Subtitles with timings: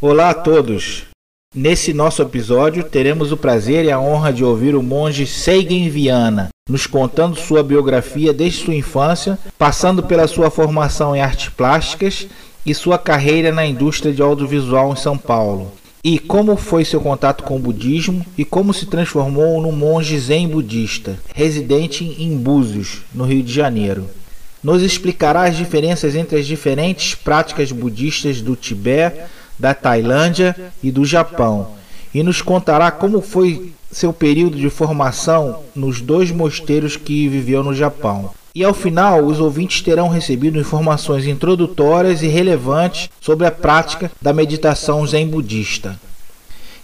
[0.00, 1.06] Olá a todos!
[1.52, 6.50] Nesse nosso episódio, teremos o prazer e a honra de ouvir o monge Seigen Viana,
[6.68, 12.28] nos contando sua biografia desde sua infância, passando pela sua formação em artes plásticas
[12.64, 15.72] e sua carreira na indústria de audiovisual em São Paulo.
[16.02, 20.48] E como foi seu contato com o budismo e como se transformou num monge zen
[20.48, 24.08] budista, residente em Búzios, no Rio de Janeiro.
[24.62, 29.20] Nos explicará as diferenças entre as diferentes práticas budistas do Tibete
[29.58, 31.68] da Tailândia e do Japão,
[32.12, 37.74] e nos contará como foi seu período de formação nos dois mosteiros que viveu no
[37.74, 38.30] Japão.
[38.54, 44.32] E ao final, os ouvintes terão recebido informações introdutórias e relevantes sobre a prática da
[44.32, 45.98] meditação zen budista.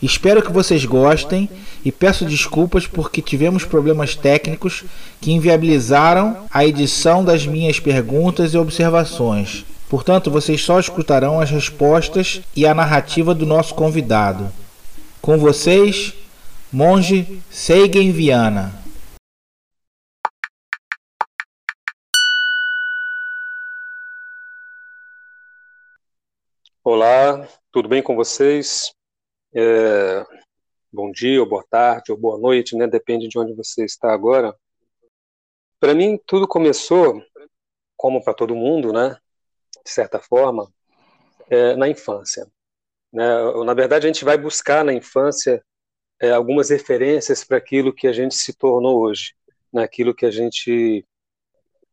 [0.02, 1.48] Espero que vocês gostem
[1.84, 4.82] e peço desculpas porque tivemos problemas técnicos
[5.20, 9.64] que inviabilizaram a edição das minhas perguntas e observações.
[9.88, 14.50] Portanto, vocês só escutarão as respostas e a narrativa do nosso convidado.
[15.22, 16.14] Com vocês,
[16.72, 18.79] Monge Seigen Viana.
[26.92, 28.92] Olá, tudo bem com vocês?
[29.54, 30.26] É,
[30.92, 32.88] bom dia, ou boa tarde, ou boa noite, né?
[32.88, 34.52] Depende de onde você está agora.
[35.78, 37.22] Para mim, tudo começou,
[37.96, 39.16] como para todo mundo, né?
[39.84, 40.68] de certa forma,
[41.48, 42.50] é, na infância.
[43.12, 43.24] Né?
[43.64, 45.64] Na verdade, a gente vai buscar na infância
[46.20, 49.32] é, algumas referências para aquilo que a gente se tornou hoje,
[49.72, 51.06] naquilo que a gente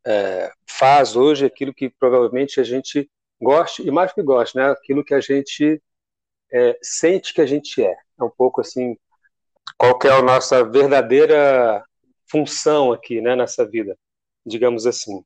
[0.03, 3.07] é, faz hoje, aquilo que provavelmente a gente
[3.41, 4.71] goste, e mais que goste, né?
[4.71, 5.81] aquilo que a gente
[6.51, 7.95] é, sente que a gente é.
[8.19, 8.97] É um pouco assim,
[9.77, 11.83] qual é a nossa verdadeira
[12.29, 13.97] função aqui né, nessa vida,
[14.45, 15.23] digamos assim.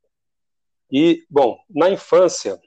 [0.92, 2.60] E, bom, na infância,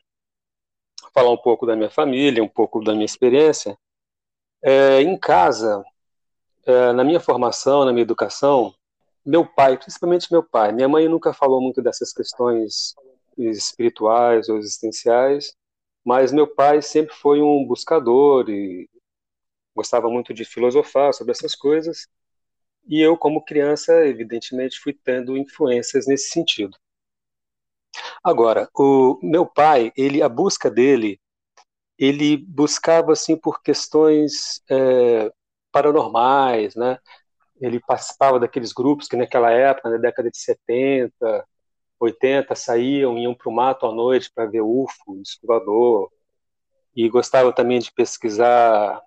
[1.12, 3.76] falar um pouco da minha família, um pouco da minha experiência,
[4.62, 5.84] é, em casa,
[6.64, 8.74] é, na minha formação, na minha educação,
[9.24, 12.94] meu pai, principalmente meu pai, minha mãe nunca falou muito dessas questões
[13.38, 15.54] espirituais ou existenciais,
[16.04, 18.88] mas meu pai sempre foi um buscador e
[19.74, 22.06] gostava muito de filosofar sobre essas coisas.
[22.86, 26.76] E eu, como criança, evidentemente, fui tendo influências nesse sentido.
[28.22, 31.20] Agora, o meu pai, ele, a busca dele,
[31.98, 35.30] ele buscava assim por questões é,
[35.72, 36.98] paranormais, né?
[37.60, 41.46] Ele participava daqueles grupos que naquela época, na década de 70,
[41.98, 46.10] 80, saíam, iam para o mato à noite para ver UFO, escovador,
[46.94, 49.02] e gostava também de pesquisar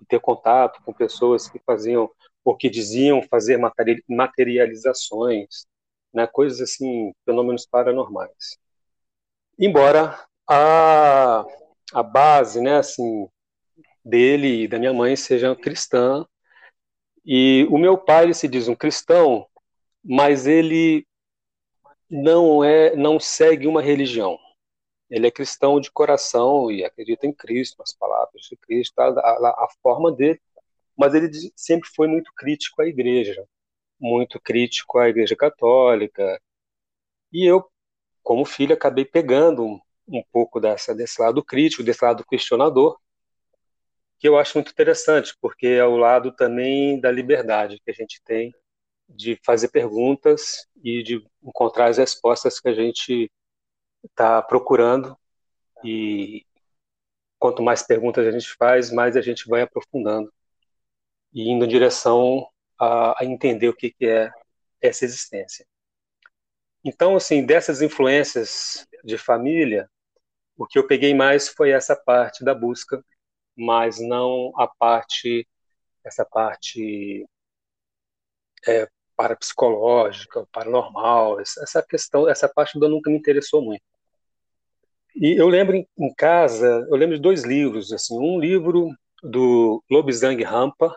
[0.00, 2.10] e ter contato com pessoas que faziam
[2.44, 3.58] ou que diziam fazer
[4.08, 5.66] materializações
[6.12, 8.58] né, coisas assim, fenômenos paranormais.
[9.58, 10.18] Embora
[10.48, 11.44] a,
[11.92, 13.28] a base, né, assim,
[14.04, 16.26] dele e da minha mãe seja cristã,
[17.24, 19.46] e o meu pai ele se diz um cristão,
[20.04, 21.06] mas ele
[22.12, 24.38] não é, não segue uma religião.
[25.10, 29.64] Ele é cristão de coração e acredita em Cristo, nas palavras de Cristo, a, a,
[29.64, 30.40] a forma dele,
[30.96, 33.44] mas ele sempre foi muito crítico à igreja
[34.02, 36.40] muito crítico à Igreja Católica.
[37.32, 37.64] E eu,
[38.22, 42.98] como filho, acabei pegando um, um pouco dessa, desse lado crítico, desse lado questionador,
[44.18, 48.20] que eu acho muito interessante, porque é o lado também da liberdade que a gente
[48.24, 48.52] tem
[49.08, 53.30] de fazer perguntas e de encontrar as respostas que a gente
[54.04, 55.16] está procurando.
[55.84, 56.44] E
[57.38, 60.32] quanto mais perguntas a gente faz, mais a gente vai aprofundando
[61.32, 62.46] e indo em direção
[62.78, 64.30] a, a entender o que, que é
[64.80, 65.66] essa existência.
[66.84, 69.88] Então, assim, dessas influências de família,
[70.56, 73.04] o que eu peguei mais foi essa parte da busca,
[73.56, 75.46] mas não a parte,
[76.04, 77.26] essa parte
[78.66, 78.88] é,
[79.22, 83.82] parapsicológica, paranormal, essa questão, essa parte do nunca me interessou muito.
[85.14, 88.90] E eu lembro em, casa, eu lembro de dois livros, assim, um livro
[89.22, 90.96] do Lobsang Rampa,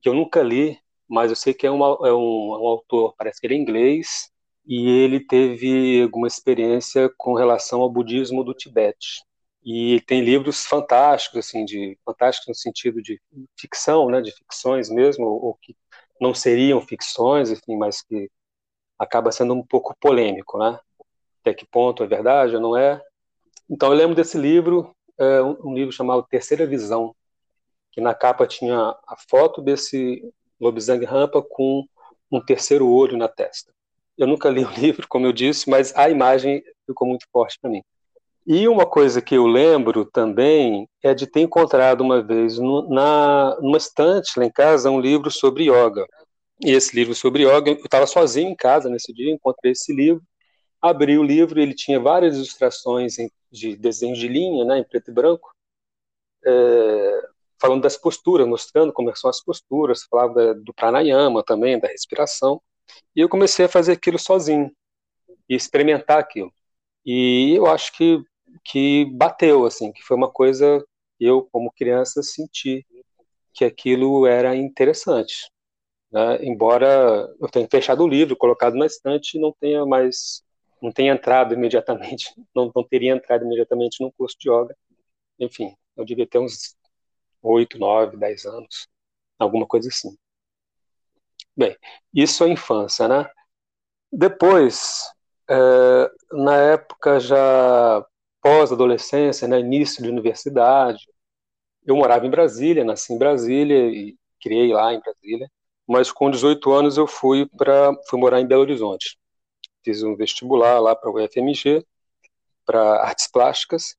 [0.00, 3.14] que eu nunca li, mas eu sei que é, uma, é, um, é um autor,
[3.18, 4.30] parece que ele é inglês,
[4.64, 9.22] e ele teve alguma experiência com relação ao budismo do Tibete.
[9.62, 13.20] E tem livros fantásticos, assim, de fantásticos no sentido de
[13.58, 15.76] ficção, né, de ficções mesmo, ou, ou que
[16.20, 18.30] não seriam ficções, enfim, mas que
[18.98, 20.78] acaba sendo um pouco polêmico, né?
[21.40, 23.00] Até que ponto é verdade ou não é?
[23.70, 27.14] Então eu lembro desse livro é, um, livro chamado Terceira Visão,
[27.92, 30.22] que na capa tinha a foto desse
[30.60, 31.84] lobisang rampa com
[32.30, 33.72] um terceiro olho na testa.
[34.16, 37.70] Eu nunca li o livro, como eu disse, mas a imagem ficou muito forte para
[37.70, 37.82] mim.
[38.50, 43.54] E uma coisa que eu lembro também é de ter encontrado uma vez no, na,
[43.60, 46.06] numa estante lá em casa um livro sobre yoga.
[46.64, 50.22] E esse livro sobre yoga, eu estava sozinho em casa nesse dia, encontrei esse livro,
[50.80, 55.10] abri o livro, ele tinha várias ilustrações em, de desenhos de linha, né, em preto
[55.10, 55.54] e branco,
[56.46, 57.28] é,
[57.60, 62.62] falando das posturas, mostrando como são as posturas, falava do pranayama também, da respiração.
[63.14, 64.72] E eu comecei a fazer aquilo sozinho
[65.46, 66.50] e experimentar aquilo.
[67.04, 68.24] E eu acho que
[68.68, 70.84] que bateu assim, que foi uma coisa
[71.18, 72.86] eu como criança senti
[73.54, 75.50] que aquilo era interessante.
[76.12, 76.44] Né?
[76.44, 80.42] Embora eu tenha fechado o livro, colocado na estante, não tenha mais,
[80.82, 84.76] não tenha entrado imediatamente, não, não teria entrado imediatamente no curso de yoga.
[85.38, 86.76] Enfim, eu devia ter uns
[87.42, 88.86] oito, nove, dez anos,
[89.38, 90.16] alguma coisa assim.
[91.56, 91.76] Bem,
[92.14, 93.28] isso é infância, né?
[94.12, 95.02] Depois,
[95.50, 98.06] é, na época já
[98.48, 101.06] pós-adolescência, né, início de universidade,
[101.84, 105.50] eu morava em Brasília, nasci em Brasília e criei lá em Brasília,
[105.86, 109.18] mas com 18 anos eu fui para fui morar em Belo Horizonte.
[109.84, 111.84] Fiz um vestibular lá para o UFMG,
[112.64, 113.96] para artes plásticas,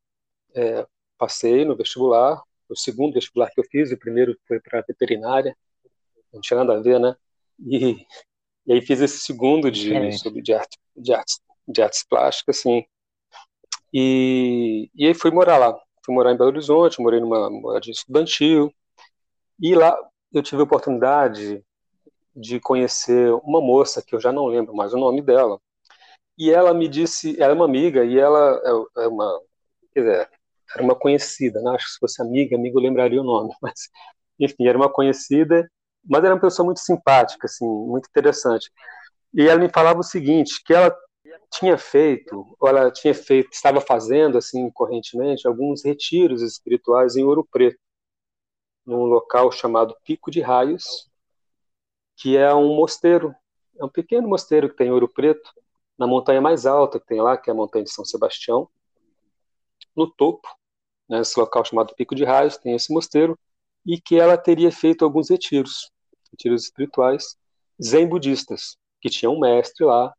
[0.55, 0.85] é,
[1.15, 5.55] passei no vestibular, o segundo vestibular que eu fiz, o primeiro foi para veterinária,
[6.33, 7.15] não tinha nada a ver, né?
[7.59, 8.03] E,
[8.65, 10.11] e aí fiz esse segundo de, é.
[10.11, 12.83] sobre, de, arte, de, artes, de artes plásticas, assim.
[13.93, 15.77] E, e aí fui morar lá.
[16.05, 18.73] Fui morar em Belo Horizonte, morei numa moradia estudantil.
[19.59, 19.97] E lá
[20.33, 21.63] eu tive a oportunidade
[22.35, 25.59] de conhecer uma moça, que eu já não lembro mais o nome dela.
[26.37, 28.61] E ela me disse, ela é uma amiga, e ela
[28.97, 29.41] é, é uma,
[29.93, 30.29] quer dizer,
[30.73, 31.71] era uma conhecida, né?
[31.71, 33.89] acho que se fosse amiga, amigo lembraria o nome, mas
[34.39, 35.69] enfim, era uma conhecida,
[36.05, 38.71] mas era uma pessoa muito simpática, assim, muito interessante.
[39.33, 40.95] E ela me falava o seguinte, que ela
[41.51, 47.47] tinha feito, ou ela tinha feito, estava fazendo, assim, correntemente, alguns retiros espirituais em Ouro
[47.51, 47.79] Preto,
[48.85, 51.09] num local chamado Pico de Raios,
[52.15, 53.33] que é um mosteiro,
[53.77, 55.51] é um pequeno mosteiro que tem em Ouro Preto,
[55.97, 58.69] na montanha mais alta que tem lá, que é a montanha de São Sebastião.
[59.95, 60.47] No topo,
[61.09, 63.37] nesse local chamado Pico de Raios, tem esse mosteiro,
[63.85, 65.91] e que ela teria feito alguns retiros,
[66.31, 67.37] retiros espirituais,
[67.81, 70.13] zen budistas, que tinha um mestre lá,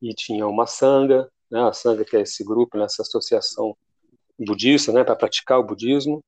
[0.00, 3.76] e tinha uma sanga, né, a sanga que é esse grupo, nessa associação
[4.38, 6.22] budista, né, para praticar o budismo,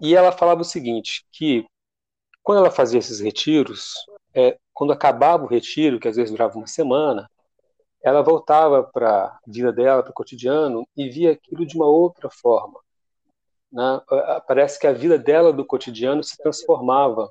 [0.00, 1.66] e ela falava o seguinte, que
[2.42, 3.94] quando ela fazia esses retiros,
[4.34, 7.28] é, quando acabava o retiro, que às vezes durava uma semana,
[8.02, 12.30] ela voltava para a vida dela, para o cotidiano, e via aquilo de uma outra
[12.30, 12.80] forma.
[13.72, 14.00] Né?
[14.46, 17.28] Parece que a vida dela do cotidiano se transformava,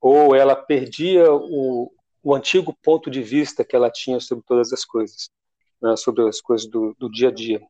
[0.00, 1.90] ou ela perdia o,
[2.26, 5.30] o antigo ponto de vista que ela tinha sobre todas as coisas,
[5.80, 5.94] né?
[5.96, 7.60] sobre as coisas do, do dia a dia.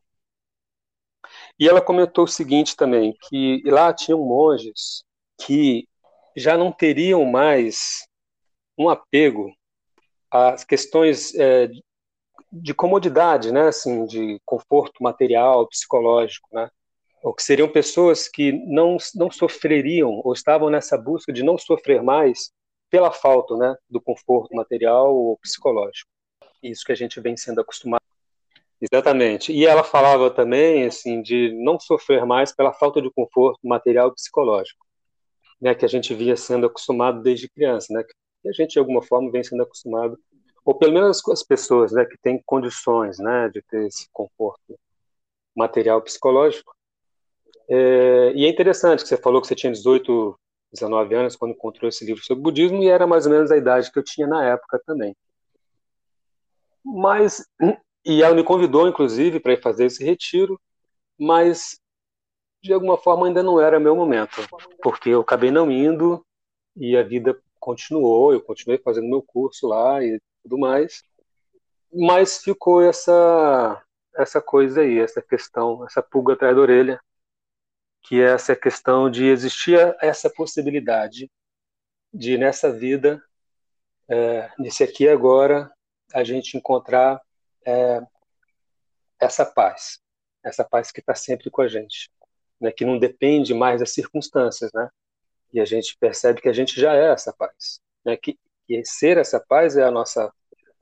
[1.61, 5.05] E ela comentou o seguinte também, que lá tinham monges
[5.45, 5.87] que
[6.35, 8.09] já não teriam mais
[8.79, 9.53] um apego
[10.31, 11.69] às questões é,
[12.51, 16.71] de comodidade, né, assim, de conforto material, psicológico, né,
[17.23, 22.03] ou que seriam pessoas que não, não sofreriam ou estavam nessa busca de não sofrer
[22.03, 22.51] mais
[22.91, 26.09] pela falta né, do conforto material ou psicológico.
[26.63, 28.03] Isso que a gente vem sendo acostumado.
[28.81, 29.53] Exatamente.
[29.53, 34.15] E ela falava também assim de não sofrer mais pela falta de conforto material e
[34.15, 34.85] psicológico,
[35.61, 39.03] né, que a gente via sendo acostumado desde criança, né, que a gente de alguma
[39.03, 40.19] forma vem sendo acostumado,
[40.65, 44.79] ou pelo menos as pessoas, né, que têm condições, né, de ter esse conforto
[45.55, 46.77] material e psicológico,
[47.69, 50.39] é, e é interessante que você falou que você tinha 18,
[50.77, 53.91] 19 anos quando encontrou esse livro sobre budismo e era mais ou menos a idade
[53.91, 55.15] que eu tinha na época também.
[56.85, 57.45] Mas
[58.05, 60.61] e ela me convidou inclusive para ir fazer esse retiro,
[61.19, 61.81] mas
[62.63, 64.37] de alguma forma ainda não era meu momento,
[64.83, 66.25] porque eu acabei não indo
[66.77, 71.03] e a vida continuou, eu continuei fazendo meu curso lá e tudo mais.
[71.93, 73.83] Mas ficou essa
[74.15, 77.01] essa coisa aí, essa questão, essa pulga atrás da orelha
[78.03, 81.31] que é essa questão de existir essa possibilidade
[82.13, 83.23] de nessa vida,
[84.09, 85.71] é, nesse aqui e agora,
[86.15, 87.21] a gente encontrar
[87.67, 88.01] é,
[89.21, 90.01] essa paz,
[90.45, 92.11] essa paz que está sempre com a gente,
[92.61, 94.89] né, que não depende mais das circunstâncias, né?
[95.53, 98.17] E a gente percebe que a gente já é essa paz, né?
[98.17, 100.33] Que, que ser essa paz é a nossa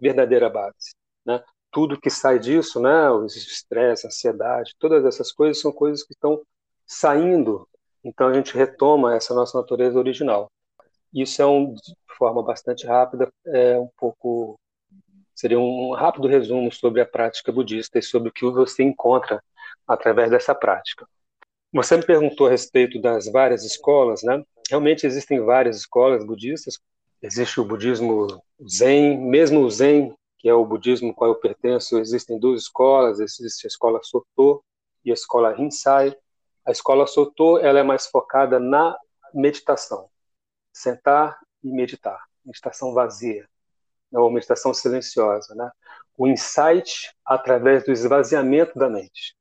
[0.01, 0.95] verdadeira base,
[1.25, 1.43] né?
[1.71, 2.91] Tudo que sai disso, né?
[3.27, 6.43] Estresse, ansiedade, todas essas coisas são coisas que estão
[6.87, 7.69] saindo,
[8.05, 10.51] então a gente retoma essa nossa natureza original.
[11.13, 14.59] Isso é um, de forma bastante rápida, é um pouco
[15.35, 19.43] seria um rápido resumo sobre a prática budista e sobre o que você encontra
[19.87, 21.07] através dessa prática.
[21.73, 24.43] Você me perguntou a respeito das várias escolas, né?
[24.71, 26.79] Realmente existem várias escolas budistas.
[27.21, 28.29] Existe o budismo
[28.69, 33.19] Zen, mesmo o Zen, que é o budismo ao qual eu pertenço, existem duas escolas,
[33.19, 34.63] existe a escola Soto
[35.05, 36.15] e a escola Rinsai.
[36.67, 38.97] A escola Soto, ela é mais focada na
[39.35, 40.09] meditação,
[40.73, 43.47] sentar e meditar, meditação vazia,
[44.11, 45.71] ou meditação silenciosa, né?
[46.17, 49.37] O insight através do esvaziamento da mente.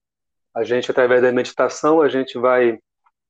[0.54, 2.78] A gente, através da meditação, a gente vai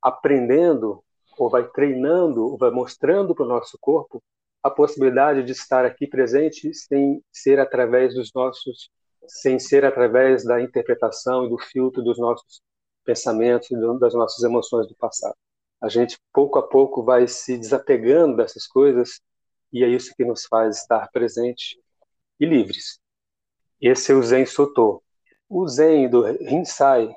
[0.01, 1.03] aprendendo,
[1.37, 4.23] ou vai treinando, ou vai mostrando para o nosso corpo
[4.63, 8.89] a possibilidade de estar aqui presente sem ser através dos nossos,
[9.27, 12.61] sem ser através da interpretação e do filtro dos nossos
[13.03, 13.69] pensamentos
[13.99, 15.35] das nossas emoções do passado.
[15.81, 19.19] A gente, pouco a pouco, vai se desapegando dessas coisas
[19.71, 21.77] e é isso que nos faz estar presentes
[22.39, 22.99] e livres.
[23.81, 25.03] Esse é o Zen Soto.
[25.49, 27.13] O Zen do Rinsai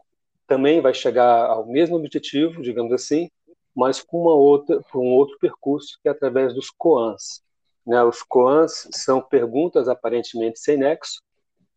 [0.46, 3.30] também vai chegar ao mesmo objetivo, digamos assim,
[3.74, 7.42] mas com uma outra, com um outro percurso que é através dos koans.
[7.86, 8.02] Né?
[8.02, 11.22] Os koans são perguntas aparentemente sem nexo,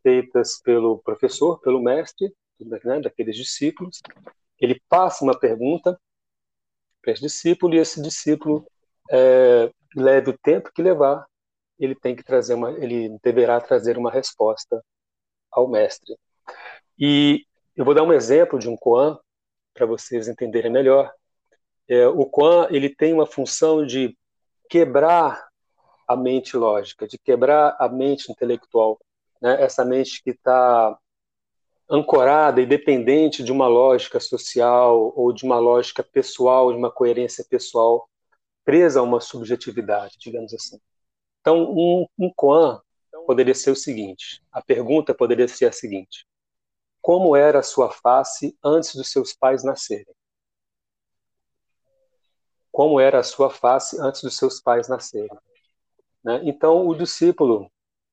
[0.01, 4.01] feitas pelo professor, pelo mestre, né, daqueles discípulos.
[4.59, 5.99] Ele passa uma pergunta
[7.01, 8.65] para esse discípulo e esse discípulo
[9.09, 11.25] é, leve o tempo que levar,
[11.79, 14.83] ele tem que trazer uma, ele deverá trazer uma resposta
[15.51, 16.15] ao mestre.
[16.97, 19.17] E eu vou dar um exemplo de um koan
[19.73, 21.11] para vocês entenderem melhor.
[21.87, 24.15] É, o koan ele tem uma função de
[24.69, 25.47] quebrar
[26.07, 28.99] a mente lógica, de quebrar a mente intelectual,
[29.41, 29.61] né?
[29.61, 30.97] essa mente que está
[31.89, 37.43] ancorada e dependente de uma lógica social ou de uma lógica pessoal, de uma coerência
[37.49, 38.07] pessoal,
[38.63, 40.79] presa a uma subjetividade, digamos assim.
[41.41, 42.79] Então, um, um koan
[43.25, 46.27] poderia ser o seguinte: a pergunta poderia ser a seguinte:
[47.01, 50.13] como era a sua face antes dos seus pais nascerem?
[52.71, 55.29] Como era a sua face antes dos seus pais nascerem?
[56.23, 56.41] Né?
[56.43, 57.69] Então, o discípulo,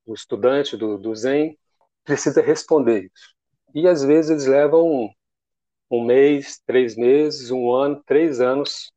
[0.06, 1.59] o estudante do, do Zen,
[2.04, 3.36] precisa responder isso.
[3.76, 5.09] E às vezes eles levam
[5.88, 8.90] um, mês, três meses, um ano, três anos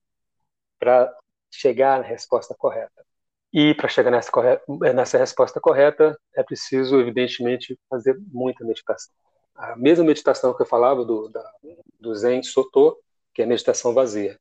[0.80, 1.14] para
[1.52, 3.06] chegar na resposta correta.
[3.54, 4.64] E para chegar nessa, correta,
[4.96, 9.14] nessa resposta correta, é preciso, evidentemente, fazer muita meditação
[9.60, 11.52] a mesma meditação que eu falava do, da,
[12.00, 12.98] do Zen Soto,
[13.34, 14.40] que é a meditação vazia.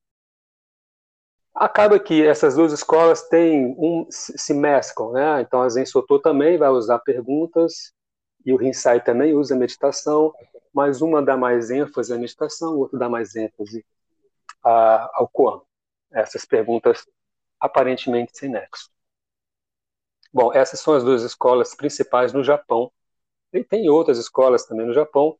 [1.52, 5.40] Acaba que essas duas escolas têm um, se mesclam, né?
[5.40, 7.92] Então a Zen Soto também vai usar perguntas
[8.48, 10.32] e o Rinsai também usa meditação,
[10.72, 13.84] mas uma dá mais ênfase à meditação, o outro dá mais ênfase
[14.62, 15.60] ao Koan.
[16.10, 17.06] Essas perguntas
[17.60, 18.90] aparentemente sem nexo.
[20.32, 22.90] Bom, essas são as duas escolas principais no Japão
[23.52, 25.38] e tem outras escolas também no Japão.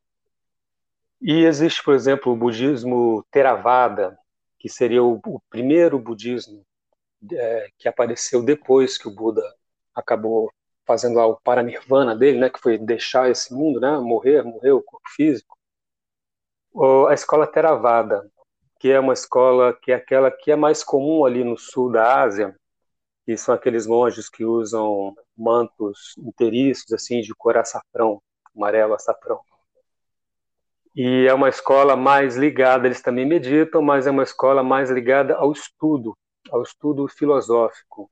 [1.19, 4.19] E existe, por exemplo, o budismo Theravada,
[4.59, 6.62] que seria o, o primeiro budismo
[7.33, 9.43] é, que apareceu depois que o Buda
[9.95, 10.53] acabou
[10.88, 14.83] fazendo lá o paranirvana dele, né, que foi deixar esse mundo, né, morrer, morrer o
[14.83, 15.57] corpo físico.
[17.09, 18.28] A escola Theravada,
[18.80, 22.23] que é uma escola que é aquela que é mais comum ali no sul da
[22.23, 22.57] Ásia,
[23.26, 28.23] que são aqueles monges que usam mantos inteiriços, assim, de cor açafrão,
[28.57, 29.40] amarelo açafrão.
[30.97, 35.35] E é uma escola mais ligada, eles também meditam, mas é uma escola mais ligada
[35.35, 36.16] ao estudo,
[36.50, 38.11] ao estudo filosófico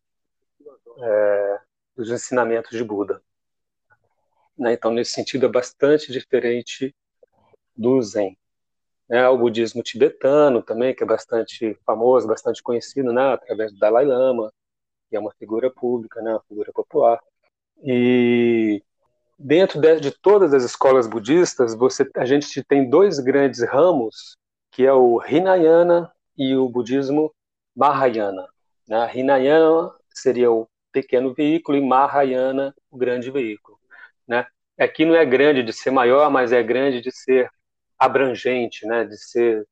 [1.02, 1.61] é,
[1.97, 3.23] dos ensinamentos de Buda.
[4.57, 4.73] Né?
[4.73, 6.95] Então, nesse sentido, é bastante diferente
[7.76, 8.37] do Zen.
[9.09, 14.05] É, o budismo tibetano também, que é bastante famoso, bastante conhecido, né, através do Dalai
[14.05, 14.53] Lama,
[15.09, 17.21] que é uma figura pública, né, uma figura popular.
[17.85, 18.83] E
[19.38, 24.37] dentro de, de todas as escolas budistas, você, a gente tem dois grandes ramos,
[24.73, 27.33] que é o Hinayana e o budismo
[27.76, 28.49] Mahayana.
[28.88, 29.11] Né?
[29.15, 33.79] Hinayana seria o pequeno veículo e Mahayana o grande veículo.
[34.26, 34.47] Né?
[34.79, 37.50] Aqui não é grande de ser maior, mas é grande de ser
[37.99, 39.05] abrangente, né?
[39.05, 39.67] de ser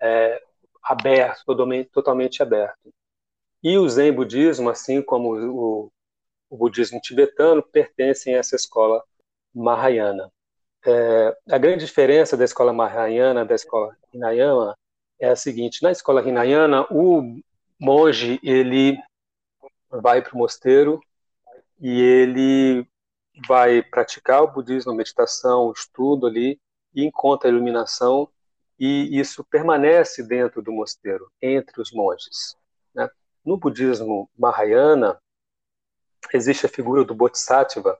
[0.00, 0.40] é,
[0.80, 1.44] aberto,
[1.92, 2.94] totalmente, aberto.
[3.60, 5.92] E o Zen budismo, assim como o,
[6.48, 9.02] o budismo tibetano, pertencem a essa escola
[9.52, 10.30] Mahayana.
[10.86, 14.74] É, a grande diferença da escola Mahayana da escola Hinayana
[15.18, 17.40] é a seguinte: na escola Hinayana, o
[17.78, 18.96] monge ele
[19.90, 21.00] vai para o mosteiro
[21.80, 22.86] e ele
[23.46, 26.60] vai praticar o budismo, meditação, o estudo ali,
[26.94, 28.28] e encontra a iluminação
[28.80, 32.56] e isso permanece dentro do mosteiro, entre os monges.
[32.94, 33.08] Né?
[33.44, 35.20] No budismo Mahayana,
[36.32, 37.98] existe a figura do Bodhisattva,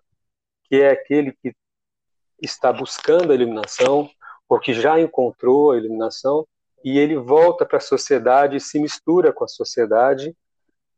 [0.65, 1.55] que é aquele que
[2.41, 4.11] está buscando a iluminação,
[4.49, 6.47] ou que já encontrou a iluminação,
[6.83, 10.35] e ele volta para a sociedade se mistura com a sociedade,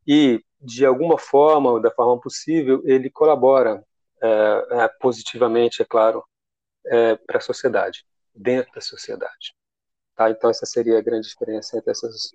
[0.07, 3.83] e, de alguma forma, da forma possível, ele colabora
[4.21, 4.27] é,
[4.71, 6.23] é, positivamente, é claro,
[6.85, 9.53] é, para a sociedade, dentro da sociedade.
[10.15, 10.29] Tá?
[10.29, 12.31] Então, essa seria a grande diferença entre essas,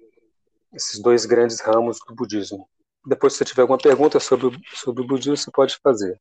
[0.74, 2.68] esses dois grandes ramos do budismo.
[3.06, 6.20] Depois, se você tiver alguma pergunta sobre, sobre o budismo, você pode fazer,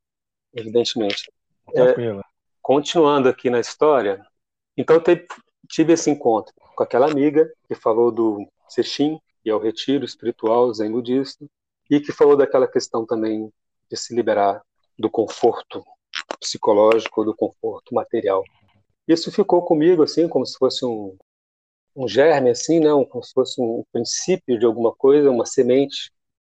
[0.54, 1.32] evidentemente.
[1.76, 2.22] É,
[2.62, 4.26] continuando aqui na história,
[4.78, 5.28] então te,
[5.68, 10.74] tive esse encontro com aquela amiga que falou do Sexin, que é o retiro espiritual
[10.74, 11.46] zen budista,
[11.90, 13.50] e que falou daquela questão também
[13.90, 14.62] de se liberar
[15.00, 15.86] do conforto
[16.38, 18.44] psicológico, do conforto material.
[19.08, 21.16] Isso ficou comigo assim, como se fosse um,
[21.96, 22.90] um germe, assim, né?
[23.10, 26.12] como se fosse um princípio de alguma coisa, uma semente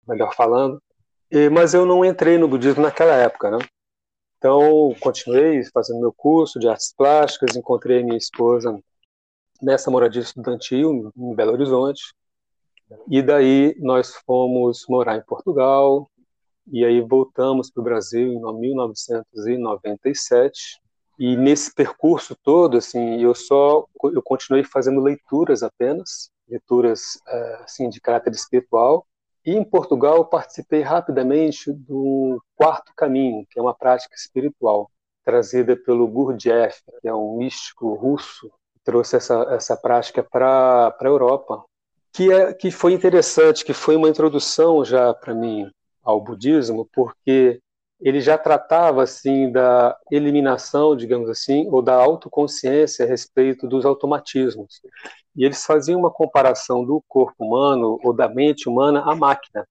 [0.08, 0.82] melhor falando.
[1.30, 3.60] E, mas eu não entrei no budismo naquela época, né?
[4.40, 8.76] Então, continuei fazendo meu curso de artes plásticas, encontrei minha esposa
[9.62, 12.02] nessa moradia estudantil em Belo Horizonte.
[13.08, 16.10] E daí nós fomos morar em Portugal,
[16.72, 20.80] e aí voltamos para o Brasil em 1997.
[21.18, 27.90] E nesse percurso todo, assim, eu só eu continuei fazendo leituras apenas, leituras eh, assim
[27.90, 29.06] de caráter espiritual,
[29.46, 34.90] e em Portugal participei rapidamente do Quarto Caminho, que é uma prática espiritual
[35.26, 41.06] trazida pelo Gurdjieff, que é um místico russo, que trouxe essa, essa prática para a
[41.06, 41.64] Europa,
[42.14, 45.70] que, é, que foi interessante, que foi uma introdução já para mim
[46.04, 47.62] ao budismo, porque
[48.00, 54.82] ele já tratava assim da eliminação, digamos assim, ou da autoconsciência a respeito dos automatismos.
[55.36, 59.68] E eles faziam uma comparação do corpo humano ou da mente humana à máquina,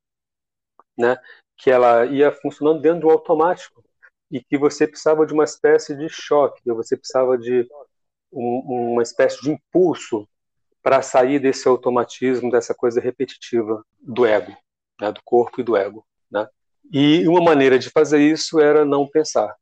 [0.97, 1.17] né?
[1.57, 3.83] Que ela ia funcionando dentro do automático
[4.31, 7.67] e que você precisava de uma espécie de choque, você precisava de
[8.31, 10.29] um, uma espécie de impulso
[10.89, 14.57] para sair desse automatismo, dessa coisa repetitiva do ego,
[14.99, 15.13] né?
[15.13, 16.03] do corpo e do ego.
[16.31, 16.49] Né?
[16.91, 19.55] E uma maneira de fazer isso era não pensar,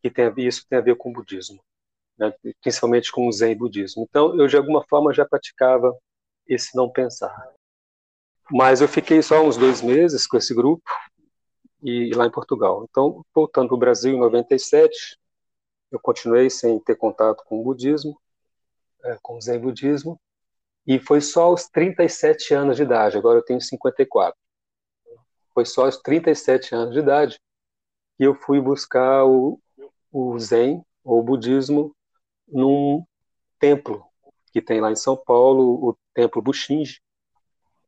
[0.00, 1.60] que tem, isso tem a ver com o budismo,
[2.16, 2.32] né?
[2.60, 4.06] principalmente com o Zen budismo.
[4.08, 5.92] Então, eu de alguma forma já praticava
[6.46, 7.34] esse não pensar.
[8.48, 10.88] Mas eu fiquei só uns dois meses com esse grupo
[11.82, 12.86] e lá em Portugal.
[12.88, 15.18] Então, voltando para o Brasil em 97,
[15.90, 18.16] eu continuei sem ter contato com o budismo,
[19.02, 20.16] é, com o Zen budismo,
[20.88, 24.36] e foi só aos 37 anos de idade, agora eu tenho 54
[25.58, 27.40] foi só aos 37 anos de idade
[28.16, 29.60] que eu fui buscar o,
[30.12, 31.92] o Zen, ou o budismo,
[32.46, 33.04] num
[33.58, 34.06] templo
[34.52, 37.00] que tem lá em São Paulo, o Templo Bushinji,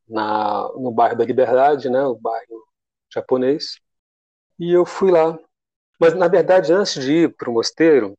[0.09, 2.67] na, no bairro da Liberdade, né, o bairro
[3.09, 3.79] japonês.
[4.59, 5.39] E eu fui lá.
[5.97, 8.19] Mas, na verdade, antes de ir para o mosteiro,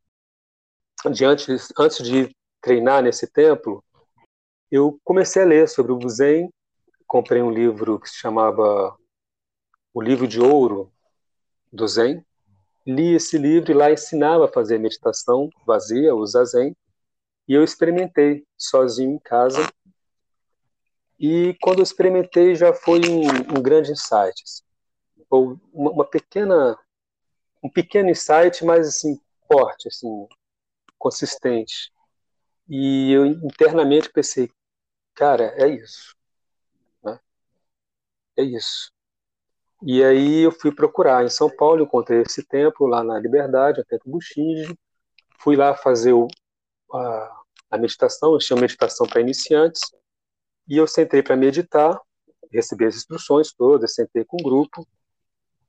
[1.11, 3.83] de antes, antes de treinar nesse templo,
[4.71, 6.49] eu comecei a ler sobre o Zen,
[7.05, 8.97] comprei um livro que se chamava
[9.93, 10.91] o livro de ouro
[11.71, 12.25] do Zen,
[12.85, 16.75] li esse livro e lá ensinava a fazer meditação vazia, o Zazen,
[17.47, 19.67] e eu experimentei sozinho em casa.
[21.19, 24.63] E quando eu experimentei já foi um, um grande insight, assim,
[25.29, 26.77] ou uma, uma, pequena,
[27.63, 30.27] um pequeno insight, mas assim forte, assim
[30.97, 31.91] consistente.
[32.67, 34.49] E eu internamente pensei,
[35.15, 36.15] cara, é isso,
[37.03, 37.19] né?
[38.37, 38.91] é isso.
[39.83, 43.85] E aí eu fui procurar em São Paulo, encontrei esse templo lá na Liberdade, o
[43.85, 44.77] Templo Bushinji.
[45.39, 46.27] Fui lá fazer o,
[46.93, 49.81] a, a meditação, eu chamo meditação para iniciantes.
[50.67, 51.99] E eu sentei para meditar,
[52.51, 54.87] recebi as instruções todas, sentei com o grupo.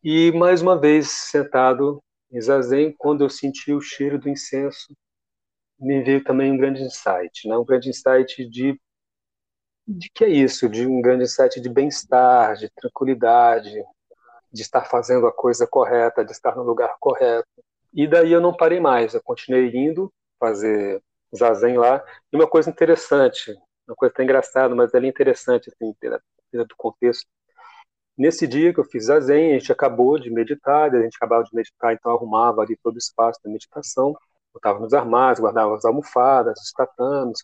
[0.04, 4.94] E mais uma vez sentado em zazen, quando eu senti o cheiro do incenso,
[5.78, 7.56] me veio também um grande insight, né?
[7.56, 8.78] um grande insight de
[9.86, 13.82] de que é isso, de um grande insight de bem-estar, de tranquilidade,
[14.52, 17.48] de estar fazendo a coisa correta, de estar no lugar correto.
[17.92, 21.02] E daí eu não parei mais, eu continuei indo fazer
[21.36, 22.04] zazen lá.
[22.32, 23.54] E uma coisa interessante,
[23.86, 25.94] uma coisa até engraçada, mas ela é interessante, assim,
[26.52, 27.26] do contexto.
[28.16, 31.54] Nesse dia que eu fiz zazen, a gente acabou de meditar, a gente acabava de
[31.54, 34.14] meditar, então arrumava ali todo o espaço da meditação,
[34.52, 37.40] botava nos armários, guardava as almofadas, os tatames,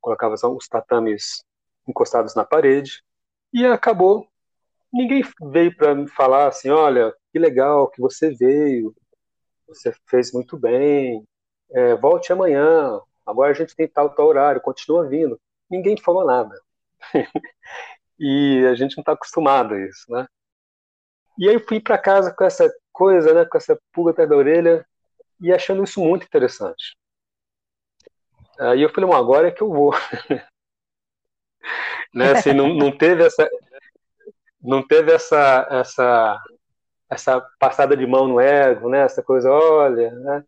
[0.00, 1.44] colocava os tatames
[1.90, 3.02] encostados na parede,
[3.52, 4.30] e acabou
[4.92, 8.94] ninguém veio para me falar assim, olha, que legal que você veio,
[9.66, 11.24] você fez muito bem,
[11.70, 15.40] é, volte amanhã, agora a gente tem tal, tal horário, continua vindo.
[15.70, 16.60] Ninguém falou nada.
[18.18, 20.26] e a gente não está acostumado a isso, né?
[21.38, 24.36] E aí eu fui para casa com essa coisa, né, com essa pulga atrás da
[24.36, 24.86] orelha
[25.40, 26.96] e achando isso muito interessante.
[28.58, 29.92] Aí eu falei, agora é que eu vou.
[32.14, 33.48] né, assim, não, não teve essa
[34.62, 36.38] não teve essa essa
[37.08, 40.44] essa passada de mão no ego, né, essa coisa, olha, né?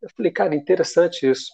[0.00, 1.52] Eu falei, cara, interessante isso.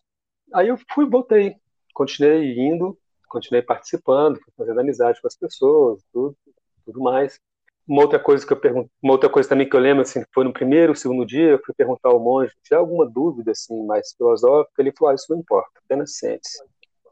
[0.53, 1.57] Aí eu fui, voltei,
[1.93, 2.97] continuei indo,
[3.29, 6.37] continuei participando, fazendo amizade com as pessoas, tudo,
[6.85, 7.41] tudo mais.
[7.87, 10.45] Uma outra coisa que eu pergunto, uma outra coisa também que eu lembro assim, foi
[10.45, 14.15] no primeiro, segundo dia, eu fui perguntar ao monge se há alguma dúvida assim mais
[14.17, 16.63] filosófica, ele falou: ah, isso não importa, apenas sente-se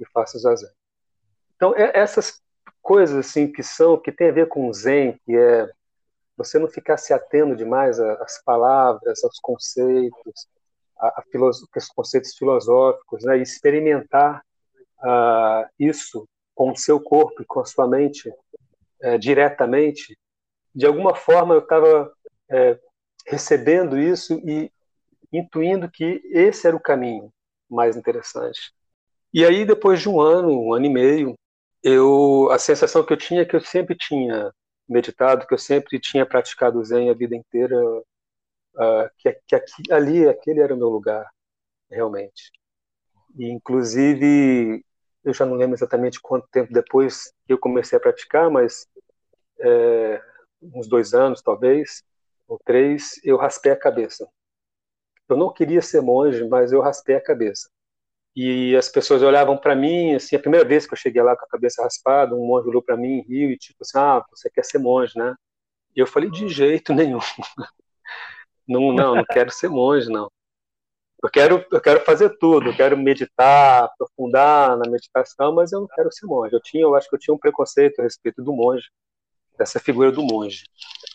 [0.01, 0.71] e faça o zazen.
[1.63, 2.43] Então, é, essas
[2.83, 5.71] coisas assim que são que tem a ver com o zen, que é
[6.37, 10.49] você não ficar se atendo demais às palavras, aos conceitos,
[10.99, 14.43] a, a os conceitos filosóficos, né, e experimentar
[15.05, 20.19] uh, isso com o seu corpo e com a sua mente uh, diretamente,
[20.75, 22.13] de alguma forma eu estava
[22.51, 22.81] uh,
[23.25, 24.69] recebendo isso e
[25.33, 27.33] intuindo que esse era o caminho
[27.71, 28.75] mais interessante.
[29.33, 31.35] E aí, depois de um ano, um ano e meio,
[31.83, 34.53] eu a sensação que eu tinha é que eu sempre tinha
[34.89, 37.77] meditado, que eu sempre tinha praticado Zen a vida inteira,
[38.77, 41.27] uh, que, que aqui, ali, aquele era o meu lugar,
[41.91, 42.53] realmente.
[43.39, 44.85] E, inclusive,
[45.25, 48.87] eu já não lembro exatamente quanto tempo depois que eu comecei a praticar, mas
[49.61, 50.23] é,
[50.63, 52.05] uns dois anos, talvez,
[52.49, 54.29] ou três, eu raspei a cabeça.
[55.29, 57.71] Eu não queria ser monge, mas eu raspei a cabeça.
[58.35, 61.45] E as pessoas olhavam para mim, assim, a primeira vez que eu cheguei lá com
[61.45, 64.49] a cabeça raspada, um monge olhou para mim e riu, e tipo assim, ah, você
[64.51, 65.35] quer ser monge, né?
[65.95, 67.19] E eu falei, de jeito nenhum.
[68.67, 70.31] não, não, não quero ser monge, não.
[71.23, 75.89] Eu quero, eu quero fazer tudo, eu quero meditar, aprofundar na meditação, mas eu não
[75.89, 76.55] quero ser monge.
[76.55, 78.89] Eu tinha, eu acho que eu tinha um preconceito a respeito do monge,
[79.57, 80.65] dessa figura do monge.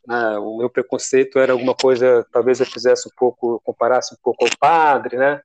[0.08, 0.38] Né?
[0.38, 4.52] O meu preconceito era alguma coisa, talvez eu fizesse um pouco, comparasse um pouco ao
[4.58, 5.42] padre, né?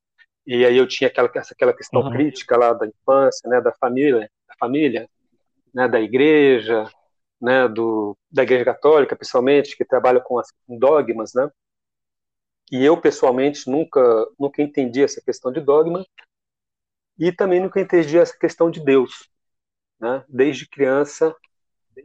[0.47, 2.11] E aí eu tinha aquela, aquela questão uhum.
[2.11, 3.61] crítica lá da infância, né?
[3.61, 5.09] Da família, da família,
[5.73, 5.89] né?
[5.89, 6.85] Da igreja,
[7.41, 7.69] né?
[7.69, 11.51] Do da igreja católica, principalmente, que trabalha com, as, com dogmas, né?
[12.71, 14.01] E eu, pessoalmente, nunca,
[14.39, 16.07] nunca entendi essa questão de dogma
[17.19, 19.29] e também nunca entendi essa questão de Deus.
[20.01, 20.25] Né?
[20.27, 21.37] Desde criança,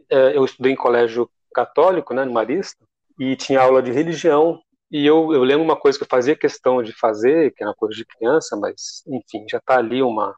[0.10, 2.86] é, eu estudei em colégio católico, né, no Marista,
[3.20, 6.82] e tinha aula de religião, e eu, eu lembro uma coisa que eu fazia questão
[6.82, 10.36] de fazer, que era coisa de criança, mas, enfim, já está ali uma,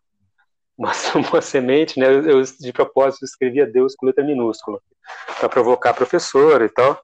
[0.78, 0.92] uma,
[1.32, 2.08] uma, semente, né?
[2.08, 4.80] Eu, eu, de propósito, escrevia Deus com letra minúscula,
[5.40, 7.02] para provocar a professora e tal.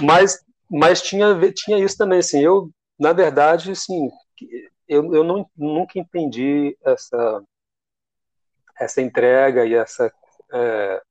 [0.00, 4.08] Mas mas tinha, tinha isso também, assim, eu, na verdade, assim,
[4.86, 7.42] eu, eu não, nunca entendi essa,
[8.78, 10.12] essa entrega e essa
[10.52, 11.02] é,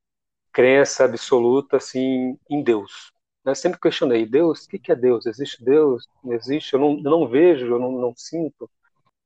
[0.54, 3.12] crença absoluta, assim, em Deus.
[3.49, 5.25] Eu sempre questionei, Deus, o que é Deus?
[5.25, 6.07] Existe Deus?
[6.23, 6.73] Não existe?
[6.73, 8.69] Eu não, eu não vejo, eu não, não sinto.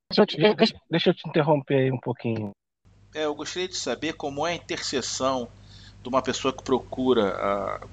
[0.10, 2.52] Deixa eu, te, deixa, deixa eu te interromper aí um pouquinho.
[3.16, 5.48] É, eu gostaria de saber como é a interseção
[6.02, 7.88] de uma pessoa que procura a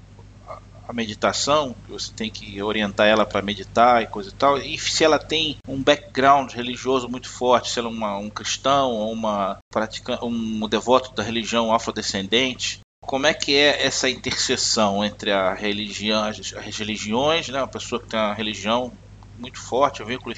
[0.90, 4.76] a meditação, que você tem que orientar ela para meditar e coisa e tal, e
[4.76, 9.12] se ela tem um background religioso muito forte, se ela é uma, um cristão ou
[9.12, 15.52] uma praticante, um devoto da religião afrodescendente, como é que é essa interseção entre a
[15.52, 18.92] religião, as, as religiões, né, uma pessoa que tem uma religião
[19.38, 20.34] muito forte, um vínculo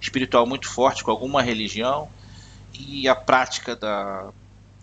[0.00, 2.10] espiritual muito forte com alguma religião,
[2.72, 4.32] e a prática da,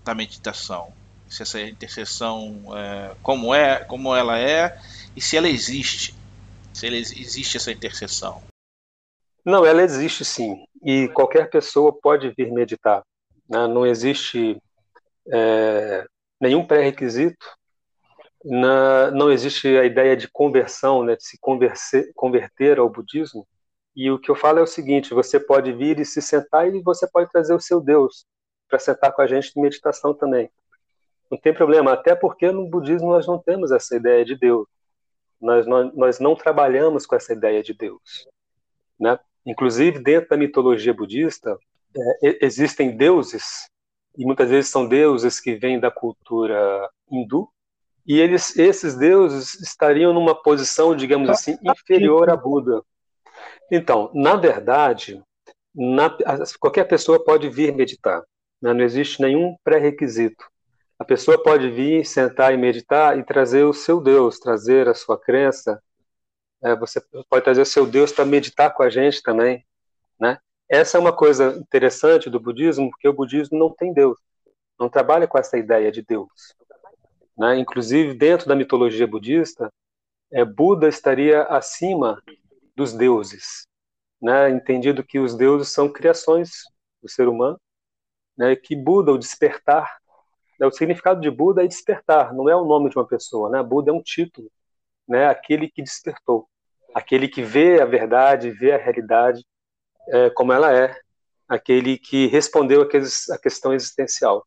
[0.03, 0.93] da meditação?
[1.29, 4.79] se essa interseção é, como é, como ela é
[5.15, 6.15] e se ela existe,
[6.73, 8.41] se ela, existe essa interseção.
[9.43, 13.01] Não, ela existe sim e qualquer pessoa pode vir meditar.
[13.49, 13.67] Né?
[13.67, 14.57] Não existe
[15.31, 16.05] é,
[16.39, 17.45] nenhum pré-requisito,
[18.43, 23.47] não existe a ideia de conversão, né, de se converser, converter ao budismo.
[23.95, 26.81] E o que eu falo é o seguinte: você pode vir e se sentar e
[26.81, 28.25] você pode trazer o seu Deus
[28.69, 30.49] para sentar com a gente em meditação também.
[31.29, 34.67] Não tem problema, até porque no budismo nós não temos essa ideia de Deus.
[35.41, 38.27] Nós, nós, nós não trabalhamos com essa ideia de Deus.
[38.99, 39.19] Né?
[39.45, 41.57] Inclusive, dentro da mitologia budista,
[42.23, 43.69] é, existem deuses,
[44.17, 47.47] e muitas vezes são deuses que vêm da cultura hindu,
[48.05, 52.81] e eles, esses deuses estariam numa posição, digamos assim, inferior a Buda.
[53.69, 55.21] Então, na verdade,
[55.75, 56.09] na,
[56.57, 58.23] qualquer pessoa pode vir meditar.
[58.61, 58.73] Né?
[58.73, 60.45] Não existe nenhum pré-requisito.
[60.97, 65.19] A pessoa pode vir, sentar e meditar e trazer o seu Deus, trazer a sua
[65.19, 65.81] crença.
[66.63, 66.99] É, você
[67.29, 69.63] pode trazer o seu Deus para meditar com a gente também,
[70.19, 70.39] né?
[70.69, 74.17] Essa é uma coisa interessante do budismo, porque o budismo não tem Deus,
[74.79, 76.55] não trabalha com essa ideia de Deus.
[77.37, 77.57] Né?
[77.57, 79.71] Inclusive, dentro da mitologia budista,
[80.31, 82.21] é, Buda estaria acima
[82.75, 83.65] dos deuses,
[84.21, 84.49] né?
[84.49, 86.63] entendido que os deuses são criações
[87.01, 87.59] do ser humano,
[88.37, 88.55] né?
[88.55, 89.99] que Buda, o despertar,
[90.59, 90.67] né?
[90.67, 93.63] o significado de Buda é despertar, não é o nome de uma pessoa, né?
[93.63, 94.51] Buda é um título,
[95.07, 95.27] né?
[95.27, 96.45] aquele que despertou,
[96.93, 99.45] aquele que vê a verdade, vê a realidade
[100.07, 100.95] é, como ela é,
[101.47, 104.45] aquele que respondeu a questão existencial.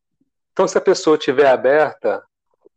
[0.51, 2.23] Então, se a pessoa estiver aberta,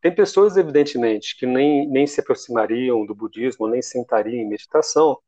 [0.00, 5.18] tem pessoas, evidentemente, que nem, nem se aproximariam do budismo, nem sentariam em meditação,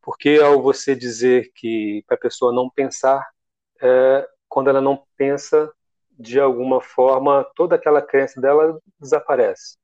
[0.00, 3.24] porque ao você dizer que para a pessoa não pensar,
[3.80, 5.72] é, quando ela não pensa,
[6.18, 9.76] de alguma forma, toda aquela crença dela desaparece.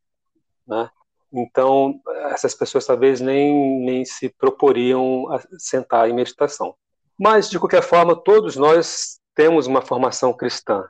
[0.66, 0.90] Né?
[1.32, 2.00] Então,
[2.30, 6.74] essas pessoas talvez nem, nem se proporiam a sentar em meditação.
[7.18, 10.88] Mas, de qualquer forma, todos nós temos uma formação cristã.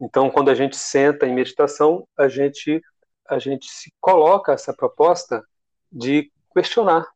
[0.00, 2.82] Então, quando a gente senta em meditação, a gente
[3.28, 5.44] a gente se coloca essa proposta
[5.92, 7.06] de questionar,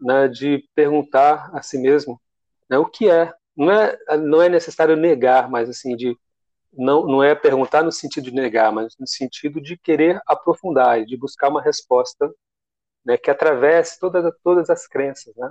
[0.00, 2.20] né, de perguntar a si mesmo
[2.68, 3.32] né, o que é.
[3.56, 6.16] Não é não é necessário negar, mas assim de
[6.72, 11.16] não não é perguntar no sentido de negar, mas no sentido de querer aprofundar, de
[11.16, 12.32] buscar uma resposta
[13.04, 15.50] né, que atravesse todas todas as crenças, né?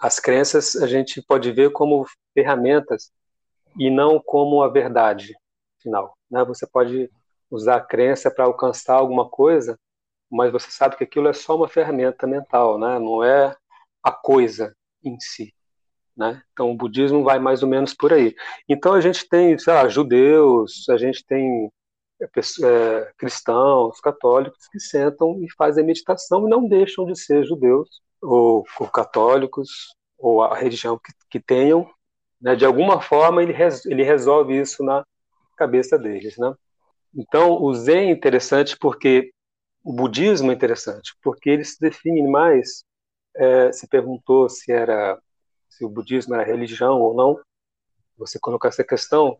[0.00, 3.10] As crenças a gente pode ver como ferramentas
[3.76, 5.34] e não como a verdade
[5.82, 6.16] final.
[6.30, 6.44] Né?
[6.44, 7.10] Você pode
[7.50, 9.78] usar a crença para alcançar alguma coisa,
[10.30, 12.98] mas você sabe que aquilo é só uma ferramenta mental, né?
[12.98, 13.56] não é
[14.02, 15.52] a coisa em si.
[16.16, 16.42] Né?
[16.52, 18.34] Então o budismo vai mais ou menos por aí.
[18.68, 21.72] Então a gente tem, sei lá, judeus, a gente tem
[22.20, 28.00] é, é cristãos, católicos que sentam e fazem meditação e não deixam de ser judeus
[28.22, 31.88] ou, ou católicos ou a religião que, que tenham,
[32.40, 32.56] né?
[32.56, 35.04] de alguma forma ele, res, ele resolve isso na
[35.56, 36.54] cabeça deles, né?
[37.14, 39.32] Então, o Zen é interessante porque
[39.82, 42.84] o budismo é interessante, porque ele se define mais.
[43.36, 45.18] É, se perguntou se era
[45.68, 47.40] se o budismo era religião ou não.
[48.16, 49.38] Você colocou essa questão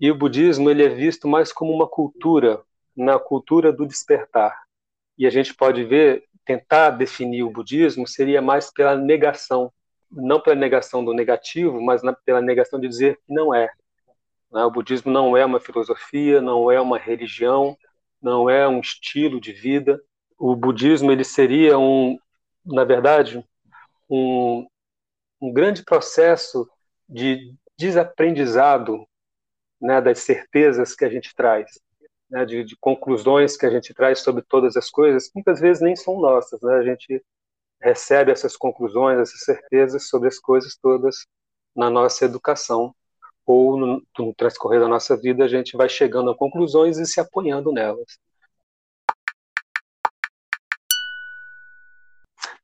[0.00, 2.62] e o budismo ele é visto mais como uma cultura,
[2.96, 4.56] na cultura do despertar.
[5.16, 9.70] E a gente pode ver, tentar definir o budismo seria mais pela negação,
[10.10, 13.70] não pela negação do negativo, mas pela negação de dizer que não é.
[14.50, 14.64] Né?
[14.64, 17.76] O budismo não é uma filosofia, não é uma religião,
[18.20, 20.00] não é um estilo de vida.
[20.38, 22.18] O budismo ele seria um,
[22.64, 23.44] na verdade,
[24.08, 24.66] um,
[25.42, 26.66] um grande processo
[27.06, 29.06] de desaprendizado
[29.78, 31.78] né, das certezas que a gente traz,
[32.30, 35.96] né, de, de, conclusões que a gente traz sobre todas as coisas, muitas vezes nem
[35.96, 36.60] são nossas.
[36.60, 36.74] Né?
[36.74, 37.22] A gente
[37.80, 41.26] recebe essas conclusões, essas certezas sobre as coisas todas
[41.74, 42.94] na nossa educação
[43.46, 47.20] ou no, no transcorrer da nossa vida a gente vai chegando a conclusões e se
[47.20, 48.18] apoiando nelas.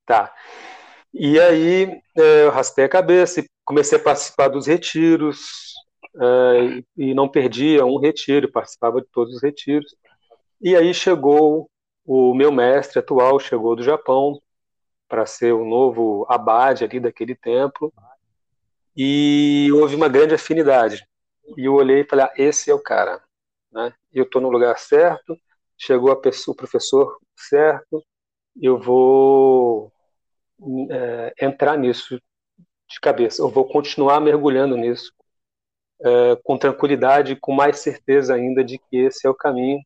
[0.05, 0.35] Tá.
[1.13, 1.85] E aí
[2.17, 5.74] é, eu raspei a cabeça e comecei a participar dos retiros
[6.17, 9.97] é, e não perdia um retiro, participava de todos os retiros.
[10.61, 11.71] E aí chegou
[12.05, 14.41] o meu mestre atual, chegou do Japão
[15.09, 17.93] para ser o novo abade ali daquele templo
[18.97, 21.07] e houve uma grande afinidade.
[21.57, 23.23] E eu olhei e falei, ah, esse é o cara.
[23.73, 23.93] Né?
[24.13, 25.37] Eu estou no lugar certo,
[25.77, 28.03] chegou a pessoa, o professor certo,
[28.61, 29.93] eu vou
[30.91, 32.21] é, entrar nisso
[32.89, 35.13] de cabeça, eu vou continuar mergulhando nisso
[36.01, 39.81] é, com tranquilidade, com mais certeza ainda de que esse é o caminho,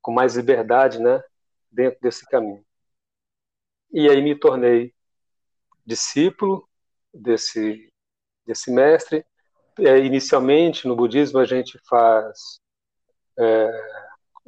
[0.00, 1.22] com mais liberdade, né,
[1.70, 2.64] dentro desse caminho.
[3.92, 4.94] E aí me tornei
[5.86, 6.68] discípulo
[7.12, 7.90] desse
[8.48, 9.24] desse mestre.
[9.78, 12.60] É, inicialmente, no budismo, a gente faz,
[13.38, 13.70] é,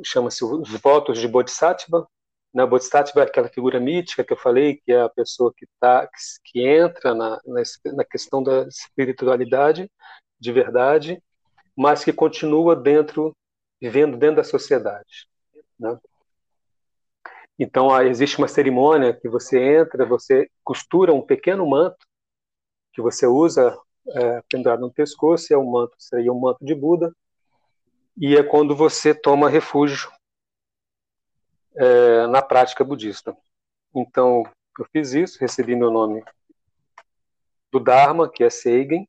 [0.02, 2.08] chama-se os votos de Bodhisattva.
[2.52, 2.66] Né?
[2.66, 6.18] Bodhisattva é aquela figura mítica que eu falei, que é a pessoa que, tá, que,
[6.44, 7.62] que entra na, na,
[7.92, 9.88] na questão da espiritualidade
[10.40, 11.22] de verdade,
[11.76, 13.36] mas que continua dentro,
[13.80, 15.28] vivendo dentro da sociedade.
[15.78, 15.98] Né?
[17.58, 22.06] Então, existe uma cerimônia que você entra, você costura um pequeno manto
[22.92, 27.14] que você usa é, pendurado no pescoço, é um manto, seria um manto de Buda,
[28.16, 30.10] e é quando você toma refúgio
[31.76, 33.36] é, na prática budista.
[33.94, 34.42] Então,
[34.78, 36.24] eu fiz isso, recebi meu nome
[37.70, 39.08] do Dharma, que é Seigen,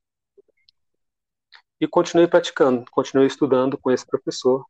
[1.82, 4.65] e continuei praticando, continuei estudando com esse professor,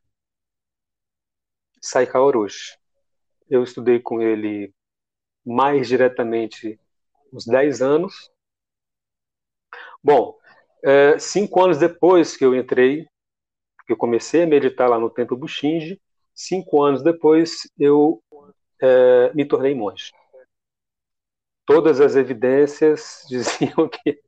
[1.82, 2.78] Saikawa Orochi.
[3.50, 4.74] Eu estudei com ele
[5.46, 6.80] mais diretamente
[7.34, 8.32] uns 10 anos,
[10.04, 10.40] Bom,
[10.84, 13.06] É, cinco anos depois que eu entrei,
[13.86, 16.02] que eu comecei a meditar lá no Templo Bushinji,
[16.34, 18.20] cinco anos depois eu
[18.82, 20.12] é, me tornei monge.
[21.68, 24.20] Todas as evidências diziam que,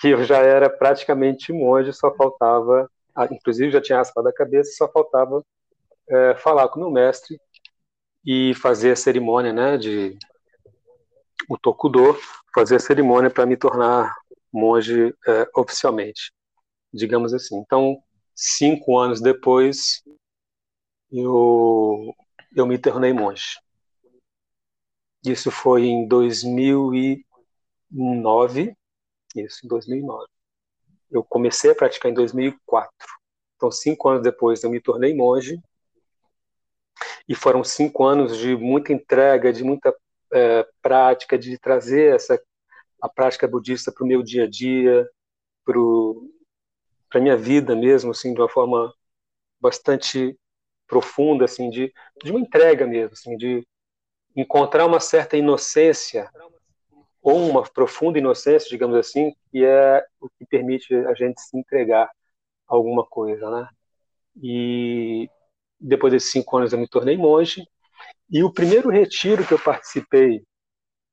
[0.00, 2.90] que eu já era praticamente monge, só faltava,
[3.30, 5.44] inclusive já tinha raspado a cabeça, só faltava
[6.08, 7.38] é, falar com meu mestre
[8.24, 10.16] e fazer a cerimônia né, de
[11.48, 12.16] o Tokudo,
[12.54, 14.14] fazer a cerimônia para me tornar
[14.52, 16.32] monge é, oficialmente,
[16.92, 17.56] digamos assim.
[17.58, 18.00] Então,
[18.34, 20.02] cinco anos depois,
[21.10, 22.14] eu,
[22.54, 23.58] eu me tornei monge.
[25.24, 28.77] Isso foi em 2009.
[29.44, 30.26] Isso, em 2009.
[31.10, 32.90] Eu comecei a praticar em 2004.
[33.56, 35.60] Então, cinco anos depois, eu me tornei monge.
[37.28, 39.94] E foram cinco anos de muita entrega, de muita
[40.32, 42.40] é, prática, de trazer essa
[43.00, 45.08] a prática budista para o meu dia a dia,
[45.64, 48.92] para a minha vida mesmo, assim, de uma forma
[49.60, 50.36] bastante
[50.86, 53.66] profunda, assim, de, de uma entrega mesmo, assim, de
[54.34, 56.30] encontrar uma certa inocência
[57.28, 62.06] ou uma profunda inocência, digamos assim, que é o que permite a gente se entregar
[62.06, 62.10] a
[62.66, 63.68] alguma coisa, né?
[64.42, 65.28] E
[65.78, 67.68] depois desses cinco anos eu me tornei monge
[68.30, 70.42] e o primeiro retiro que eu participei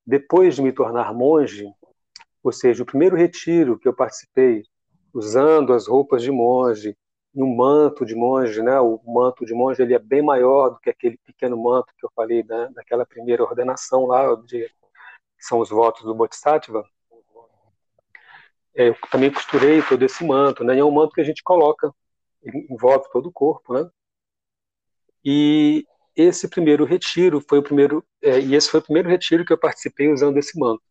[0.08, 1.65] depois de me tornar monge,
[2.41, 4.63] ou seja, o primeiro retiro que eu participei
[5.13, 6.95] usando as roupas de monge,
[7.36, 8.80] um manto de monge, né?
[8.80, 12.12] O manto de monge ele é bem maior do que aquele pequeno manto que eu
[12.15, 12.69] falei né?
[12.73, 14.69] daquela primeira ordenação lá, de,
[15.38, 16.84] que são os votos do Bodhisattva.
[18.76, 20.76] É, eu também costurei todo esse manto, né?
[20.76, 21.93] E é um manto que a gente coloca,
[22.69, 23.89] envolve todo o corpo, né?
[25.24, 29.54] E esse primeiro retiro foi o primeiro, é, e esse foi o primeiro retiro que
[29.54, 30.84] eu participei usando esse manto.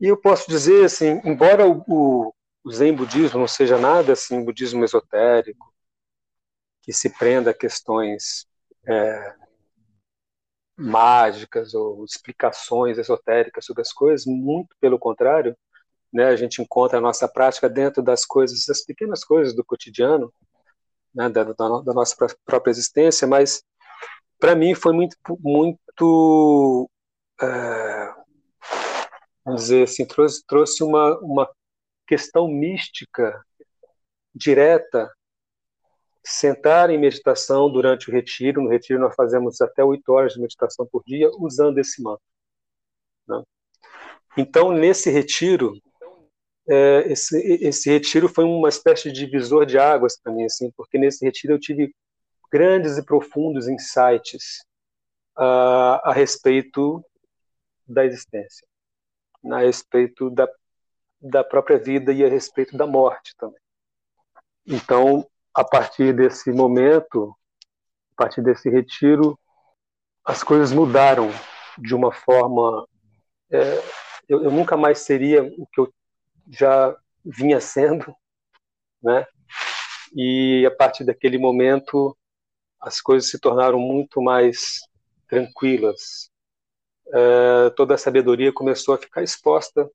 [0.00, 2.34] E eu posso dizer assim, embora o, o
[2.66, 5.72] o Zen budismo não seja nada assim, budismo esotérico,
[6.82, 8.44] que se prenda a questões
[8.84, 9.34] é,
[10.76, 15.56] mágicas ou explicações esotéricas sobre as coisas, muito pelo contrário,
[16.12, 20.32] né, a gente encontra a nossa prática dentro das coisas, das pequenas coisas do cotidiano,
[21.14, 23.62] né, da, da, nossa própria existência, mas
[24.38, 26.90] para mim foi muito, muito
[27.40, 28.14] é,
[29.44, 31.50] vamos dizer assim, trouxe, trouxe uma, uma
[32.06, 33.42] questão mística
[34.34, 35.10] direta,
[36.28, 38.62] sentar em meditação durante o retiro.
[38.62, 42.22] No retiro nós fazemos até oito horas de meditação por dia usando esse manto.
[43.28, 43.42] Né?
[44.36, 45.80] Então, nesse retiro,
[46.68, 50.98] é, esse, esse retiro foi uma espécie de divisor de águas para mim, assim, porque
[50.98, 51.94] nesse retiro eu tive
[52.50, 54.64] grandes e profundos insights
[55.38, 57.04] a respeito
[57.86, 58.66] da existência,
[59.52, 60.48] a respeito da
[61.20, 63.60] da própria vida e a respeito da morte também.
[64.66, 67.34] Então, a partir desse momento,
[68.12, 69.38] a partir desse retiro,
[70.22, 71.30] as coisas mudaram
[71.78, 72.86] de uma forma.
[73.50, 73.82] É,
[74.28, 75.90] eu, eu, nunca mais seria o que eu
[76.50, 78.14] já vinha sendo,
[79.02, 79.26] né?
[80.14, 82.14] E a partir daquele momento,
[82.78, 84.80] as coisas se tornaram muito mais
[85.26, 86.30] tranquilas.
[87.14, 89.90] É, toda a sabedoria começou a ficar exposta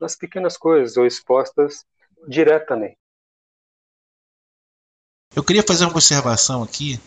[0.00, 1.86] nas pequenas coisas ou expostas
[2.26, 2.98] diretamente.
[5.38, 6.98] Eu queria fazer uma observação aqui,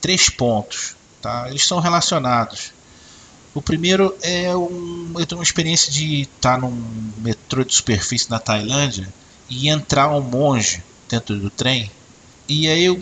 [0.00, 1.48] três pontos, tá?
[1.48, 2.72] Eles são relacionados.
[3.54, 6.72] O primeiro é um, eu tenho uma experiência de estar num
[7.18, 9.08] metrô de superfície na Tailândia
[9.48, 11.88] e entrar um monge dentro do trem
[12.48, 13.00] e aí o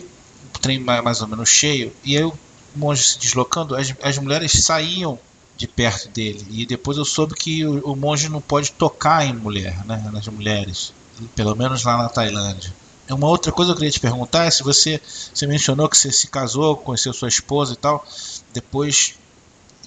[0.61, 2.37] trem mais ou menos cheio e aí o
[2.75, 5.17] monge se deslocando, as, as mulheres saíam
[5.57, 6.45] de perto dele.
[6.51, 10.27] E depois eu soube que o, o monge não pode tocar em mulher, né, nas
[10.27, 10.93] mulheres,
[11.35, 12.71] pelo menos lá na Tailândia.
[13.09, 15.01] Uma outra coisa que eu queria te perguntar é se você,
[15.33, 18.05] você mencionou que você se casou, conheceu sua esposa e tal,
[18.53, 19.15] depois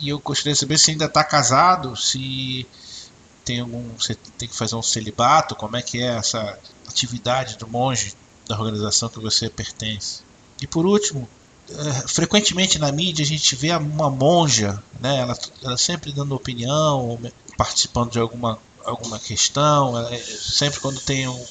[0.00, 2.66] e eu gostaria de saber se ainda está casado, se
[3.44, 7.68] tem algum, você tem que fazer um celibato, como é que é essa atividade do
[7.68, 8.14] monge
[8.49, 10.22] da organização que você pertence.
[10.61, 11.28] E por último,
[11.68, 15.18] é, frequentemente na mídia a gente vê uma monja, né?
[15.18, 17.18] Ela, ela sempre dando opinião,
[17.57, 19.99] participando de alguma, alguma questão.
[20.09, 21.47] É, sempre quando tem um,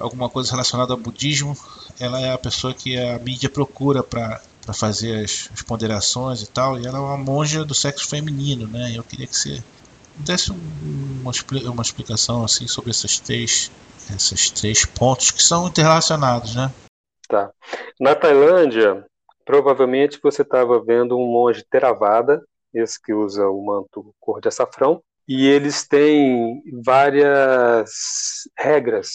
[0.00, 1.56] alguma coisa relacionada ao budismo,
[1.98, 6.46] ela é a pessoa que a mídia procura para para fazer as, as, ponderações e
[6.46, 6.78] tal.
[6.78, 8.92] E ela é uma monja do sexo feminino, né?
[8.94, 9.62] Eu queria que você
[10.16, 10.58] desse um,
[11.22, 11.32] uma,
[11.72, 13.70] uma explicação assim sobre esses três,
[14.14, 16.70] esses três pontos que são interrelacionados, né?
[17.26, 17.50] Tá.
[17.98, 19.06] Na Tailândia,
[19.50, 22.40] Provavelmente você estava vendo um monge Theravada,
[22.72, 27.90] esse que usa o manto cor de açafrão, e eles têm várias
[28.56, 29.08] regras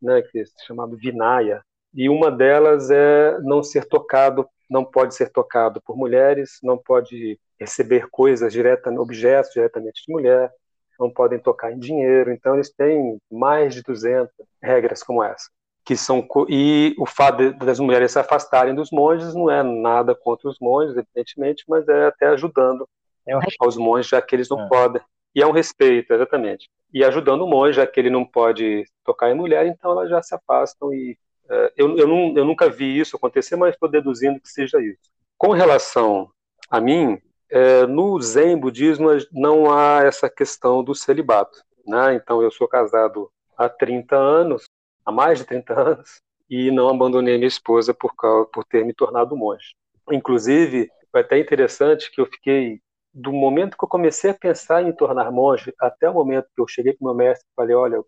[0.00, 5.30] né, que é chamado Vinaya, e uma delas é não ser tocado, não pode ser
[5.30, 10.50] tocado por mulheres, não pode receber coisas diretamente, objetos diretamente de mulher,
[10.98, 12.32] não podem tocar em dinheiro.
[12.32, 14.32] Então eles têm mais de 200
[14.62, 15.48] regras como essa,
[15.84, 20.48] que são e o fato das mulheres se afastarem dos monges não é nada contra
[20.48, 22.88] os monges, evidentemente, mas é até ajudando
[23.26, 24.68] é aos monges já que eles não é.
[24.68, 25.02] podem.
[25.34, 26.68] E é um respeito, exatamente.
[26.92, 30.20] E ajudando o monge, já que ele não pode tocar em mulher, então elas já
[30.22, 34.40] se afastam e uh, eu, eu, não, eu nunca vi isso acontecer, mas estou deduzindo
[34.40, 35.10] que seja isso.
[35.38, 36.30] Com relação
[36.68, 37.20] a mim,
[37.50, 41.62] é, no Zen budismo não há essa questão do celibato.
[41.86, 42.14] Né?
[42.14, 44.64] Então eu sou casado há 30 anos,
[45.04, 48.94] há mais de 30 anos, e não abandonei minha esposa por, causa, por ter me
[48.94, 49.74] tornado monge.
[50.10, 52.80] Inclusive, foi até interessante que eu fiquei,
[53.12, 56.60] do momento que eu comecei a pensar em me tornar monge, até o momento que
[56.60, 58.06] eu cheguei para o meu mestre e falei, olha, eu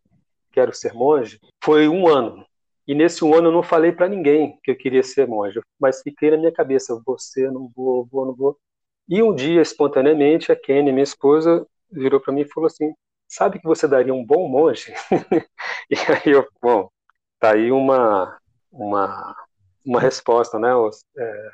[0.53, 2.45] quero ser monge, foi um ano.
[2.87, 6.03] E nesse um ano eu não falei para ninguém que eu queria ser monge, mas
[6.03, 8.59] fiquei na minha cabeça, você não vou, vou, não vou.
[9.09, 12.93] E um dia, espontaneamente, a Kenny, minha esposa, virou para mim e falou assim:
[13.29, 14.93] Sabe que você daria um bom monge?
[15.91, 16.89] e aí eu, bom,
[17.39, 18.39] tá aí uma,
[18.71, 19.37] uma,
[19.85, 20.71] uma resposta, né?
[21.19, 21.51] É,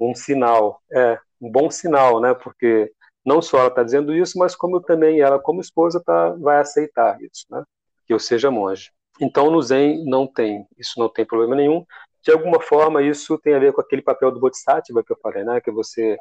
[0.00, 2.34] um sinal, é, um bom sinal, né?
[2.34, 2.92] Porque
[3.24, 7.20] não só ela está dizendo isso, mas como também, ela como esposa, tá, vai aceitar
[7.22, 7.62] isso, né?
[8.06, 8.90] Que eu seja monge.
[9.20, 11.84] Então, no Zen não tem, isso não tem problema nenhum.
[12.22, 15.44] De alguma forma, isso tem a ver com aquele papel do Bodhisattva que eu falei,
[15.44, 15.60] né?
[15.60, 16.16] Que você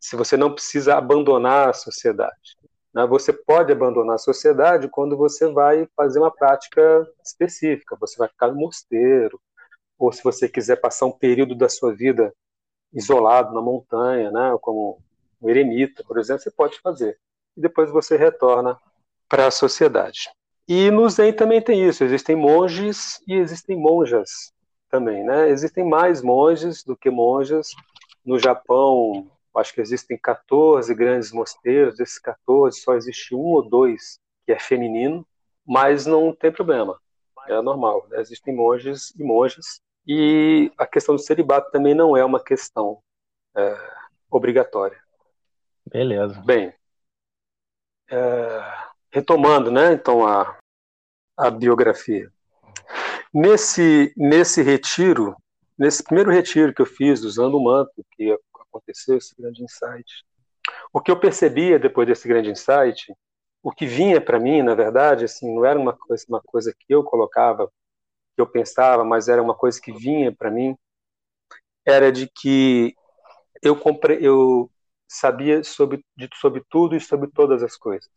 [0.00, 2.58] se você não precisa abandonar a sociedade.
[2.92, 3.06] Né?
[3.06, 7.96] Você pode abandonar a sociedade quando você vai fazer uma prática específica.
[7.98, 9.40] Você vai ficar no mosteiro,
[9.98, 12.34] ou se você quiser passar um período da sua vida
[12.94, 14.56] isolado na montanha, né?
[14.62, 14.98] como
[15.42, 17.18] um eremita, por exemplo, você pode fazer.
[17.56, 18.78] E depois você retorna
[19.28, 20.30] para a sociedade.
[20.66, 22.04] E no Zen também tem isso.
[22.04, 24.52] Existem monges e existem monjas
[24.88, 25.50] também, né?
[25.50, 27.68] Existem mais monges do que monjas.
[28.24, 34.18] No Japão, acho que existem 14 grandes mosteiros, desses 14 só existe um ou dois
[34.46, 35.26] que é feminino,
[35.66, 36.98] mas não tem problema,
[37.48, 38.06] é normal.
[38.10, 38.20] Né?
[38.20, 43.00] Existem monges e monjas, e a questão do celibato também não é uma questão
[43.56, 43.76] é,
[44.30, 45.00] obrigatória.
[45.86, 46.40] Beleza.
[46.42, 46.72] Bem,
[48.10, 48.74] é,
[49.10, 50.58] retomando, né, então, a,
[51.36, 52.30] a biografia.
[53.32, 55.36] Nesse, nesse retiro,
[55.78, 60.24] nesse primeiro retiro que eu fiz usando o manto, que aconteceu esse grande insight.
[60.92, 63.12] O que eu percebia depois desse grande insight,
[63.62, 66.94] o que vinha para mim, na verdade, assim, não era uma coisa, uma coisa que
[66.94, 67.70] eu colocava,
[68.34, 70.76] que eu pensava, mas era uma coisa que vinha para mim,
[71.86, 72.94] era de que
[73.62, 74.70] eu comprei, eu
[75.08, 78.10] sabia sobre, de, sobre tudo e sobre todas as coisas.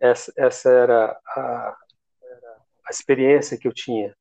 [0.00, 1.76] Essa, essa era a,
[2.86, 4.14] a experiência que eu tinha,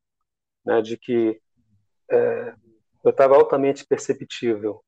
[0.66, 1.40] né, de que
[2.10, 2.54] é,
[3.04, 4.84] eu estava altamente perceptível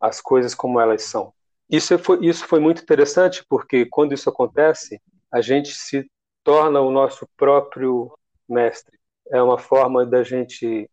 [0.00, 1.32] as coisas como elas são.
[1.70, 5.00] Isso foi, isso foi muito interessante porque quando isso acontece,
[5.30, 6.10] a gente se
[6.42, 8.12] torna o nosso próprio
[8.48, 8.98] mestre.
[9.30, 10.90] É uma forma da gente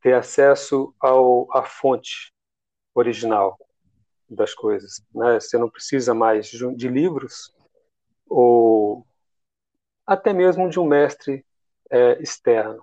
[0.00, 2.32] ter acesso ao, à fonte
[2.94, 3.58] original
[4.28, 5.02] das coisas.
[5.14, 5.40] Né?
[5.40, 7.52] Você não precisa mais de, livros
[8.28, 9.06] ou
[10.06, 11.44] até mesmo de um mestre
[11.90, 12.82] é, externo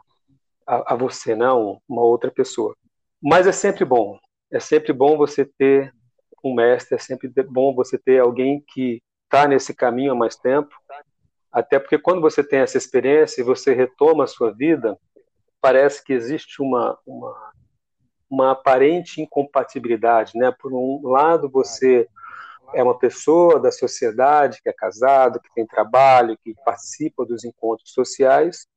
[0.66, 2.76] a, a, você, não uma outra pessoa.
[3.22, 4.20] Mas é sempre bom
[4.52, 5.94] é sempre bom você ter
[6.44, 10.74] um mestre, é sempre bom você ter alguém que está nesse caminho há mais tempo,
[11.56, 15.00] até porque quando você tem essa experiência e você retoma a sua vida,
[15.62, 17.52] parece que existe uma, uma,
[18.30, 20.52] uma aparente incompatibilidade, né?
[20.52, 22.10] Por um lado, você
[22.74, 27.94] é uma pessoa da sociedade que é casado, que tem trabalho, que participa dos encontros
[27.94, 28.68] sociais,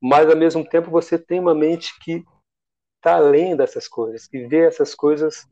[0.00, 2.24] mas ao mesmo tempo você tem uma mente que
[2.98, 5.48] está além dessas coisas, que vê essas coisas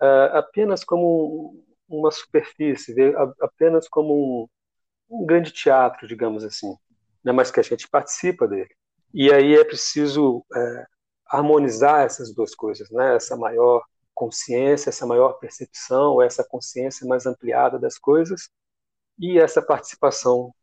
[0.00, 4.48] uh, apenas como uma superfície, vê apenas como um,
[5.14, 6.76] um grande teatro, digamos assim,
[7.22, 8.70] né, mas que a gente participa dele.
[9.12, 10.86] E aí é preciso uh,
[11.26, 13.84] harmonizar essas duas coisas, né, essa maior
[14.14, 18.48] consciência, essa maior percepção, essa consciência mais ampliada das coisas
[19.18, 20.54] e essa participação,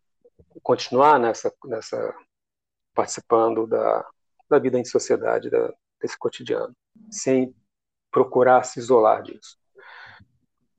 [0.61, 2.13] continuar nessa, nessa
[2.93, 4.05] participando da,
[4.49, 6.75] da vida em sociedade, da, desse cotidiano,
[7.09, 7.55] sem
[8.11, 9.57] procurar se isolar disso.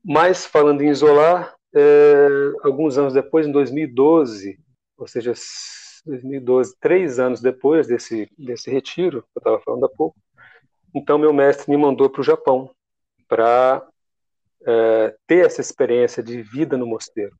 [0.03, 2.27] Mas, falando em isolar, é,
[2.63, 4.59] alguns anos depois, em 2012,
[4.97, 5.33] ou seja,
[6.05, 10.15] 2012, três anos depois desse, desse retiro, que eu estava falando há pouco,
[10.93, 12.69] então meu mestre me mandou para o Japão
[13.27, 13.85] para
[14.65, 17.35] é, ter essa experiência de vida no mosteiro.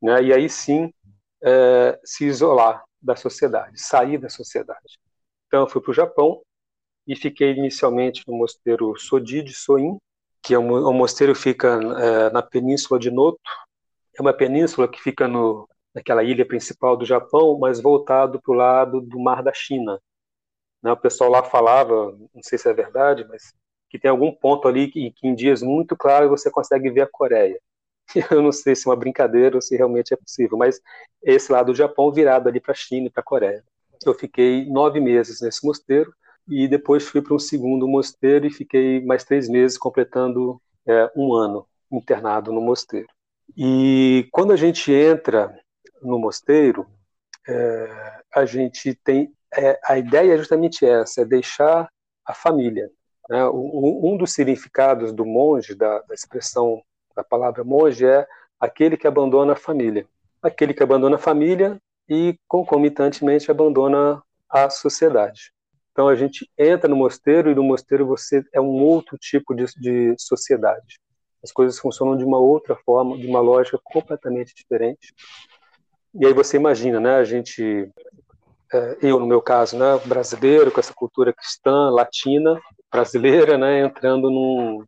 [0.00, 0.22] Né?
[0.24, 0.92] E aí sim,
[1.42, 4.98] é, se isolar da sociedade, sair da sociedade.
[5.46, 6.40] Então eu fui para o Japão
[7.06, 9.98] e fiquei inicialmente no mosteiro Sodi de Soin,
[10.42, 13.38] que é um, um mosteiro que fica é, na península de Noto.
[14.16, 18.56] É uma península que fica no, naquela ilha principal do Japão, mas voltado para o
[18.56, 20.00] lado do Mar da China.
[20.82, 23.54] Né, o pessoal lá falava, não sei se é verdade, mas
[23.88, 27.06] que tem algum ponto ali que, que em dias muito claros você consegue ver a
[27.06, 27.60] Coreia.
[28.30, 30.80] Eu não sei se é uma brincadeira ou se realmente é possível, mas
[31.22, 33.64] esse lado do Japão virado ali para a China e para a Coreia.
[34.04, 36.12] Eu fiquei nove meses nesse mosteiro
[36.48, 41.32] e depois fui para um segundo mosteiro e fiquei mais três meses, completando é, um
[41.32, 43.08] ano internado no mosteiro.
[43.56, 45.56] E quando a gente entra
[46.02, 46.86] no mosteiro,
[47.48, 51.88] é, a gente tem é, a ideia é justamente essa, é deixar
[52.24, 52.90] a família.
[53.28, 53.44] Né?
[53.48, 56.82] Um dos significados do monge, da, da expressão
[57.16, 58.26] da palavra monge, é
[58.58, 60.06] aquele que abandona a família.
[60.42, 65.52] Aquele que abandona a família e concomitantemente abandona a sociedade.
[65.92, 69.64] Então a gente entra no mosteiro e no mosteiro você é um outro tipo de,
[69.76, 70.98] de sociedade.
[71.44, 75.14] As coisas funcionam de uma outra forma, de uma lógica completamente diferente.
[76.14, 77.16] E aí você imagina, né?
[77.16, 77.86] A gente,
[78.72, 82.58] é, eu no meu caso, né, brasileiro com essa cultura cristã, latina,
[82.90, 84.84] brasileira, né, entrando num,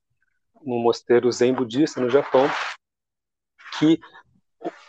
[0.64, 2.48] num mosteiro zen budista no Japão,
[3.78, 4.00] que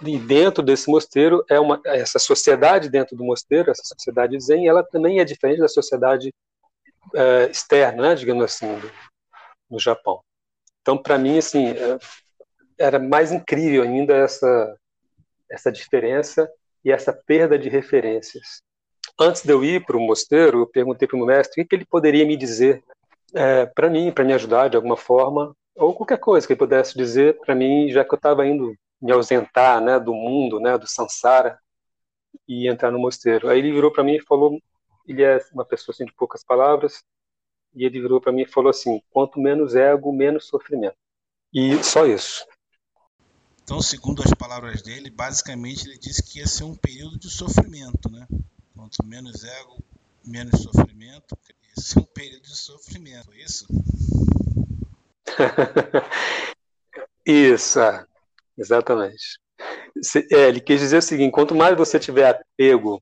[0.01, 4.83] e dentro desse mosteiro é uma essa sociedade dentro do mosteiro, essa sociedade zen, ela
[4.83, 6.33] também é diferente da sociedade
[7.13, 8.89] é, externa, né, digamos assim, do,
[9.69, 10.21] no Japão.
[10.87, 11.99] Então, para mim, assim, é,
[12.79, 14.73] era mais incrível ainda essa
[15.51, 16.49] essa diferença
[16.83, 18.61] e essa perda de referências.
[19.19, 21.85] Antes de eu ir para o mosteiro, eu perguntei para o mestre o que ele
[21.85, 22.81] poderia me dizer
[23.33, 26.97] é, para mim, para me ajudar de alguma forma, ou qualquer coisa que ele pudesse
[26.97, 30.87] dizer para mim, já que eu estava indo me ausentar, né, do mundo, né, do
[30.87, 31.59] samsara
[32.47, 33.49] e entrar no mosteiro.
[33.49, 34.57] Aí ele virou para mim e falou,
[35.05, 37.03] ele é uma pessoa assim de poucas palavras,
[37.73, 40.95] e ele virou para mim e falou assim: quanto menos ego, menos sofrimento.
[41.53, 42.45] E só isso.
[43.63, 48.09] Então, segundo as palavras dele, basicamente ele disse que ia ser um período de sofrimento,
[48.09, 48.25] né?
[48.75, 49.77] Quanto menos ego,
[50.25, 51.37] menos sofrimento.
[51.49, 53.67] Ia ser um período de sofrimento, é isso?
[57.25, 58.05] isso, é.
[58.57, 59.39] Exatamente.
[60.31, 63.01] É, ele quis dizer o seguinte: quanto mais você tiver apego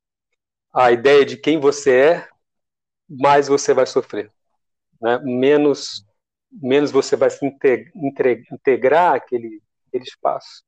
[0.74, 2.30] à ideia de quem você é,
[3.10, 4.32] mais você vai sofrer.
[5.02, 5.20] Né?
[5.24, 6.06] Menos,
[6.52, 7.46] menos você vai se
[8.52, 10.64] integrar aquele, aquele espaço.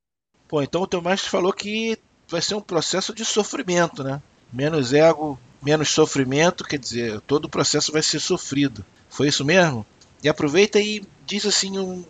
[0.47, 1.97] Pô, então o teu mestre falou que
[2.29, 4.21] vai ser um processo de sofrimento, né?
[4.51, 8.85] Menos ego, menos sofrimento, quer dizer, todo o processo vai ser sofrido.
[9.09, 9.85] Foi isso mesmo?
[10.23, 12.03] E aproveita e diz assim um,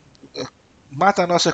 [0.90, 1.54] mata a nossa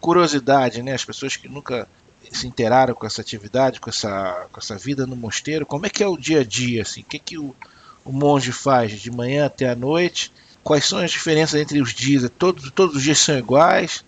[0.00, 0.92] curiosidade, né?
[0.92, 1.88] As pessoas que nunca
[2.30, 6.02] se inteiraram com essa atividade, com essa, com essa vida no mosteiro, como é que
[6.02, 7.00] é o dia a dia, assim?
[7.00, 7.54] O que, que o,
[8.08, 10.32] o monge faz de manhã até a noite?
[10.64, 12.28] Quais são as diferenças entre os dias?
[12.38, 14.02] Todos, todos os dias são iguais?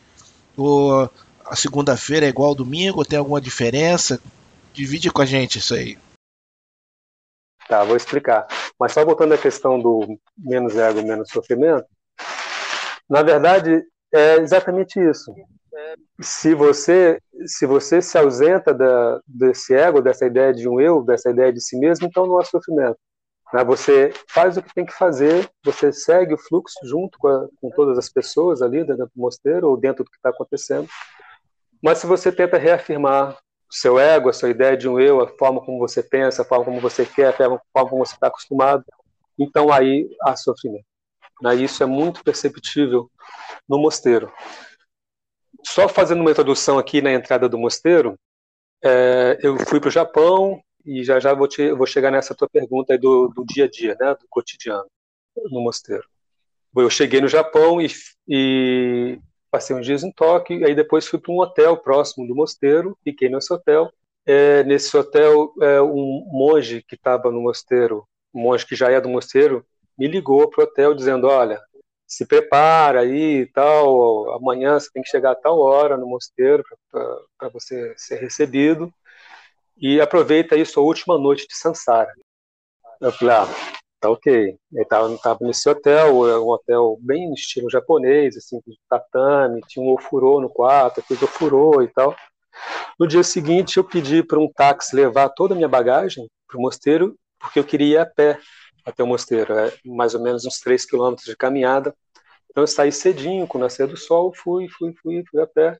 [0.57, 1.11] Ou
[1.45, 2.99] a segunda-feira é igual ao domingo?
[2.99, 4.19] Ou tem alguma diferença?
[4.73, 5.99] Divide com a gente isso aí.
[7.69, 8.47] Tá, vou explicar.
[8.79, 11.87] Mas só voltando à questão do menos ego, menos sofrimento,
[13.09, 15.35] na verdade, é exatamente isso.
[16.21, 21.31] Se você se você se ausenta da, desse ego, dessa ideia de um eu, dessa
[21.31, 22.99] ideia de si mesmo, então não há sofrimento.
[23.53, 23.65] Né?
[23.65, 27.71] Você faz o que tem que fazer, você segue o fluxo junto com, a, com
[27.71, 30.89] todas as pessoas ali dentro do mosteiro ou dentro do que está acontecendo.
[31.83, 35.29] Mas se você tenta reafirmar o seu ego, a sua ideia de um eu, a
[35.29, 38.85] forma como você pensa, a forma como você quer, a forma como você está acostumado,
[39.39, 40.85] então aí há sofrimento.
[41.41, 41.55] Né?
[41.57, 43.11] Isso é muito perceptível
[43.69, 44.33] no mosteiro.
[45.65, 48.19] Só fazendo uma introdução aqui na entrada do mosteiro,
[48.83, 52.49] é, eu fui para o Japão e já já vou, te, vou chegar nessa tua
[52.49, 54.87] pergunta do, do, dia a dia, né, do cotidiano
[55.51, 56.05] no mosteiro.
[56.77, 57.89] Eu cheguei no Japão e,
[58.29, 59.19] e
[59.51, 62.97] passei uns dias em Tóquio, e aí depois fui para um hotel próximo do mosteiro,
[63.03, 63.91] fiquei nesse hotel.
[64.27, 69.01] É, nesse hotel, é, um monge que estava no mosteiro, um monge que já é
[69.01, 69.65] do mosteiro,
[69.99, 71.61] me ligou para o hotel dizendo: Olha,
[72.07, 76.63] se prepara aí e tal, amanhã você tem que chegar a tal hora no mosteiro
[77.39, 78.93] para você ser recebido
[79.81, 82.13] e aproveita aí sua última noite de Sansara.
[83.01, 83.47] Eu falei, ah,
[83.99, 84.59] tá ok.
[84.73, 89.85] Ele tava, tava nesse hotel, é um hotel bem estilo japonês, assim, de tatame, tinha
[89.85, 92.15] um ofurô no quarto, fez ofurô e tal.
[92.99, 96.61] No dia seguinte, eu pedi para um táxi levar toda a minha bagagem para o
[96.61, 98.39] mosteiro, porque eu queria ir a pé
[98.85, 101.95] até o mosteiro, é mais ou menos uns 3 quilômetros de caminhada.
[102.51, 105.79] Então eu saí cedinho, com o nascer do sol, fui, fui, fui, fui a pé.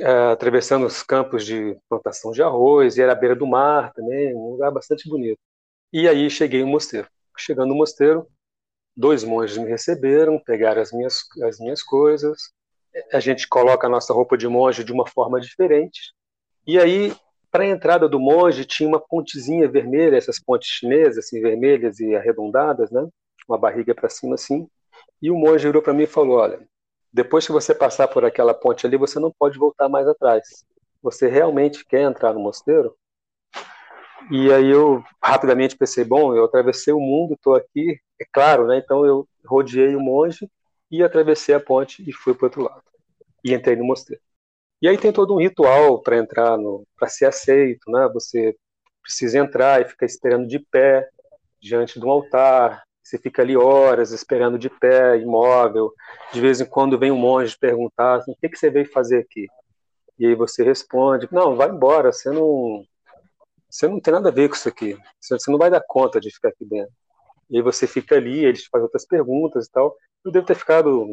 [0.00, 4.34] É, atravessando os campos de plantação de arroz, e era à beira do mar também,
[4.34, 5.38] um lugar bastante bonito.
[5.92, 7.08] E aí cheguei no mosteiro.
[7.38, 8.26] Chegando no mosteiro,
[8.96, 12.50] dois monges me receberam, pegaram as minhas, as minhas coisas,
[13.12, 16.14] a gente coloca a nossa roupa de monge de uma forma diferente,
[16.66, 17.14] e aí,
[17.50, 22.16] para a entrada do monge, tinha uma pontezinha vermelha, essas pontes chinesas, assim, vermelhas e
[22.16, 23.06] arredondadas, né?
[23.48, 24.66] Uma barriga para cima, assim.
[25.22, 26.58] E o monge virou para mim e falou: Olha,
[27.16, 30.66] depois que você passar por aquela ponte ali, você não pode voltar mais atrás.
[31.02, 32.94] Você realmente quer entrar no mosteiro?
[34.30, 38.76] E aí eu rapidamente pensei: Bom, eu atravessei o mundo, estou aqui, é claro, né?
[38.76, 40.46] Então eu rodeei o monge
[40.90, 42.82] e atravessei a ponte e fui para outro lado.
[43.42, 44.20] E entrei no mosteiro.
[44.82, 48.10] E aí tem todo um ritual para entrar no, para ser aceito, né?
[48.12, 48.54] Você
[49.02, 51.08] precisa entrar e fica esperando de pé
[51.62, 52.82] diante de um altar.
[53.06, 55.94] Você fica ali horas esperando de pé, imóvel.
[56.32, 59.18] De vez em quando vem um monge perguntar: assim, o que, que você veio fazer
[59.18, 59.46] aqui?
[60.18, 62.10] E aí você responde: não, vai embora.
[62.10, 62.84] Você não,
[63.70, 64.98] você não tem nada a ver com isso aqui.
[65.20, 66.92] Você não vai dar conta de ficar aqui dentro.
[67.48, 69.96] E aí você fica ali, eles fazem outras perguntas e tal.
[70.24, 71.06] Eu devo ter ficado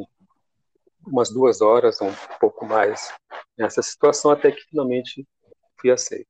[1.06, 3.14] umas duas horas, um pouco mais,
[3.56, 5.28] nessa situação, até que finalmente
[5.80, 6.26] fui aceito.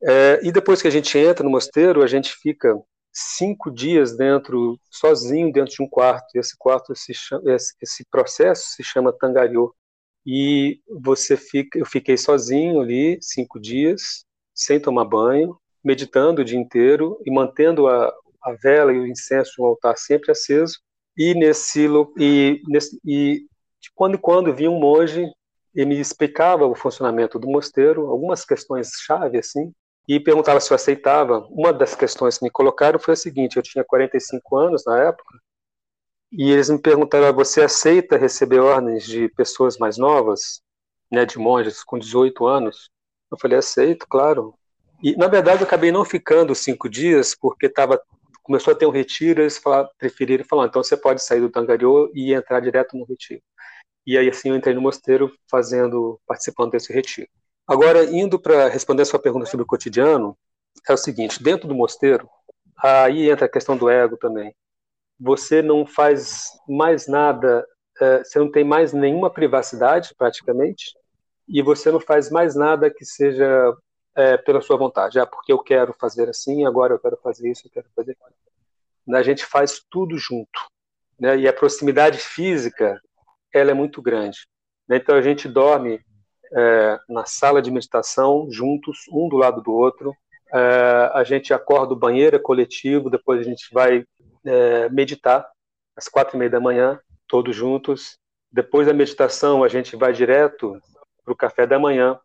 [0.00, 2.80] É, e depois que a gente entra no mosteiro, a gente fica
[3.16, 6.26] cinco dias dentro, sozinho dentro de um quarto.
[6.34, 9.74] E esse quarto se chama, esse, processo se chama Tangariô.
[10.26, 16.58] E você fica, eu fiquei sozinho ali cinco dias, sem tomar banho, meditando o dia
[16.58, 18.12] inteiro e mantendo a,
[18.42, 20.78] a vela e o incenso no altar sempre aceso.
[21.16, 21.86] E nesse
[22.18, 23.46] e, nesse, e
[23.80, 25.26] de quando em quando vinha um monge
[25.74, 29.72] e me explicava o funcionamento do mosteiro, algumas questões chave assim,
[30.08, 31.46] e perguntava se eu aceitava.
[31.50, 35.38] Uma das questões que me colocaram foi a seguinte: eu tinha 45 anos na época,
[36.32, 40.60] e eles me perguntaram: você aceita receber ordens de pessoas mais novas,
[41.10, 42.90] né, de monges com 18 anos?
[43.30, 44.54] Eu falei: aceito, claro.
[45.02, 48.00] E na verdade eu acabei não ficando cinco dias porque tava
[48.42, 52.12] começou a ter um retiro, eles falaram, preferiram falar, então você pode sair do Tangariô
[52.14, 53.42] e entrar direto no retiro.
[54.06, 57.28] E aí assim eu entrei no mosteiro fazendo, participando desse retiro.
[57.66, 60.36] Agora indo para responder a sua pergunta sobre o cotidiano,
[60.88, 62.28] é o seguinte: dentro do mosteiro,
[62.82, 64.54] aí entra a questão do ego também.
[65.18, 67.66] Você não faz mais nada,
[68.00, 70.94] é, você não tem mais nenhuma privacidade praticamente,
[71.48, 73.74] e você não faz mais nada que seja
[74.14, 75.18] é, pela sua vontade.
[75.18, 79.16] Ah, porque eu quero fazer assim, agora eu quero fazer isso, eu quero fazer aquilo.
[79.16, 80.60] A gente faz tudo junto.
[81.18, 81.38] Né?
[81.38, 83.00] E a proximidade física
[83.52, 84.46] ela é muito grande.
[84.88, 84.96] Né?
[84.96, 86.00] Então a gente dorme
[86.52, 90.14] é, na sala de meditação juntos, um do lado do outro.
[90.52, 94.04] É, a gente acorda o banheiro é coletivo, depois a gente vai
[94.44, 95.48] é, meditar
[95.96, 98.18] às quatro e meia da manhã, todos juntos.
[98.50, 100.80] Depois da meditação a gente vai direto
[101.24, 102.18] para o café da manhã.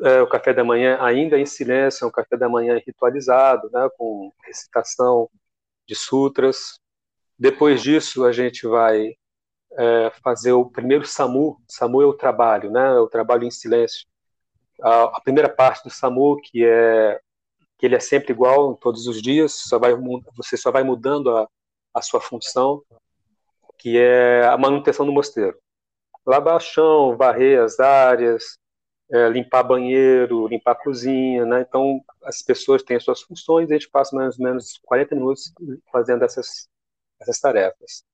[0.00, 3.88] É, o café da manhã ainda em silêncio, é um café da manhã ritualizado, né,
[3.98, 5.28] com recitação
[5.86, 6.78] de sutras.
[7.38, 9.14] Depois disso a gente vai
[9.78, 11.60] é, fazer o primeiro SAMU.
[11.68, 12.88] SAMU é o trabalho, né?
[12.96, 14.06] É o trabalho em silêncio.
[14.82, 17.20] A, a, primeira parte do SAMU, que é
[17.78, 19.92] que ele é sempre igual todos os dias, só vai,
[20.36, 21.48] você só vai mudando a,
[21.94, 22.82] a sua função,
[23.78, 25.56] que é a manutenção do mosteiro.
[26.26, 28.58] Lavar chão, varrer as áreas,
[29.12, 31.60] é, limpar banheiro, limpar cozinha, né?
[31.62, 35.52] Então, as pessoas têm as suas funções a gente passa mais ou menos 40 minutos
[35.92, 36.68] fazendo essas,
[37.20, 38.04] essas tarefas.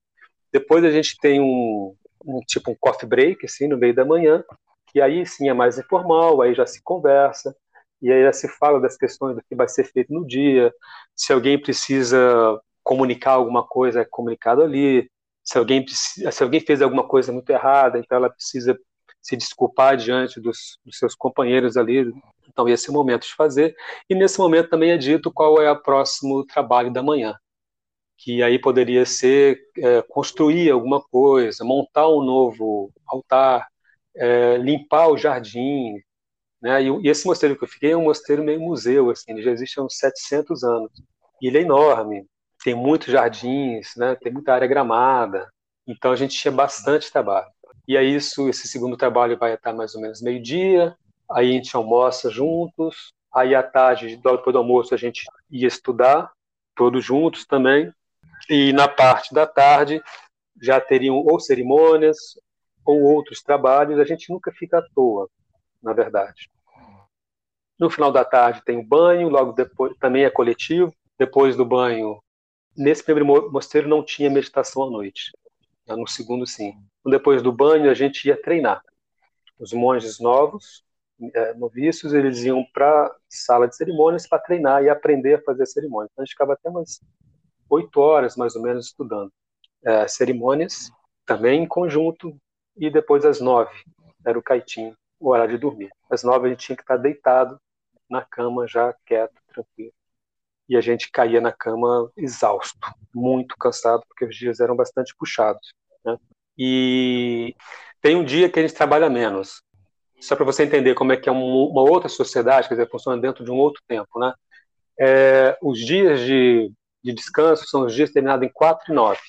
[0.55, 4.44] Depois a gente tem um, um tipo um coffee break, assim, no meio da manhã,
[4.86, 7.57] que aí sim é mais informal, aí já se conversa,
[8.00, 10.72] e aí já se fala das questões do que vai ser feito no dia,
[11.16, 15.11] se alguém precisa comunicar alguma coisa, é comunicado ali,
[15.42, 18.78] se alguém, se alguém fez alguma coisa muito errada, então ela precisa
[19.20, 22.12] se desculpar diante dos, dos seus companheiros ali,
[22.48, 23.74] então esse é o momento de fazer,
[24.09, 27.34] e nesse momento também é dito qual é o próximo trabalho da manhã
[28.25, 33.68] que aí poderia ser é, construir alguma coisa, montar um novo altar,
[34.16, 36.01] é, limpar o jardim,
[36.62, 36.83] né?
[36.83, 39.51] E, e, esse mosteiro que eu fiquei é um mosteiro meio museu, assim, ele já
[39.51, 40.91] existe há uns 700 anos.
[41.43, 42.27] E ele é enorme,
[42.64, 44.14] tem muitos jardins, né?
[44.16, 45.47] Tem muita área gramada.
[45.87, 47.49] Então a gente tinha bastante trabalho.
[47.87, 50.97] E aí isso, esse segundo trabalho vai até mais ou menos meio-dia.
[51.31, 53.12] Aí a gente almoça juntos.
[53.35, 56.33] Aí à tarde, depois do almoço, a gente ia estudar,
[56.75, 57.93] todos juntos também.
[58.49, 60.03] E na parte da tarde
[60.61, 62.16] já teriam ou cerimônias
[62.85, 65.29] ou outros trabalhos, a gente nunca fica à toa,
[65.83, 66.51] na verdade.
[67.79, 70.95] No final da tarde tem o banho, logo depois também é coletivo.
[71.18, 72.20] Depois do banho,
[72.77, 75.33] nesse primeiro mosteiro não tinha meditação à noite.
[75.87, 76.75] No segundo, sim.
[77.05, 78.83] Depois do banho, a gente ia treinar.
[79.59, 80.85] os monges novos,
[81.35, 86.11] é, noviços, eles iam para sala de cerimônias para treinar e aprender a fazer cerimônias.
[86.12, 87.01] Então a gente ficava até umas
[87.68, 89.32] oito horas, mais ou menos, estudando
[89.84, 90.90] é, cerimônias,
[91.26, 92.36] também em conjunto,
[92.76, 93.72] e depois às nove
[94.26, 95.90] era o caitinho, o horário de dormir.
[96.10, 97.60] Às nove a gente tinha que estar deitado
[98.08, 99.92] na cama, já quieto, tranquilo.
[100.68, 102.78] E a gente caía na cama exausto,
[103.14, 105.74] muito cansado, porque os dias eram bastante puxados.
[106.04, 106.16] Né?
[106.56, 107.54] E
[108.00, 109.62] tem um dia que a gente trabalha menos.
[110.20, 113.44] Só para você entender como é que é uma outra sociedade, quer dizer, funciona dentro
[113.44, 114.32] de um outro tempo, né?
[114.98, 116.72] É, os dias de,
[117.05, 119.20] de descanso são os dias terminados em 4 e 9.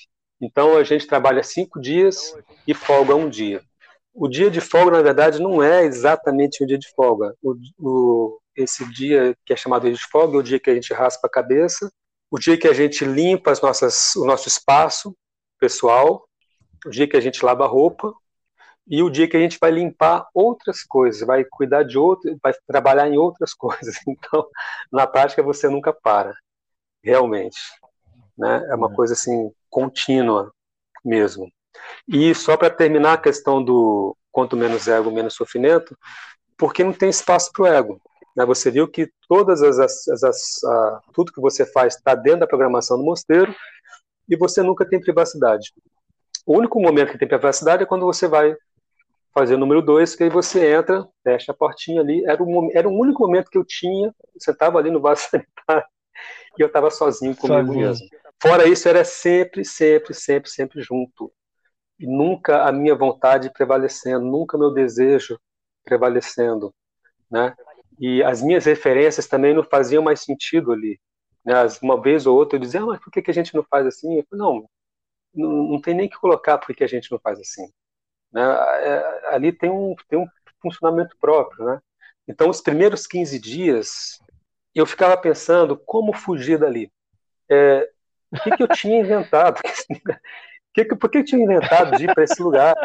[0.41, 2.33] Então a gente trabalha cinco dias
[2.67, 3.61] e folga um dia.
[4.13, 7.35] O dia de folga, na verdade, não é exatamente o dia de folga.
[7.41, 10.93] O, o, esse dia que é chamado de folga é o dia que a gente
[10.93, 11.91] raspa a cabeça,
[12.31, 15.13] o dia que a gente limpa as nossas, o nosso espaço
[15.59, 16.25] pessoal,
[16.85, 18.13] o dia que a gente lava a roupa
[18.87, 22.53] e o dia que a gente vai limpar outras coisas, vai cuidar de outro, vai
[22.67, 23.95] trabalhar em outras coisas.
[24.07, 24.47] Então,
[24.91, 26.33] na prática, você nunca para,
[27.05, 27.59] realmente.
[28.37, 28.67] Né?
[28.69, 28.95] É uma é.
[28.95, 30.51] coisa assim contínua
[31.03, 31.47] mesmo.
[32.07, 35.97] E só para terminar a questão do quanto menos ego, menos sofrimento,
[36.57, 38.01] porque não tem espaço para o ego.
[38.35, 38.45] Né?
[38.45, 42.47] Você viu que todas as, as, as, as tudo que você faz está dentro da
[42.47, 43.53] programação do mosteiro
[44.27, 45.71] e você nunca tem privacidade.
[46.45, 48.55] O único momento que tem privacidade é quando você vai
[49.33, 52.23] fazer o número dois, que aí você entra, fecha a portinha ali.
[52.25, 55.85] Era o, era o único momento que eu tinha, você estava ali no vaso sanitário
[56.57, 57.87] e eu estava sozinho comigo sozinho.
[57.87, 58.07] mesmo.
[58.41, 61.31] Fora isso, era sempre, sempre, sempre, sempre junto.
[61.99, 65.39] E nunca a minha vontade prevalecendo, nunca meu desejo
[65.83, 66.73] prevalecendo,
[67.31, 67.55] né?
[67.99, 70.99] E as minhas referências também não faziam mais sentido ali.
[71.45, 71.53] Né?
[71.81, 73.85] Uma vez ou outra eu dizia, ah, mas por que, que a gente não faz
[73.85, 74.17] assim?
[74.17, 74.69] Eu não,
[75.33, 77.71] não, não tem nem que colocar por que a gente não faz assim.
[78.33, 78.43] Né?
[78.43, 80.27] É, ali tem um, tem um
[80.61, 81.79] funcionamento próprio, né?
[82.27, 84.19] Então, os primeiros 15 dias,
[84.75, 86.91] eu ficava pensando como fugir dali.
[87.49, 87.89] É,
[88.31, 89.61] o que, que eu tinha inventado?
[90.73, 92.75] que, por que eu tinha inventado de ir para esse lugar?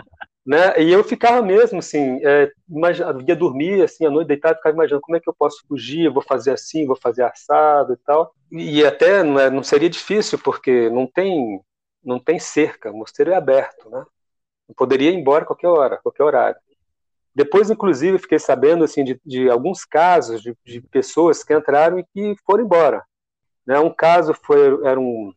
[0.47, 0.81] Né?
[0.81, 5.03] E eu ficava mesmo assim, é, imagina, ia dormir assim à noite deitado, ficava imaginando
[5.03, 8.33] como é que eu posso fugir, vou fazer assim, vou fazer assado e tal.
[8.51, 11.61] E até não, é, não seria difícil porque não tem
[12.03, 14.03] não tem cerca, o mosteiro é aberto, né?
[14.69, 16.59] Eu poderia ir embora qualquer hora, qualquer horário.
[17.35, 22.05] Depois, inclusive, fiquei sabendo assim de, de alguns casos de, de, pessoas que entraram e
[22.13, 23.05] que foram embora.
[23.67, 23.79] Né?
[23.79, 25.33] Um caso foi era um,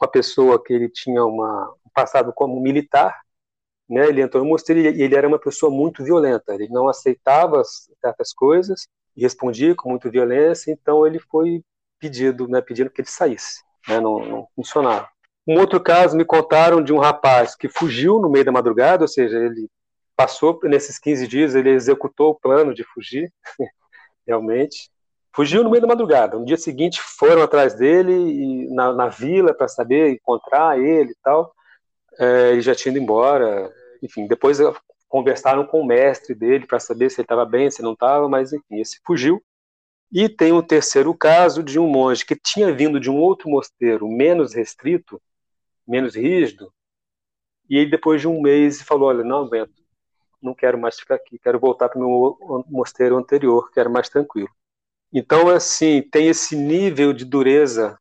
[0.00, 3.20] uma pessoa que ele tinha uma, um passado como militar,
[3.88, 4.08] né?
[4.08, 6.54] Ele entrou no mosteiro e ele era uma pessoa muito violenta.
[6.54, 7.62] Ele não aceitava
[8.00, 8.86] certas coisas
[9.16, 10.70] e respondia com muita violência.
[10.70, 11.62] Então ele foi
[11.98, 12.60] pedido, né?
[12.60, 13.62] Pedindo que ele saísse.
[13.88, 14.00] Né?
[14.00, 15.08] Não, não funcionava.
[15.46, 19.08] Um outro caso me contaram de um rapaz que fugiu no meio da madrugada, ou
[19.08, 19.68] seja, ele
[20.20, 23.32] passou nesses 15 dias, ele executou o plano de fugir,
[24.26, 24.90] realmente.
[25.34, 26.38] Fugiu no meio da madrugada.
[26.38, 31.16] No dia seguinte foram atrás dele e, na, na vila para saber encontrar ele e
[31.22, 31.54] tal.
[32.18, 33.72] É, ele já tinha ido embora.
[34.02, 34.58] Enfim, depois
[35.08, 38.52] conversaram com o mestre dele para saber se ele estava bem, se não estava, mas
[38.52, 39.42] enfim, esse fugiu.
[40.12, 44.06] E tem o terceiro caso de um monge que tinha vindo de um outro mosteiro
[44.06, 45.18] menos restrito,
[45.88, 46.70] menos rígido,
[47.70, 49.79] e ele depois de um mês falou, olha, não aguento,
[50.42, 54.08] não quero mais ficar aqui, quero voltar para o meu mosteiro anterior, que era mais
[54.08, 54.50] tranquilo.
[55.12, 57.98] Então, assim, tem esse nível de dureza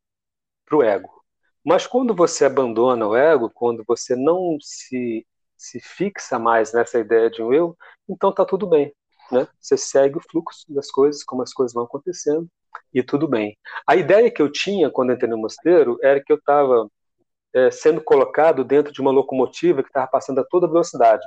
[0.66, 1.10] para o ego.
[1.64, 5.26] Mas quando você abandona o ego, quando você não se,
[5.58, 7.76] se fixa mais nessa ideia de um eu,
[8.08, 8.94] então tá tudo bem.
[9.32, 9.48] Né?
[9.60, 12.48] Você segue o fluxo das coisas, como as coisas vão acontecendo,
[12.94, 13.58] e tudo bem.
[13.86, 16.90] A ideia que eu tinha quando entrei no mosteiro era que eu estava
[17.54, 21.26] é, sendo colocado dentro de uma locomotiva que estava passando a toda velocidade.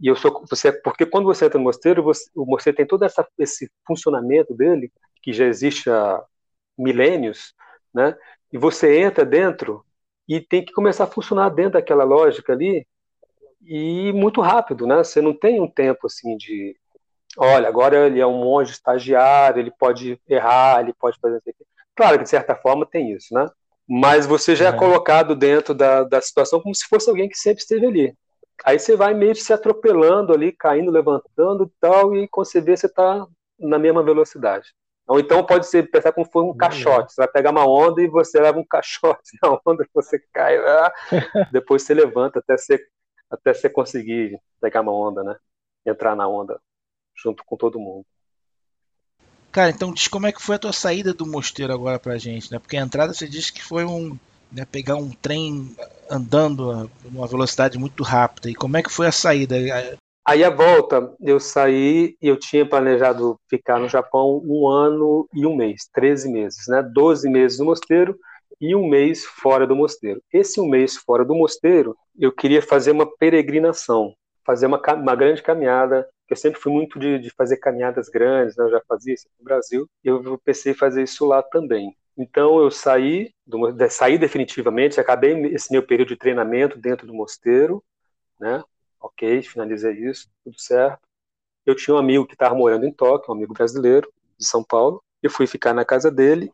[0.00, 3.04] E eu sou você porque quando você entra no mosteiro, você, o mosteiro tem todo
[3.04, 4.90] essa, esse funcionamento dele
[5.22, 6.22] que já existe há
[6.78, 7.54] milênios,
[7.92, 8.16] né?
[8.52, 9.84] E você entra dentro
[10.26, 12.86] e tem que começar a funcionar dentro daquela lógica ali
[13.62, 14.98] e muito rápido, né?
[14.98, 16.74] Você não tem um tempo assim de,
[17.36, 21.42] olha, agora ele é um monge estagiário, ele pode errar, ele pode fazer
[21.94, 23.46] Claro que de certa forma tem isso, né?
[23.86, 27.36] Mas você já é, é colocado dentro da, da situação como se fosse alguém que
[27.36, 28.14] sempre esteve ali.
[28.64, 32.76] Aí você vai meio se atropelando ali, caindo, levantando e tal, e quando você vê,
[32.76, 33.26] você está
[33.58, 34.74] na mesma velocidade.
[35.06, 37.12] Ou então pode ser pensar como se fosse um caixote.
[37.12, 40.92] Você vai pegar uma onda e você leva um caixote na onda, você cai, ah,
[41.50, 42.78] depois você levanta até você,
[43.30, 45.36] até você conseguir pegar uma onda, né?
[45.84, 46.60] Entrar na onda
[47.16, 48.06] junto com todo mundo.
[49.50, 52.52] Cara, então diz como é que foi a tua saída do mosteiro agora pra gente,
[52.52, 52.58] né?
[52.58, 54.16] Porque a entrada você disse que foi um
[54.52, 55.74] né, pegar um trem
[56.10, 58.50] andando a uma velocidade muito rápida.
[58.50, 59.56] E como é que foi a saída?
[60.26, 65.46] Aí a volta, eu saí e eu tinha planejado ficar no Japão um ano e
[65.46, 66.82] um mês, 13 meses, né?
[66.82, 68.18] 12 meses no mosteiro
[68.60, 70.22] e um mês fora do mosteiro.
[70.32, 75.42] Esse um mês fora do mosteiro, eu queria fazer uma peregrinação, fazer uma, uma grande
[75.42, 76.06] caminhada.
[76.28, 78.64] Eu sempre fui muito de, de fazer caminhadas grandes, né?
[78.64, 81.96] eu já fazia isso no Brasil, eu pensei em fazer isso lá também.
[82.20, 83.58] Então eu saí, do,
[83.88, 87.82] saí definitivamente, acabei esse meu período de treinamento dentro do mosteiro,
[88.38, 88.62] né?
[89.00, 91.00] Ok, finalizei isso, tudo certo.
[91.64, 95.02] Eu tinha um amigo que estava morando em Tóquio, um amigo brasileiro de São Paulo.
[95.22, 96.52] Eu fui ficar na casa dele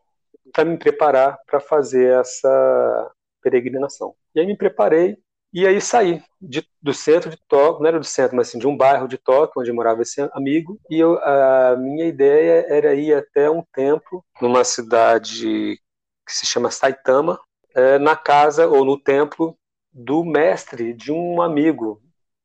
[0.53, 3.13] para me preparar para fazer essa
[3.43, 4.15] peregrinação.
[4.37, 5.19] E aí me preparei
[5.57, 8.67] e aí saí de, do centro de Tóquio, não era do centro, mas assim, de
[8.67, 13.15] um bairro de Tóquio, onde morava esse amigo, e eu, a minha ideia era ir
[13.15, 15.81] até um templo numa cidade
[16.27, 17.41] que se chama Saitama,
[17.75, 19.57] é, na casa ou no templo
[19.91, 22.03] do mestre de um amigo,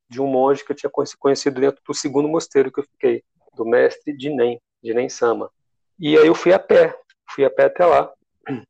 [0.09, 3.25] de um monge que eu tinha conhecido dentro do segundo mosteiro que eu fiquei,
[3.57, 5.51] do mestre Dinen, Dinen Sama.
[5.99, 6.97] E aí eu fui a pé,
[7.29, 8.09] fui a pé até lá.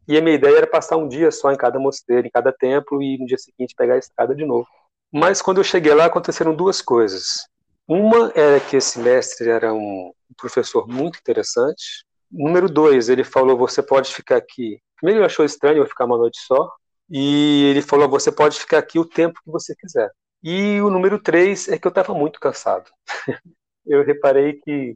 [0.07, 3.01] E a minha ideia era passar um dia só em cada mosteiro, em cada templo,
[3.01, 4.67] e no dia seguinte pegar a estrada de novo.
[5.11, 7.47] Mas quando eu cheguei lá, aconteceram duas coisas.
[7.87, 12.05] Uma era que esse mestre era um professor muito interessante.
[12.31, 14.79] Número dois, ele falou: você pode ficar aqui.
[14.95, 16.71] Primeiro, ele achou estranho eu ficar uma noite só.
[17.09, 20.09] E ele falou: você pode ficar aqui o tempo que você quiser.
[20.43, 22.89] E o número três é que eu estava muito cansado.
[23.85, 24.95] eu reparei que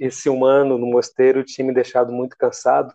[0.00, 2.94] esse humano no mosteiro tinha me deixado muito cansado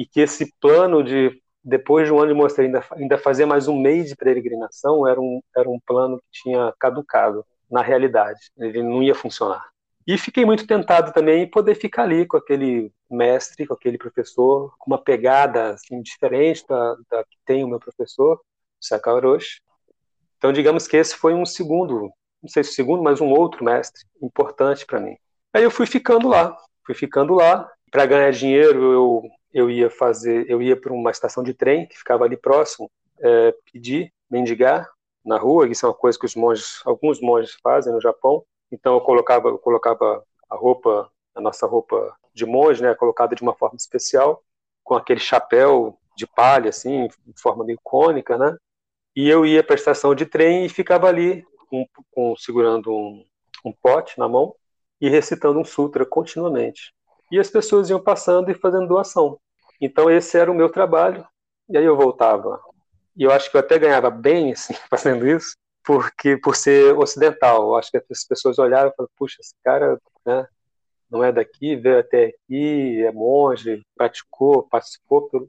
[0.00, 3.68] e que esse plano de depois de um ano de mosteiro ainda, ainda fazer mais
[3.68, 8.82] um mês de peregrinação era um, era um plano que tinha caducado na realidade, ele
[8.82, 9.68] não ia funcionar.
[10.06, 14.74] E fiquei muito tentado também em poder ficar ali com aquele mestre, com aquele professor,
[14.78, 18.40] com uma pegada assim, diferente da, da que tem o meu professor,
[18.80, 19.60] Saka Orochi.
[20.38, 22.10] Então, digamos que esse foi um segundo,
[22.42, 25.14] não sei se segundo, mas um outro mestre importante para mim.
[25.52, 27.70] Aí eu fui ficando lá, fui ficando lá.
[27.90, 31.98] Para ganhar dinheiro, eu eu ia fazer, eu ia para uma estação de trem que
[31.98, 34.88] ficava ali próximo, é, pedir, mendigar
[35.24, 38.44] na rua, isso é uma coisa que os monges, alguns monges fazem no Japão.
[38.72, 43.42] Então eu colocava, eu colocava a roupa, a nossa roupa de monge, né, colocada de
[43.42, 44.42] uma forma especial,
[44.82, 48.56] com aquele chapéu de palha assim, de forma meio cônica, né?
[49.14, 53.24] E eu ia para a estação de trem e ficava ali com, com segurando um,
[53.64, 54.54] um pote na mão
[55.00, 56.94] e recitando um sutra continuamente
[57.30, 59.38] e as pessoas iam passando e fazendo doação.
[59.80, 61.26] Então esse era o meu trabalho,
[61.68, 62.60] e aí eu voltava.
[63.16, 67.62] E eu acho que eu até ganhava bem assim, fazendo isso, porque por ser ocidental,
[67.68, 70.46] eu acho que as pessoas olharam e falaram, puxa, esse cara né,
[71.10, 75.48] não é daqui, veio até aqui, é monge, praticou, participou, pelo,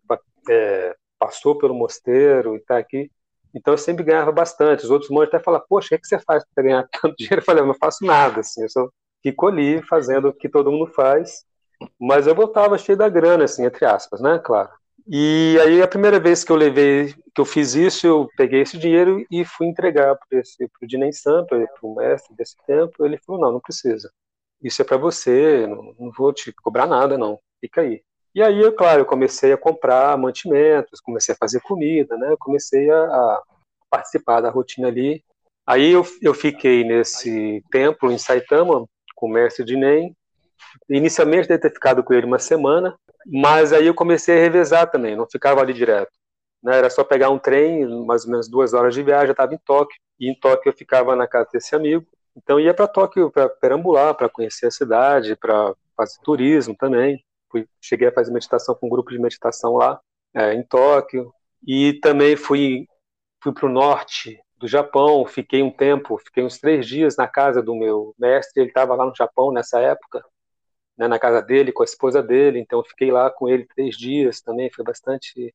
[0.49, 3.11] é, passou pelo mosteiro e está aqui.
[3.53, 4.83] Então eu sempre ganhava bastante.
[4.83, 7.15] Os outros monges até falavam, poxa, o que, é que você faz para ganhar tanto
[7.17, 7.41] dinheiro?
[7.41, 8.89] Eu falei, eu não faço nada, assim, eu só
[9.21, 11.45] fico ali fazendo o que todo mundo faz
[11.99, 14.39] mas eu voltava cheio da grana, assim, entre aspas, né?
[14.43, 14.69] Claro.
[15.07, 18.77] E aí a primeira vez que eu levei, que eu fiz isso, eu peguei esse
[18.77, 20.39] dinheiro e fui entregar para
[20.81, 23.05] o Dinem Sampa, para o mestre desse tempo.
[23.05, 24.11] Ele falou: não, não precisa.
[24.61, 27.39] Isso é para você, não, não vou te cobrar nada, não.
[27.59, 28.03] Fica aí.
[28.33, 32.31] E aí, eu, claro, eu comecei a comprar mantimentos, comecei a fazer comida, né?
[32.31, 33.43] Eu comecei a, a
[33.89, 35.23] participar da rotina ali.
[35.65, 40.15] Aí eu, eu fiquei nesse templo em Saitama com o mestre Dinem
[40.89, 42.95] Inicialmente deve ter ficado com ele uma semana,
[43.25, 46.11] mas aí eu comecei a revezar também, não ficava ali direto.
[46.63, 46.77] Né?
[46.77, 49.59] Era só pegar um trem, mais ou menos duas horas de viagem, eu estava em
[49.59, 49.99] Tóquio.
[50.19, 52.05] E em Tóquio eu ficava na casa desse amigo.
[52.35, 57.23] Então ia para Tóquio para perambular, para conhecer a cidade, para fazer turismo também.
[57.51, 59.99] Fui, cheguei a fazer meditação com um grupo de meditação lá
[60.33, 61.33] é, em Tóquio.
[61.65, 62.87] E também fui,
[63.41, 67.61] fui para o norte do Japão, fiquei um tempo, fiquei uns três dias na casa
[67.61, 70.23] do meu mestre, ele estava lá no Japão nessa época,
[70.97, 74.41] né, na casa dele, com a esposa dele, então fiquei lá com ele três dias
[74.41, 75.53] também, foi bastante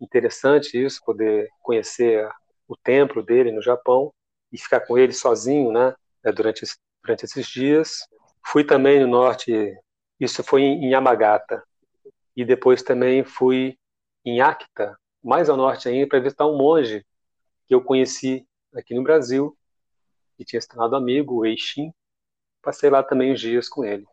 [0.00, 2.28] interessante isso, poder conhecer
[2.66, 4.12] o templo dele no Japão
[4.52, 6.64] e ficar com ele sozinho, né, né durante,
[7.02, 8.00] durante esses dias.
[8.46, 9.76] Fui também no norte,
[10.20, 11.62] isso foi em Yamagata,
[12.36, 13.76] e depois também fui
[14.24, 17.04] em Akita, mais ao norte ainda, para visitar um monge
[17.66, 19.56] que eu conheci aqui no Brasil,
[20.36, 21.92] que tinha se tornado amigo, o Eishin.
[22.62, 24.04] Passei lá também uns dias com ele.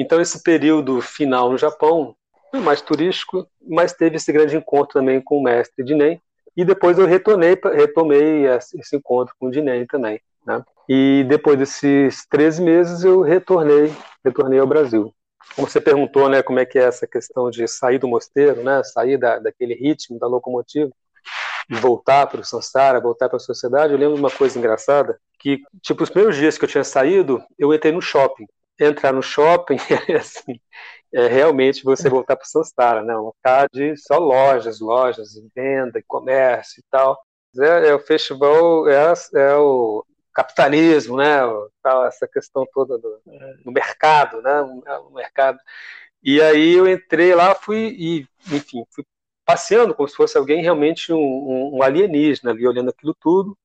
[0.00, 2.16] Então, esse período final no Japão
[2.50, 6.18] foi mais turístico, mas teve esse grande encontro também com o mestre Dinen.
[6.56, 10.18] E depois eu retornei, retomei esse encontro com o Dinen também.
[10.46, 10.64] Né?
[10.88, 13.92] E depois desses 13 meses eu retornei,
[14.24, 15.14] retornei ao Brasil.
[15.54, 18.82] Como você perguntou, né, como é que é essa questão de sair do mosteiro, né,
[18.82, 20.90] sair da, daquele ritmo da locomotiva
[21.68, 25.20] e voltar para o Sansara, voltar para a sociedade, eu lembro de uma coisa engraçada,
[25.38, 28.46] que, tipo, os primeiros dias que eu tinha saído, eu entrei no shopping.
[28.80, 29.76] Entrar no shopping
[30.08, 30.58] é assim,
[31.12, 33.14] é realmente você voltar para o Sansara, né?
[33.14, 37.20] Lugar de só lojas, lojas, venda, comércio e tal.
[37.58, 41.40] É, é o festival, é, é, o capitalismo, né?
[41.82, 43.20] Tal, essa questão toda do,
[43.64, 44.62] do mercado, né?
[44.62, 45.58] O mercado.
[46.22, 49.04] E aí eu entrei lá, fui e, enfim, fui
[49.44, 53.56] passeando como se fosse alguém realmente um, um alienígena ali olhando aquilo tudo.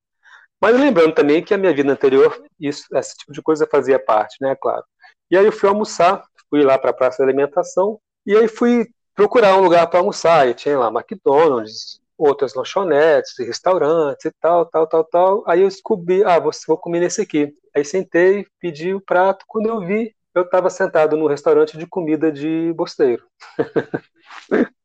[0.61, 4.38] Mas lembrando também que a minha vida anterior, isso, esse tipo de coisa fazia parte,
[4.41, 4.55] né?
[4.55, 4.84] Claro.
[5.30, 8.88] E aí eu fui almoçar, fui lá para a praça de alimentação e aí fui
[9.15, 10.47] procurar um lugar para almoçar.
[10.47, 15.43] E tinha lá McDonald's, outras lanchonetes, restaurantes e tal, tal, tal, tal.
[15.47, 17.53] Aí eu descobri, ah, vou, vou comer nesse aqui.
[17.76, 19.45] Aí sentei, pedi o prato.
[19.47, 23.23] Quando eu vi, eu estava sentado no restaurante de comida de bosteiro.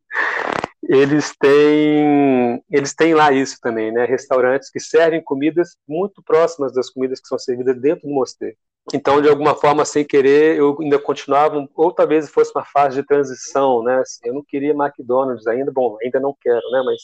[0.82, 4.04] eles têm eles têm lá isso também, né?
[4.04, 8.56] Restaurantes que servem comidas muito próximas das comidas que são servidas dentro do mosteiro.
[8.92, 13.06] Então, de alguma forma, sem querer, eu ainda continuava, ou talvez fosse uma fase de
[13.06, 13.98] transição, né?
[14.00, 16.82] Assim, eu não queria McDonald's ainda, bom, ainda não quero, né?
[16.84, 17.00] Mas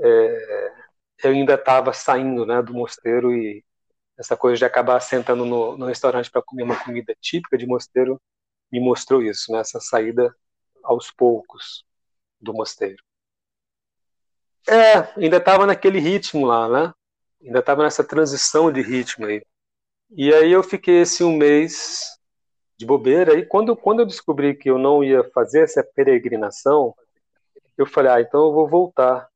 [0.00, 0.72] é,
[1.24, 3.64] eu ainda estava saindo, né, do mosteiro e
[4.18, 8.20] essa coisa de acabar sentando no, no restaurante para comer uma comida típica de mosteiro
[8.70, 9.60] me mostrou isso, né?
[9.60, 10.34] Essa saída
[10.82, 11.84] aos poucos
[12.40, 13.02] do mosteiro.
[14.68, 16.92] É, ainda estava naquele ritmo lá, né?
[17.42, 19.42] Ainda estava nessa transição de ritmo aí.
[20.10, 22.18] E aí eu fiquei esse um mês
[22.78, 23.38] de bobeira.
[23.38, 26.94] E quando, quando eu descobri que eu não ia fazer essa peregrinação,
[27.76, 29.28] eu falei, ah, então eu vou voltar.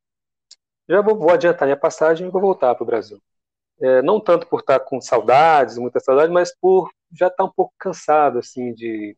[0.88, 3.20] Já vou, vou adiantar minha passagem e vou voltar para o Brasil.
[3.80, 7.74] É, não tanto por estar com saudades, muita saudade, mas por já estar um pouco
[7.78, 9.16] cansado, assim, de...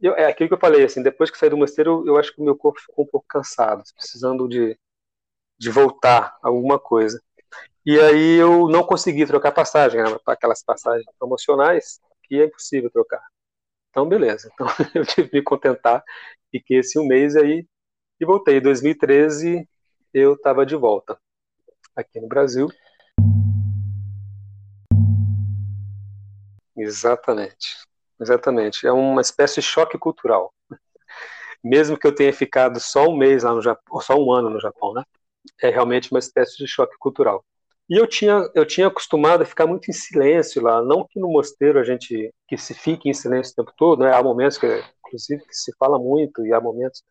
[0.00, 2.40] Eu, é aquilo que eu falei, assim, depois que saí do mosteiro, eu acho que
[2.40, 4.78] o meu corpo ficou um pouco cansado, precisando de
[5.60, 7.22] de voltar alguma coisa.
[7.84, 13.22] E aí eu não consegui trocar passagem, né, aquelas passagens promocionais que é impossível trocar.
[13.90, 14.50] Então, beleza.
[14.54, 16.04] Então, eu tive que me contentar
[16.52, 17.66] que esse um mês aí
[18.20, 18.58] e voltei.
[18.58, 19.68] Em 2013
[20.12, 21.18] eu estava de volta
[21.96, 22.68] aqui no Brasil.
[26.76, 27.78] Exatamente.
[28.20, 28.86] Exatamente.
[28.86, 30.52] É uma espécie de choque cultural.
[31.64, 34.60] Mesmo que eu tenha ficado só um mês lá no Japão, só um ano no
[34.60, 35.04] Japão, né?
[35.60, 37.44] é realmente uma espécie de choque cultural.
[37.90, 41.28] E eu tinha, eu tinha acostumado a ficar muito em silêncio lá, não que no
[41.28, 44.14] mosteiro a gente que se fique em silêncio o tempo todo, né?
[44.14, 44.66] Há momentos que,
[45.04, 47.02] inclusive, que se fala muito e há momentos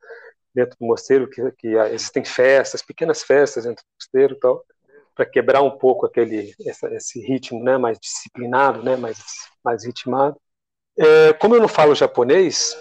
[0.55, 4.63] dentro do mosteiro que, que existem festas, pequenas festas dentro do mosteiro e tal,
[5.13, 7.77] para quebrar um pouco aquele esse, esse, ritmo, né?
[7.77, 8.95] Mais disciplinado, né?
[8.95, 9.17] Mais
[9.61, 10.37] mais ritmado.
[10.97, 12.77] É, como eu não falo japonês,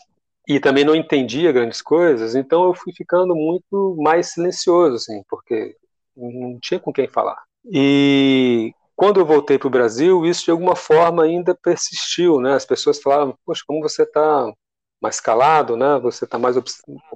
[0.49, 5.77] e também não entendia grandes coisas, então eu fui ficando muito mais silencioso, assim, porque
[6.17, 7.48] não tinha com quem falar.
[7.71, 12.55] E quando eu voltei para o Brasil, isso de alguma forma ainda persistiu, né?
[12.55, 14.53] As pessoas falavam, poxa, como você está
[15.01, 15.99] mais calado, né?
[16.01, 16.57] Você está mais,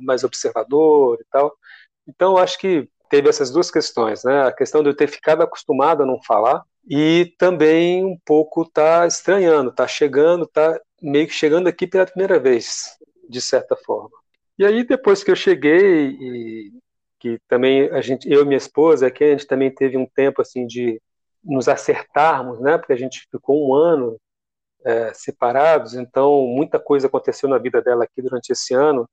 [0.01, 1.53] mais observador e tal.
[2.07, 4.47] Então, acho que teve essas duas questões, né?
[4.47, 9.07] A questão de eu ter ficado acostumado a não falar e também um pouco tá
[9.07, 12.97] estranhando, tá chegando, tá meio que chegando aqui pela primeira vez
[13.29, 14.11] de certa forma.
[14.59, 16.73] E aí depois que eu cheguei e
[17.23, 20.43] que também a gente, eu e minha esposa, que a gente também teve um tempo
[20.43, 21.01] assim de
[21.45, 22.77] nos acertarmos, né?
[22.77, 24.20] Porque a gente ficou um ano
[24.85, 29.09] é, separados, então muita coisa aconteceu na vida dela aqui durante esse ano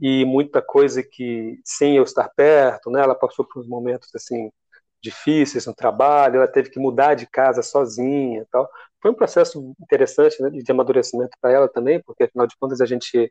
[0.00, 3.02] e muita coisa que sem eu estar perto, né?
[3.02, 4.50] Ela passou por momentos assim
[5.02, 8.66] difíceis no trabalho, ela teve que mudar de casa sozinha, tal.
[9.02, 12.86] Foi um processo interessante né, de amadurecimento para ela também, porque afinal de contas a
[12.86, 13.30] gente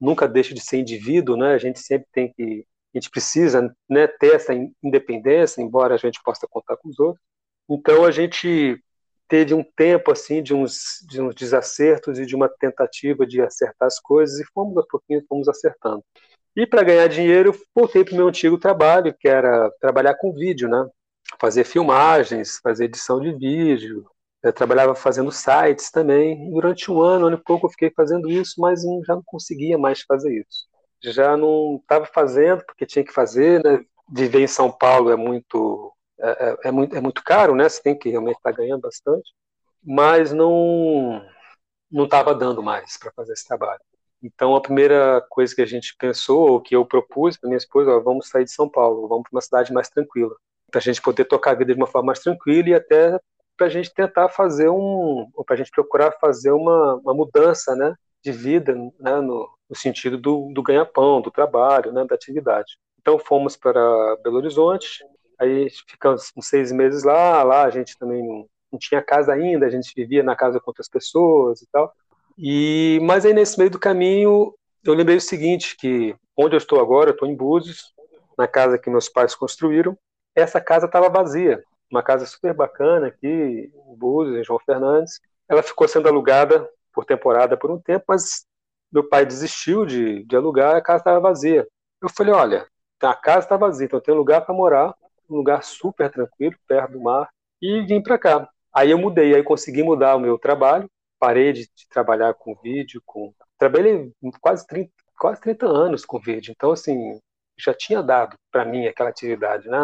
[0.00, 1.54] nunca deixa de ser indivíduo, né?
[1.54, 6.20] A gente sempre tem que, a gente precisa né, ter essa independência, embora a gente
[6.22, 7.22] possa contar com os outros.
[7.68, 8.80] Então a gente
[9.28, 13.86] teve um tempo assim de uns, de uns desacertos e de uma tentativa de acertar
[13.86, 16.04] as coisas e fomos a pouquinho fomos acertando.
[16.56, 20.32] E para ganhar dinheiro, eu voltei para o meu antigo trabalho, que era trabalhar com
[20.32, 20.88] vídeo, né?
[21.40, 24.06] Fazer filmagens, fazer edição de vídeo,
[24.44, 26.50] eu trabalhava fazendo sites também.
[26.50, 30.02] Durante um ano, ano e pouco, eu fiquei fazendo isso, mas já não conseguia mais
[30.02, 30.66] fazer isso.
[31.02, 33.84] Já não estava fazendo porque tinha que fazer, né?
[34.10, 37.68] Viver em São Paulo é muito é, é, é muito, é muito caro, né?
[37.68, 39.32] Você tem que realmente estar tá ganhando bastante,
[39.82, 41.22] mas não
[41.90, 43.80] não estava dando mais para fazer esse trabalho.
[44.22, 47.90] Então a primeira coisa que a gente pensou, ou que eu propus para minha esposa,
[47.90, 50.34] ó, vamos sair de São Paulo, vamos para uma cidade mais tranquila,
[50.70, 53.18] para a gente poder tocar a vida de uma forma mais tranquila e até
[53.56, 57.76] para a gente tentar fazer um, ou para a gente procurar fazer uma, uma mudança,
[57.76, 62.78] né, de vida, né, no, no sentido do, do ganha-pão, do trabalho, né, da atividade.
[63.00, 63.80] Então fomos para
[64.22, 65.04] Belo Horizonte,
[65.38, 69.66] aí ficamos uns seis meses lá, lá a gente também não, não tinha casa ainda,
[69.66, 71.92] a gente vivia na casa com outras pessoas e tal.
[72.38, 76.80] E mas aí nesse meio do caminho eu lembrei o seguinte, que onde eu estou
[76.80, 77.92] agora, eu estou em Búzios,
[78.38, 79.96] na casa que meus pais construíram.
[80.34, 85.20] Essa casa estava vazia, uma casa super bacana aqui em Búzios, em João Fernandes.
[85.48, 88.46] Ela ficou sendo alugada por temporada por um tempo, mas
[88.92, 91.66] meu pai desistiu de, de alugar, a casa estava vazia.
[92.00, 92.66] Eu falei, olha,
[93.02, 94.94] a casa está vazia, então tem lugar para morar,
[95.28, 97.28] um lugar super tranquilo, perto do mar,
[97.60, 98.48] e vim para cá.
[98.72, 100.88] Aí eu mudei, aí consegui mudar o meu trabalho,
[101.18, 106.52] parei de, de trabalhar com vídeo, com trabalhei quase 30, quase 30 anos com vídeo,
[106.54, 107.18] então assim,
[107.58, 109.78] já tinha dado para mim aquela atividade, né?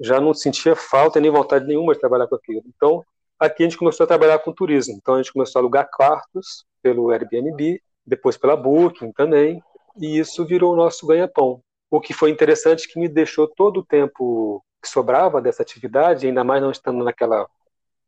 [0.00, 2.62] já não sentia falta nem vontade nenhuma de trabalhar com aquilo.
[2.66, 3.04] Então,
[3.38, 4.94] aqui a gente começou a trabalhar com turismo.
[4.96, 9.62] Então, a gente começou a alugar quartos pelo Airbnb, depois pela Booking também,
[9.96, 11.60] e isso virou o nosso ganha-pão.
[11.90, 16.44] O que foi interessante que me deixou todo o tempo que sobrava dessa atividade, ainda
[16.44, 17.46] mais não estando naquela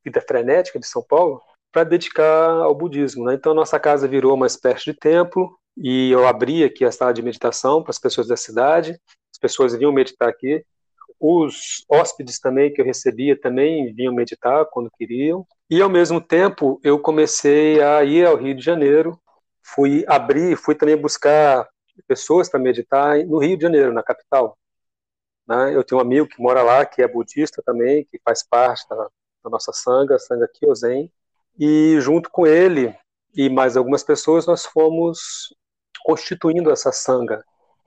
[0.05, 1.41] vida frenética de São Paulo,
[1.73, 3.25] para dedicar ao budismo.
[3.25, 3.35] Né?
[3.35, 7.23] Então, nossa casa virou uma espécie de templo, e eu abri aqui a sala de
[7.23, 9.01] meditação para as pessoas da cidade,
[9.33, 10.65] as pessoas vinham meditar aqui,
[11.21, 16.81] os hóspedes também que eu recebia também vinham meditar quando queriam, e ao mesmo tempo
[16.83, 19.21] eu comecei a ir ao Rio de Janeiro,
[19.63, 21.69] fui abrir, fui também buscar
[22.09, 24.57] pessoas para meditar no Rio de Janeiro, na capital.
[25.47, 25.77] Né?
[25.77, 28.97] Eu tenho um amigo que mora lá, que é budista também, que faz parte da,
[29.45, 31.13] da nossa sanga, sanga Kyozen,
[31.59, 32.97] e junto com ele
[33.35, 35.55] e mais algumas pessoas nós fomos
[36.03, 37.45] constituindo essa sanga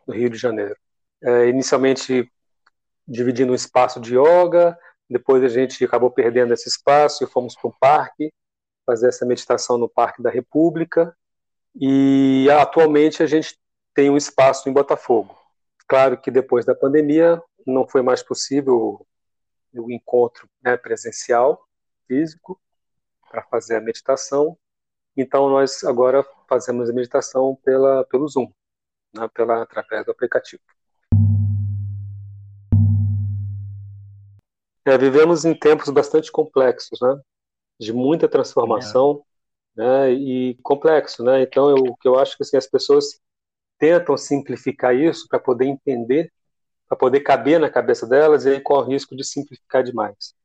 [0.08, 0.76] no Rio de Janeiro.
[1.22, 2.30] É, inicialmente
[3.08, 4.78] dividindo um espaço de yoga,
[5.10, 8.34] depois a gente acabou perdendo esse espaço e fomos para o parque
[8.86, 11.16] fazer essa meditação no Parque da República.
[11.76, 13.58] E atualmente a gente
[13.94, 15.38] tem um espaço em Botafogo.
[15.88, 19.06] Claro que depois da pandemia não foi mais possível
[19.74, 21.68] o encontro né, presencial,
[22.08, 22.60] físico,
[23.30, 24.58] para fazer a meditação.
[25.18, 28.52] Então nós agora fazemos a meditação pela, pelo Zoom,
[29.14, 30.62] né, pela, através do aplicativo.
[34.86, 37.20] É, vivemos em tempos bastante complexos, né?
[37.80, 39.24] De muita transformação,
[39.78, 39.82] é.
[39.82, 40.12] né?
[40.14, 41.42] E complexo, né?
[41.42, 43.20] Então, eu, o que eu acho que assim, as pessoas
[43.80, 46.32] tentam simplificar isso para poder entender,
[46.88, 50.36] para poder caber na cabeça delas, e aí corre o risco de simplificar demais.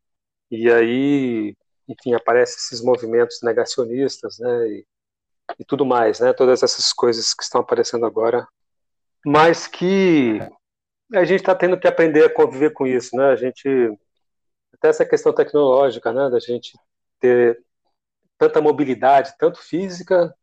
[0.50, 1.54] E aí,
[1.88, 4.68] enfim, aparecem esses movimentos negacionistas, né?
[4.68, 4.86] E,
[5.58, 6.32] e tudo mais, né?
[6.32, 8.46] Todas essas coisas que estão aparecendo agora,
[9.26, 10.38] mas que
[11.12, 13.26] a gente está tendo que aprender a conviver com isso, né?
[13.30, 13.68] A gente
[14.72, 16.78] até essa questão tecnológica, né, da gente
[17.20, 17.62] ter
[18.38, 20.34] tanta mobilidade, tanto física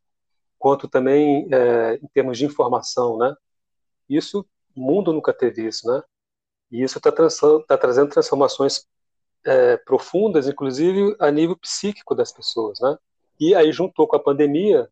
[0.59, 3.35] quanto também é, em termos de informação, né?
[4.09, 4.45] Isso
[4.75, 6.03] o mundo nunca teve isso, né?
[6.71, 8.85] E isso está tá trazendo transformações
[9.45, 12.97] é, profundas, inclusive a nível psíquico das pessoas, né?
[13.39, 14.89] E aí juntou com a pandemia,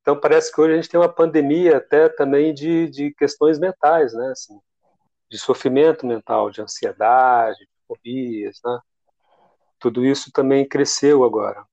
[0.00, 4.14] então parece que hoje a gente tem uma pandemia até também de, de questões mentais,
[4.14, 4.30] né?
[4.30, 4.58] Assim,
[5.30, 8.78] de sofrimento mental, de ansiedade, fobias, né?
[9.78, 11.64] Tudo isso também cresceu agora.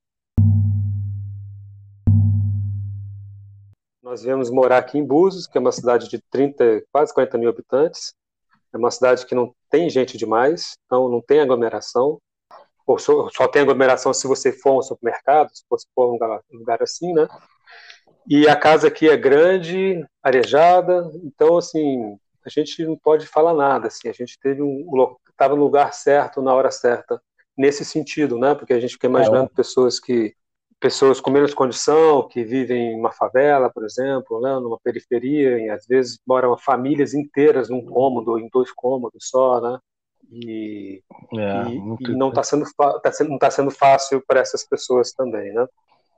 [4.02, 7.50] Nós viemos morar aqui em Búzios, que é uma cidade de 30, quase 40 mil
[7.50, 8.14] habitantes.
[8.74, 12.20] É uma cidade que não tem gente demais, então não tem aglomeração.
[12.88, 16.42] Ou só, só tem aglomeração se você for um supermercado, se você for um lugar,
[16.52, 17.28] um lugar assim, né?
[18.28, 22.18] E a casa aqui é grande, arejada, então assim
[22.50, 23.88] a gente não pode falar nada.
[23.88, 24.86] Assim, a gente teve um,
[25.30, 27.22] estava no lugar certo, na hora certa,
[27.58, 28.56] nesse sentido, né?
[28.56, 29.56] Porque a gente fica imaginando é.
[29.56, 30.34] pessoas que
[30.80, 35.70] pessoas com menos condição, que vivem em uma favela, por exemplo, né, numa periferia, e
[35.70, 39.78] às vezes moram famílias inteiras num cômodo, em dois cômodos só, né?
[40.32, 41.04] E,
[41.34, 42.64] é, e, e não está sendo,
[43.04, 45.68] tá sendo, não está sendo fácil para essas pessoas também, né?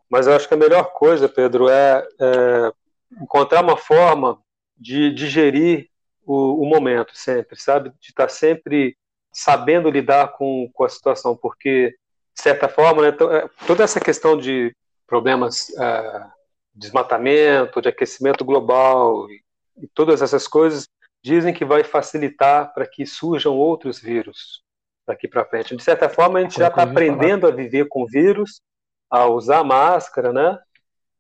[0.08, 2.72] Mas eu acho que a melhor coisa, Pedro, é, é
[3.20, 4.40] encontrar uma forma
[4.78, 5.90] de digerir
[6.26, 7.90] o, o momento sempre, sabe?
[8.00, 8.96] De estar tá sempre
[9.32, 11.96] sabendo lidar com, com a situação, porque,
[12.36, 14.76] de certa forma, né, é, toda essa questão de
[15.08, 16.32] problemas uh,
[16.74, 19.42] desmatamento, de aquecimento global e,
[19.78, 20.88] e todas essas coisas
[21.24, 24.64] dizem que vai facilitar para que surjam outros vírus
[25.06, 25.76] daqui para frente.
[25.76, 28.62] De certa forma, a gente já está aprendendo a viver com vírus,
[29.10, 30.58] a usar máscara, né?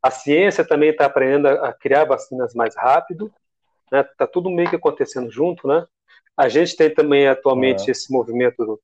[0.01, 3.31] A ciência também está aprendendo a criar vacinas mais rápido,
[3.91, 4.03] né?
[4.17, 5.85] Tá tudo meio que acontecendo junto, né?
[6.35, 7.91] A gente tem também atualmente é.
[7.91, 8.79] esse movimento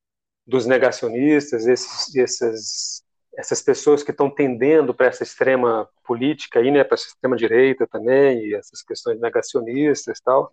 [0.46, 3.02] dos negacionistas, esses, esses,
[3.36, 7.86] essas pessoas que estão tendendo para essa extrema política aí, né, para essa extrema direita
[7.86, 10.52] também, e essas questões negacionistas tal.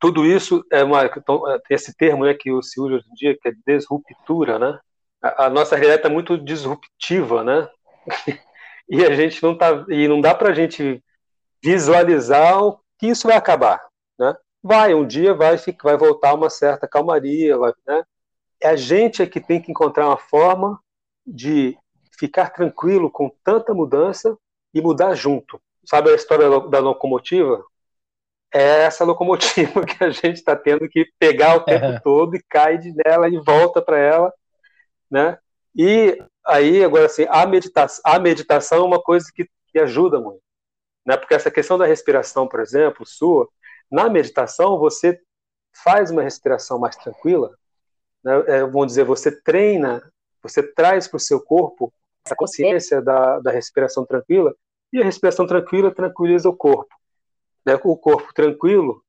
[0.00, 3.48] Tudo isso é uma tem esse termo, né, que se usa hoje em dia que
[3.48, 4.78] é desruptura, né?
[5.22, 7.68] a, a nossa realidade está muito disruptiva, né?
[8.88, 11.02] e a gente não tá e não dá para a gente
[11.62, 12.58] visualizar
[12.98, 13.87] que isso vai acabar?
[14.68, 18.04] Vai um dia vai vai voltar uma certa calmaria, vai, né?
[18.60, 20.78] É a gente é que tem que encontrar uma forma
[21.26, 21.74] de
[22.18, 24.36] ficar tranquilo com tanta mudança
[24.74, 25.58] e mudar junto.
[25.86, 27.64] Sabe a história da locomotiva?
[28.52, 32.00] É essa locomotiva que a gente está tendo que pegar o tempo é.
[32.00, 34.30] todo e cai nela e volta para ela,
[35.10, 35.38] né?
[35.74, 40.42] E aí, agora assim, a meditação, a meditação é uma coisa que, que ajuda muito,
[41.06, 41.16] né?
[41.16, 43.48] Porque essa questão da respiração, por exemplo, sua,
[43.90, 45.20] na meditação você
[45.72, 47.56] faz uma respiração mais tranquila,
[48.22, 48.44] né?
[48.46, 50.02] É, vamos dizer, você treina,
[50.42, 51.92] você traz para o seu corpo
[52.24, 54.54] essa consciência da, da respiração tranquila,
[54.92, 56.94] e a respiração tranquila tranquiliza o corpo.
[57.64, 57.76] Né?
[57.76, 59.02] Com o corpo tranquilo,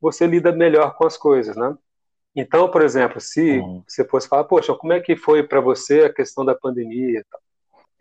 [0.00, 1.76] você lida melhor com as coisas, né?
[2.34, 3.82] Então, por exemplo, se uhum.
[3.86, 7.24] você fosse falar, poxa, como é que foi para você a questão da pandemia?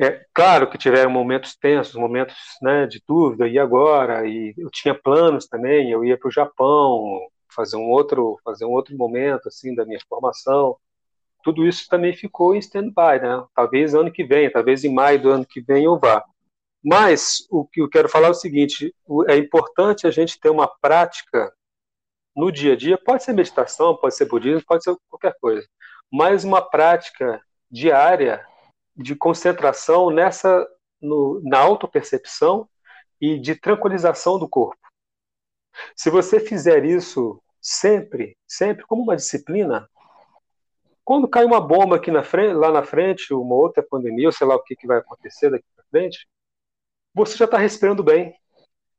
[0.01, 4.25] É claro que tiveram momentos tensos, momentos né, de dúvida, e agora?
[4.25, 7.19] E eu tinha planos também, eu ia para o Japão
[7.53, 10.77] fazer um outro, fazer um outro momento assim da minha formação.
[11.43, 13.43] Tudo isso também ficou em stand-by, né?
[13.53, 16.23] Talvez ano que vem, talvez em maio do ano que vem eu vá.
[16.81, 18.95] Mas o que eu quero falar é o seguinte:
[19.27, 21.53] é importante a gente ter uma prática
[22.33, 25.67] no dia a dia, pode ser meditação, pode ser budismo, pode ser qualquer coisa,
[26.09, 28.47] mas uma prática diária
[28.99, 30.67] de concentração nessa
[31.01, 32.67] no, na autopercepção
[33.19, 34.77] e de tranquilização do corpo.
[35.95, 39.89] Se você fizer isso sempre, sempre como uma disciplina,
[41.05, 44.45] quando cai uma bomba aqui na frente, lá na frente, uma outra pandemia, ou sei
[44.45, 46.27] lá o que, que vai acontecer daqui para frente,
[47.13, 48.35] você já está respirando bem,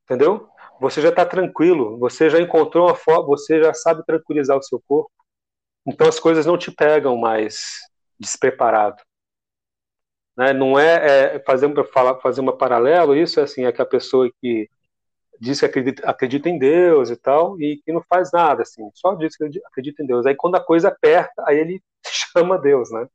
[0.03, 0.49] entendeu?
[0.79, 4.81] Você já está tranquilo, você já encontrou uma forma, você já sabe tranquilizar o seu
[4.87, 5.11] corpo.
[5.85, 7.79] Então as coisas não te pegam mais
[8.19, 9.01] despreparado.
[10.37, 10.53] Né?
[10.53, 11.83] Não é, é fazer, uma,
[12.21, 14.69] fazer uma paralelo, isso é assim, é que a pessoa que
[15.39, 19.15] diz que acredita, acredita em Deus e tal, e que não faz nada, assim, só
[19.15, 20.25] diz que acredita em Deus.
[20.25, 23.07] Aí quando a coisa aperta, aí ele chama Deus, né?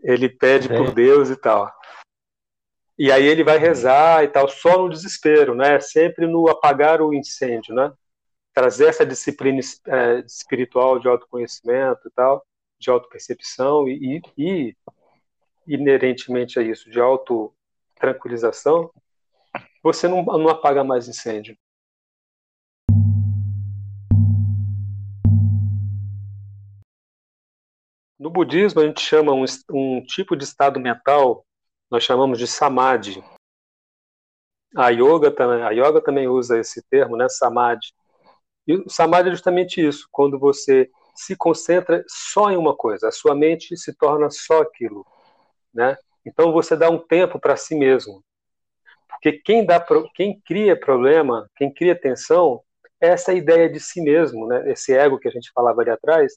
[0.00, 0.76] Ele pede é.
[0.76, 1.72] por Deus e tal.
[2.98, 5.80] E aí ele vai rezar e tal, só no desespero, né?
[5.80, 7.92] Sempre no apagar o incêndio, né?
[8.54, 12.44] Trazer essa disciplina é, espiritual de autoconhecimento e tal,
[12.78, 14.76] de autopercepção e, e, e
[15.66, 18.90] inerentemente a isso, de autotranquilização,
[19.82, 21.56] você não, não apaga mais incêndio.
[28.18, 31.44] No budismo, a gente chama um, um tipo de estado mental
[31.92, 33.22] nós chamamos de samadhi.
[34.74, 37.92] A yoga também, a yoga também usa esse termo, né, samadhi.
[38.66, 43.12] E o samadhi é justamente isso, quando você se concentra só em uma coisa, a
[43.12, 45.04] sua mente se torna só aquilo,
[45.72, 45.96] né?
[46.24, 48.22] Então você dá um tempo para si mesmo.
[49.08, 49.84] Porque quem dá
[50.14, 52.62] quem cria problema, quem cria tensão,
[53.00, 54.70] é essa ideia de si mesmo, né?
[54.70, 56.34] Esse ego que a gente falava ali atrás,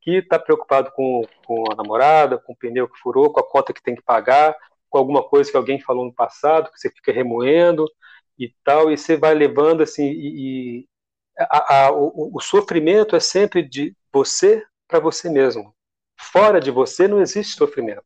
[0.00, 3.72] que está preocupado com, com a namorada, com o pneu que furou, com a conta
[3.72, 4.56] que tem que pagar,
[4.88, 7.86] com alguma coisa que alguém falou no passado, que você fica remoendo
[8.38, 10.88] e tal, e você vai levando assim, e, e
[11.38, 15.74] a, a, o, o, sofrimento é sempre de você para você mesmo.
[16.18, 18.04] Fora de você não existe sofrimento.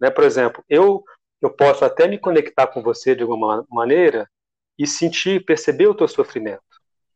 [0.00, 0.10] Né?
[0.10, 1.04] Por exemplo, eu,
[1.40, 4.28] eu posso até me conectar com você de alguma maneira
[4.78, 6.62] e sentir, perceber o teu sofrimento.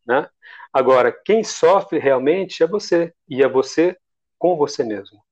[0.06, 0.28] Né?
[0.72, 3.96] Agora, quem sofre realmente é você, e é você
[4.38, 5.22] com você mesmo.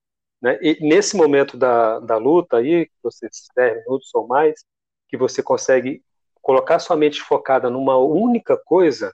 [0.41, 0.59] Né?
[0.63, 4.65] E nesse momento da, da luta aí, que você 10 minutos ou mais,
[5.09, 6.03] que você consegue
[6.41, 9.13] colocar sua mente focada numa única coisa,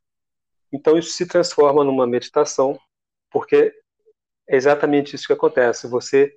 [0.72, 2.78] então isso se transforma numa meditação,
[3.30, 3.72] porque
[4.48, 5.88] é exatamente isso que acontece.
[5.88, 6.36] Você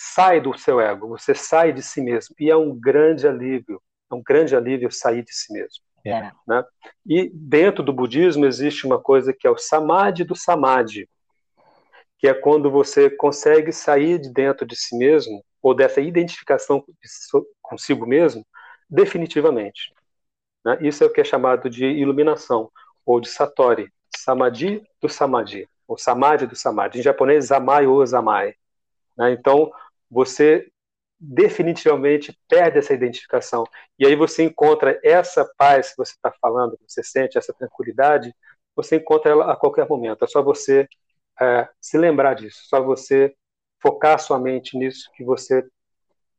[0.00, 4.14] sai do seu ego, você sai de si mesmo, e é um grande alívio, é
[4.14, 5.82] um grande alívio sair de si mesmo.
[6.06, 6.30] É.
[6.46, 6.64] Né?
[7.04, 11.08] E dentro do budismo existe uma coisa que é o samadhi do samadhi,
[12.16, 16.84] que é quando você consegue sair de dentro de si mesmo, ou dessa identificação
[17.60, 18.46] consigo mesmo,
[18.88, 19.92] definitivamente.
[20.64, 20.78] Né?
[20.80, 22.70] Isso é o que é chamado de iluminação,
[23.04, 27.00] ou de satori, samadhi do samadhi, ou samadhi do samadhi.
[27.00, 28.54] Em japonês, zamai ou zamai.
[29.16, 29.32] Né?
[29.32, 29.72] Então,
[30.10, 30.70] você
[31.20, 33.64] definitivamente perde essa identificação.
[33.98, 38.34] E aí você encontra essa paz que você está falando, você sente essa tranquilidade,
[38.74, 40.24] você encontra ela a qualquer momento.
[40.24, 40.88] É só você
[41.40, 43.34] é, se lembrar disso, só você
[43.80, 45.66] focar sua mente nisso que você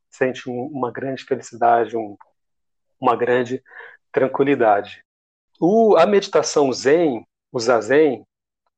[0.10, 2.18] sente um, uma grande felicidade, um,
[3.00, 3.62] uma grande
[4.12, 5.04] tranquilidade.
[5.60, 8.26] O, a meditação Zen, o Zazen,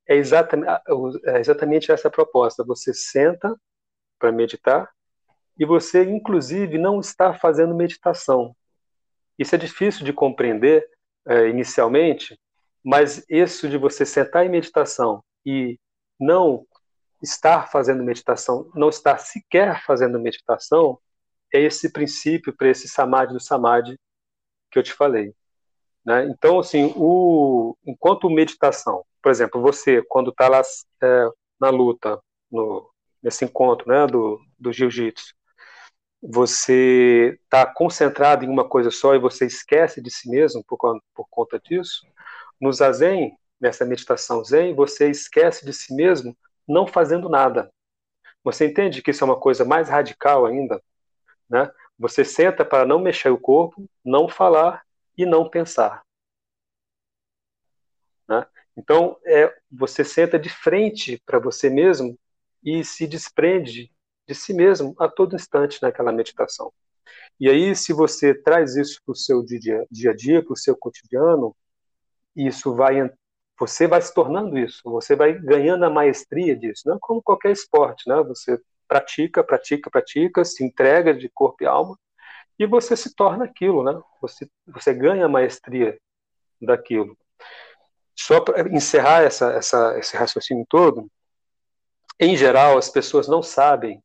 [0.08, 0.82] é exatamente,
[1.26, 2.64] é exatamente essa proposta.
[2.64, 3.56] Você senta
[4.22, 4.88] para meditar
[5.58, 8.56] e você, inclusive, não está fazendo meditação.
[9.38, 10.88] Isso é difícil de compreender
[11.28, 12.40] é, inicialmente,
[12.84, 15.80] mas isso de você sentar em meditação e
[16.20, 16.66] não
[17.22, 21.00] estar fazendo meditação, não estar sequer fazendo meditação,
[21.54, 24.00] é esse princípio para esse samadhi do samadhi
[24.72, 25.34] que eu te falei.
[26.06, 26.26] Né?
[26.26, 30.62] Então, assim, o, enquanto meditação, por exemplo, você, quando está lá
[31.04, 31.30] é,
[31.60, 32.20] na luta,
[32.52, 32.91] no,
[33.22, 35.34] nesse encontro né, do, do jiu-jitsu,
[36.22, 40.78] você está concentrado em uma coisa só e você esquece de si mesmo por,
[41.16, 42.06] por conta disso,
[42.60, 46.38] no zazen, nessa meditação zen, você esquece de si mesmo
[46.68, 47.72] não fazendo nada.
[48.44, 50.82] Você entende que isso é uma coisa mais radical ainda?
[51.50, 51.72] Né?
[51.98, 54.84] Você senta para não mexer o corpo, não falar
[55.18, 56.04] e não pensar.
[58.28, 58.46] Né?
[58.78, 62.18] Então, é, você senta de frente para você mesmo
[62.64, 63.92] e se desprende
[64.28, 66.72] de si mesmo a todo instante naquela meditação.
[67.40, 70.58] E aí, se você traz isso para o seu dia, dia a dia, para o
[70.58, 71.56] seu cotidiano,
[72.36, 73.12] isso vai
[73.60, 77.52] você vai se tornando isso, você vai ganhando a maestria disso, não é como qualquer
[77.52, 78.16] esporte, né?
[78.24, 81.96] Você pratica, pratica, pratica, se entrega de corpo e alma
[82.58, 84.02] e você se torna aquilo, né?
[84.20, 85.96] Você você ganha a maestria
[86.60, 87.16] daquilo.
[88.16, 91.08] Só para encerrar essa, essa, esse raciocínio todo,
[92.22, 94.02] em geral as pessoas não sabem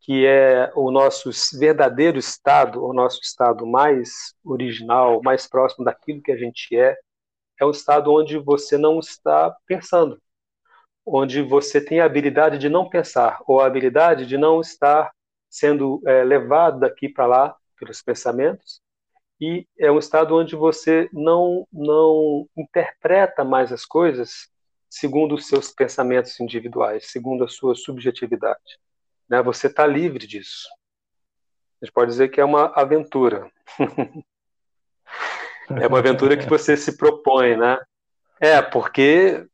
[0.00, 6.32] que é o nosso verdadeiro estado, o nosso estado mais original, mais próximo daquilo que
[6.32, 6.96] a gente é,
[7.60, 10.18] é um estado onde você não está pensando,
[11.04, 15.12] onde você tem a habilidade de não pensar, ou a habilidade de não estar
[15.50, 18.80] sendo é, levado daqui para lá pelos pensamentos,
[19.38, 24.49] e é um estado onde você não, não interpreta mais as coisas
[24.90, 28.78] segundo os seus pensamentos individuais, segundo a sua subjetividade.
[29.28, 29.40] Né?
[29.42, 30.68] Você está livre disso.
[31.80, 33.50] A gente pode dizer que é uma aventura.
[35.80, 37.78] É uma aventura que você se propõe, né?
[38.40, 39.46] É, porque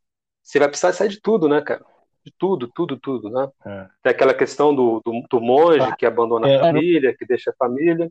[0.42, 1.84] você vai precisar sair de tudo, né, cara?
[2.24, 3.48] De tudo, tudo, tudo, né?
[3.66, 3.88] É.
[4.02, 6.56] Tem aquela questão do, do, do monge que abandona é.
[6.56, 8.10] a família, que deixa a família,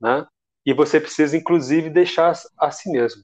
[0.00, 0.26] né?
[0.66, 3.22] E você precisa, inclusive, deixar a si mesmo.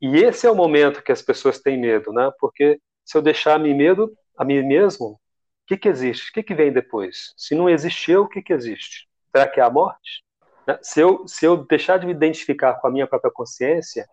[0.00, 2.30] E esse é o momento que as pessoas têm medo, né?
[2.38, 5.18] Porque se eu deixar a mim, medo, a mim mesmo, o
[5.66, 6.30] que, que existe?
[6.30, 7.32] O que, que vem depois?
[7.36, 9.08] Se não existiu, o que, que existe?
[9.34, 10.24] Será que é a morte?
[10.66, 10.78] Né?
[10.82, 14.06] Se eu, se eu deixar de me identificar com a minha própria consciência,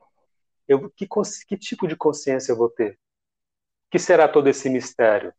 [0.68, 1.08] eu, que,
[1.48, 2.98] que tipo de consciência eu vou ter?
[3.92, 5.34] Que será todo esse mistério?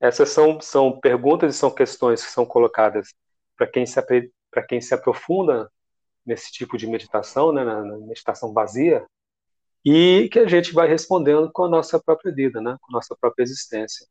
[0.00, 3.14] Essas são, são perguntas e são questões que são colocadas
[3.56, 4.00] para quem, se,
[4.68, 5.70] quem se aprofunda
[6.26, 9.06] nesse tipo de meditação, né, na, meditação vazia,
[9.84, 13.16] e que a gente vai respondendo com a nossa própria vida, né, com a nossa
[13.20, 14.06] própria existência.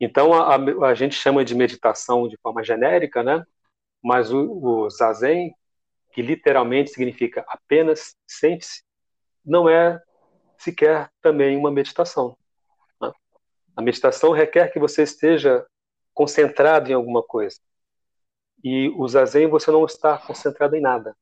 [0.00, 3.44] Então, a, a, gente chama de meditação de forma genérica, né,
[4.02, 5.54] mas o, o zazen,
[6.12, 8.82] que literalmente significa apenas sente-se,
[9.44, 10.00] não é
[10.58, 12.36] sequer também uma meditação.
[13.00, 13.12] Né?
[13.76, 15.66] A meditação requer que você esteja
[16.14, 17.58] concentrado em alguma coisa.
[18.64, 21.16] E o zazen você não está concentrado em nada.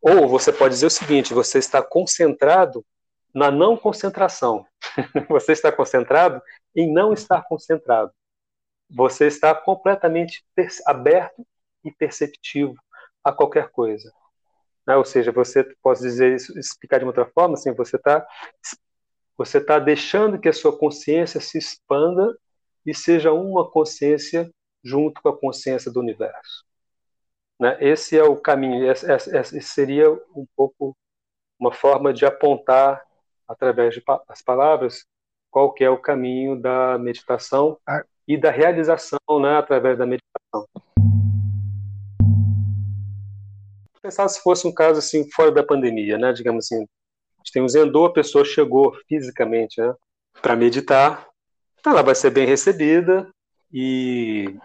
[0.00, 2.84] Ou você pode dizer o seguinte: você está concentrado
[3.36, 4.66] na não concentração.
[5.28, 6.40] você está concentrado
[6.74, 8.10] em não estar concentrado.
[8.88, 10.42] Você está completamente
[10.86, 11.46] aberto
[11.84, 12.74] e perceptivo
[13.22, 14.10] a qualquer coisa.
[14.86, 14.96] Né?
[14.96, 18.26] Ou seja, você pode dizer isso, explicar de outra forma, assim, você está
[19.36, 22.34] você tá deixando que a sua consciência se expanda
[22.86, 24.50] e seja uma consciência
[24.82, 26.64] junto com a consciência do universo.
[27.60, 27.76] Né?
[27.80, 30.96] Esse é o caminho, esse, esse seria um pouco
[31.58, 33.05] uma forma de apontar
[33.48, 35.04] através das palavras
[35.50, 37.78] qual que é o caminho da meditação
[38.26, 40.66] e da realização né, através da meditação.
[44.06, 46.32] pensar se fosse um caso assim fora da pandemia, né?
[46.32, 49.92] Digamos assim, a gente tem um Zendô, a pessoa chegou fisicamente, né,
[50.40, 51.26] para meditar,
[51.80, 53.28] então ela vai ser bem recebida
[53.72, 54.56] e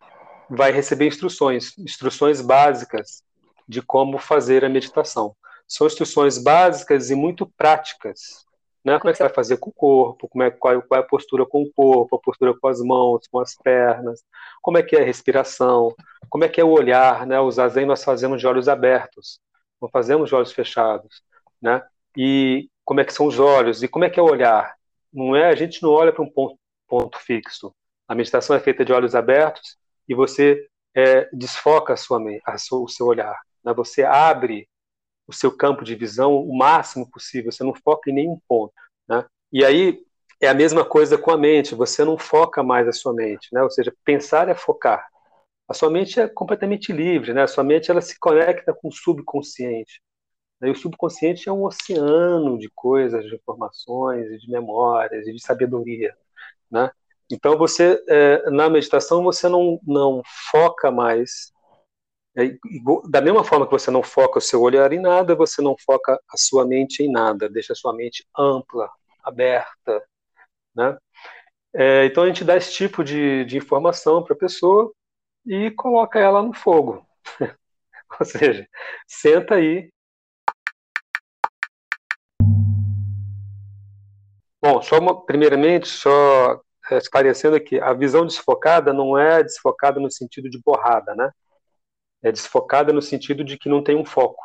[0.49, 3.23] vai receber instruções, instruções básicas
[3.67, 5.35] de como fazer a meditação.
[5.67, 8.45] São instruções básicas e muito práticas.
[8.83, 8.97] Né?
[8.99, 11.07] Como é que você vai fazer com o corpo, como é, qual, qual é a
[11.07, 14.23] postura com o corpo, a postura com as mãos, com as pernas,
[14.61, 15.93] como é que é a respiração,
[16.29, 17.39] como é que é o olhar, né?
[17.39, 19.39] O zazen nós fazemos de olhos abertos,
[19.81, 21.21] não fazemos de olhos fechados,
[21.61, 21.83] né?
[22.17, 24.75] E como é que são os olhos e como é que é o olhar?
[25.13, 27.73] Não é a gente não olha para um ponto, ponto fixo.
[28.07, 29.77] A meditação é feita de olhos abertos
[30.09, 33.73] e você é, desfoca a sua, a sua, o seu olhar, né?
[33.73, 34.67] Você abre
[35.27, 37.51] o seu campo de visão o máximo possível.
[37.51, 38.73] Você não foca em nenhum ponto,
[39.07, 39.25] né?
[39.51, 40.03] E aí
[40.41, 41.75] é a mesma coisa com a mente.
[41.75, 43.63] Você não foca mais a sua mente, né?
[43.63, 45.07] Ou seja, pensar é focar.
[45.67, 47.43] A sua mente é completamente livre, né?
[47.43, 50.01] A sua mente ela se conecta com o subconsciente.
[50.61, 56.13] E o subconsciente é um oceano de coisas, de informações, de memórias, de sabedoria,
[56.69, 56.91] né?
[57.31, 60.21] Então você é, na meditação você não não
[60.51, 61.50] foca mais
[63.09, 66.13] da mesma forma que você não foca o seu olhar em nada, você não foca
[66.13, 68.89] a sua mente em nada, deixa a sua mente ampla,
[69.23, 70.03] aberta,
[70.75, 70.97] né?
[71.73, 74.91] É, então a gente dá esse tipo de, de informação para a pessoa
[75.45, 77.05] e coloca ela no fogo.
[78.19, 78.67] Ou seja,
[79.07, 79.89] senta aí.
[84.61, 90.11] Bom, só uma, primeiramente, só é, esclarecendo aqui, a visão desfocada não é desfocada no
[90.11, 91.31] sentido de borrada, né?
[92.23, 94.43] É desfocada no sentido de que não tem um foco.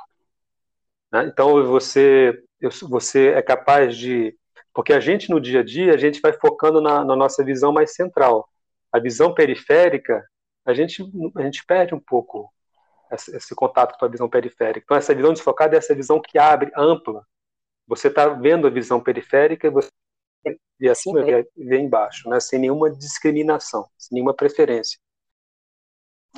[1.12, 1.26] Né?
[1.26, 2.42] Então você,
[2.88, 4.36] você é capaz de
[4.76, 7.72] porque a gente, no dia a dia, a gente vai focando na, na nossa visão
[7.72, 8.46] mais central.
[8.92, 10.22] A visão periférica,
[10.66, 11.02] a gente,
[11.34, 12.52] a gente perde um pouco
[13.10, 14.84] esse, esse contato com a visão periférica.
[14.84, 17.26] Então, essa visão desfocada é essa visão que abre, ampla.
[17.86, 19.88] Você está vendo a visão periférica e você
[20.78, 22.38] vê acima e vê embaixo, né?
[22.38, 24.98] sem nenhuma discriminação, sem nenhuma preferência.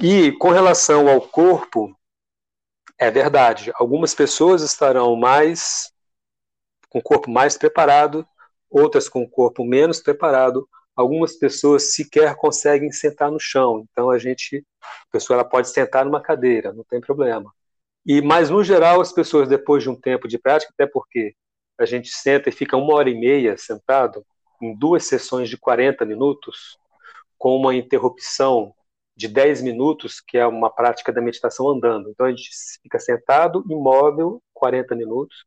[0.01, 1.93] E com relação ao corpo,
[2.97, 5.93] é verdade, algumas pessoas estarão mais
[6.89, 8.25] com o corpo mais preparado,
[8.71, 10.69] outras com o corpo menos preparado.
[10.95, 16.05] Algumas pessoas sequer conseguem sentar no chão, então a gente, a pessoa ela pode sentar
[16.05, 17.53] numa cadeira, não tem problema.
[18.07, 21.35] E mas no geral as pessoas depois de um tempo de prática, até porque
[21.77, 24.25] a gente senta e fica uma hora e meia sentado
[24.63, 26.79] em duas sessões de 40 minutos,
[27.37, 28.73] com uma interrupção
[29.19, 32.09] de 10 minutos, que é uma prática da meditação andando.
[32.09, 32.49] Então a gente
[32.81, 35.45] fica sentado, imóvel, 40 minutos,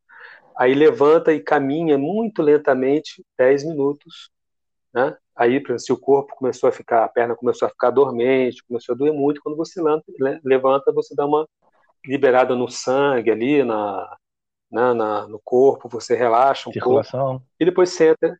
[0.54, 4.30] aí levanta e caminha muito lentamente 10 minutos,
[4.92, 5.16] né?
[5.34, 8.98] Aí, se o corpo começou a ficar, a perna começou a ficar dormente, começou a
[8.98, 9.80] doer muito, quando você
[10.44, 11.48] levanta, você dá uma
[12.04, 14.18] liberada no sangue ali, na,
[14.70, 17.26] na, né, na no corpo, você relaxa um circulação.
[17.38, 17.46] pouco.
[17.58, 18.38] E depois senta,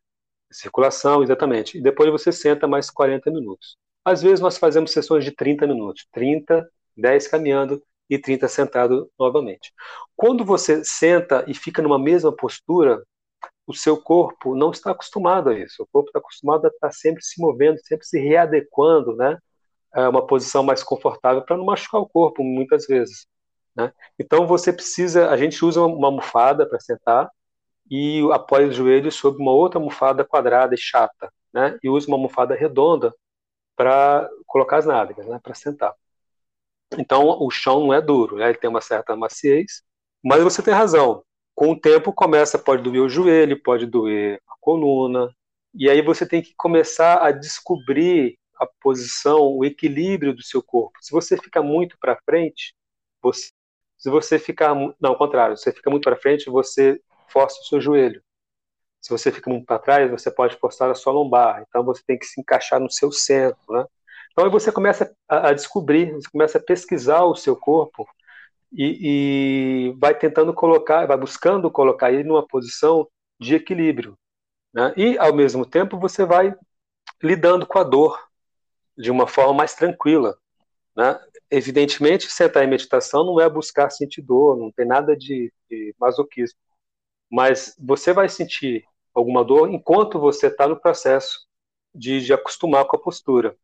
[0.51, 1.79] circulação, exatamente.
[1.79, 3.75] E depois você senta mais 40 minutos.
[4.05, 6.67] Às vezes nós fazemos sessões de 30 minutos, 30,
[6.97, 9.73] 10 caminhando, e 30 sentado novamente.
[10.15, 13.01] Quando você senta e fica numa mesma postura,
[13.65, 15.83] o seu corpo não está acostumado a isso.
[15.83, 19.37] O corpo está acostumado a estar sempre se movendo, sempre se readequando, né?
[19.93, 23.27] A uma posição mais confortável para não machucar o corpo, muitas vezes.
[23.75, 23.91] Né?
[24.19, 27.29] Então você precisa, a gente usa uma almofada para sentar
[27.89, 31.77] e apoia os joelhos sobre uma outra almofada quadrada e chata, né?
[31.83, 33.13] E usa uma almofada redonda
[33.75, 35.39] para colocar as nádegas, né?
[35.41, 35.93] Para sentar.
[36.97, 38.49] Então o chão não é duro, né?
[38.49, 39.83] ele tem uma certa maciez,
[40.23, 41.23] mas você tem razão.
[41.55, 45.29] Com o tempo começa, pode doer o joelho, pode doer a coluna,
[45.73, 50.97] e aí você tem que começar a descobrir a posição, o equilíbrio do seu corpo.
[51.01, 52.75] Se você fica muito para frente,
[53.21, 53.49] você,
[53.97, 57.65] se você ficar, não, ao contrário, se você fica muito para frente, você força o
[57.65, 58.23] seu joelho.
[59.03, 61.61] Se você fica muito para trás, você pode forçar a sua lombar.
[61.67, 63.85] Então você tem que se encaixar no seu centro, né?
[64.31, 68.07] Então aí você começa a, descobrir, você começa a pesquisar o seu corpo
[68.71, 73.07] e, e, vai tentando colocar, vai buscando colocar ele numa posição
[73.39, 74.17] de equilíbrio.
[74.73, 74.93] Né?
[74.97, 76.55] E ao mesmo tempo você vai
[77.21, 78.19] lidando com a dor
[78.97, 80.35] de uma forma mais tranquila.
[80.95, 81.19] Né?
[81.51, 86.57] Evidentemente, sentar em meditação não é buscar sentir dor, não tem nada de, de masoquismo.
[87.29, 88.83] Mas você vai sentir
[89.13, 91.47] alguma dor enquanto você está no processo
[91.93, 93.55] de, de acostumar com a postura.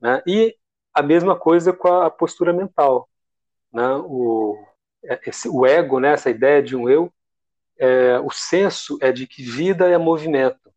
[0.00, 0.22] Né?
[0.26, 0.56] E
[0.92, 3.08] a mesma coisa com a postura mental.
[3.72, 3.88] Né?
[4.04, 4.58] O,
[5.04, 6.12] é, esse, o ego, né?
[6.12, 7.12] essa ideia de um eu,
[7.78, 10.72] é, o senso é de que vida é movimento.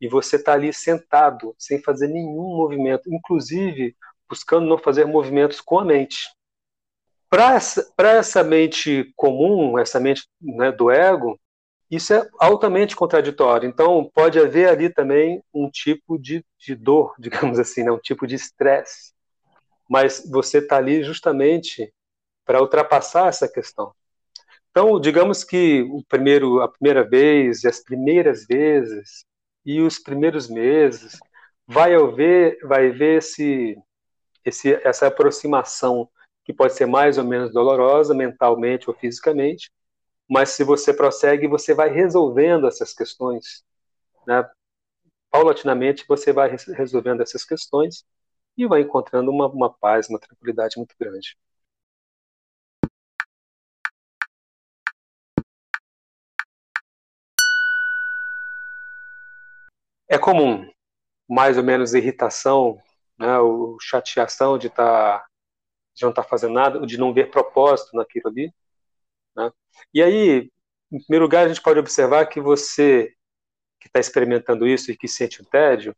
[0.00, 3.96] E você está ali sentado, sem fazer nenhum movimento, inclusive
[4.28, 6.28] buscando não fazer movimentos com a mente.
[7.28, 11.38] Para essa, essa mente comum, essa mente né, do ego,
[11.90, 13.68] isso é altamente contraditório.
[13.68, 17.90] Então, pode haver ali também um tipo de, de dor, digamos assim, né?
[17.90, 19.12] um tipo de estresse.
[19.88, 21.92] Mas você está ali justamente
[22.44, 23.92] para ultrapassar essa questão.
[24.70, 29.24] Então, digamos que o primeiro, a primeira vez, as primeiras vezes
[29.64, 31.18] e os primeiros meses,
[31.66, 33.76] vai haver, vai haver esse,
[34.44, 36.08] esse, essa aproximação
[36.44, 39.70] que pode ser mais ou menos dolorosa mentalmente ou fisicamente,
[40.28, 43.64] mas se você prossegue, você vai resolvendo essas questões,
[44.26, 44.48] né?
[45.30, 48.04] Paulatinamente você vai resolvendo essas questões
[48.56, 51.36] e vai encontrando uma, uma paz, uma tranquilidade muito grande.
[60.08, 60.68] É comum,
[61.28, 62.80] mais ou menos irritação,
[63.18, 63.28] né,
[63.80, 65.24] chateação de tá
[65.94, 68.52] de não estar tá fazendo nada, ou de não ver propósito naquilo ali.
[69.38, 69.52] Né?
[69.94, 70.50] E aí,
[70.90, 73.14] em primeiro lugar, a gente pode observar que você
[73.78, 75.94] que está experimentando isso e que sente o tédio,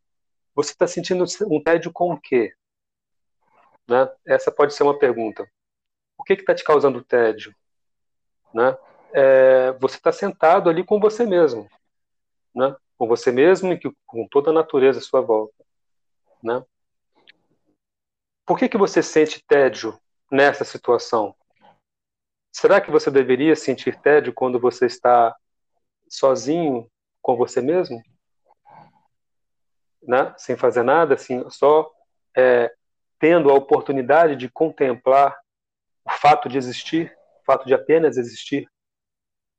[0.53, 2.53] você está sentindo um tédio com o quê?
[3.87, 4.07] Né?
[4.27, 5.49] Essa pode ser uma pergunta.
[6.15, 7.55] O que está te causando tédio?
[8.53, 8.77] Né?
[9.13, 11.67] É, você está sentado ali com você mesmo,
[12.53, 12.75] né?
[12.95, 15.65] com você mesmo e com toda a natureza à sua volta.
[16.43, 16.63] Né?
[18.45, 19.99] Por que, que você sente tédio
[20.29, 21.35] nessa situação?
[22.51, 25.35] Será que você deveria sentir tédio quando você está
[26.09, 26.89] sozinho
[27.21, 28.01] com você mesmo?
[30.03, 30.33] Né?
[30.37, 31.89] Sem fazer nada, assim, só
[32.35, 32.71] é,
[33.19, 35.37] tendo a oportunidade de contemplar
[36.03, 38.67] o fato de existir, o fato de apenas existir,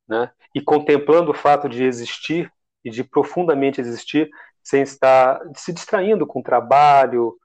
[0.09, 0.31] né?
[0.55, 2.52] E contemplando o fato de existir
[2.85, 4.28] e de profundamente existir,
[4.62, 7.36] sem estar se distraindo com trabalho,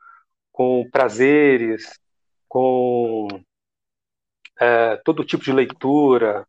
[0.52, 1.99] com prazeres,
[2.48, 3.28] com
[4.59, 6.45] é, todo tipo de leitura,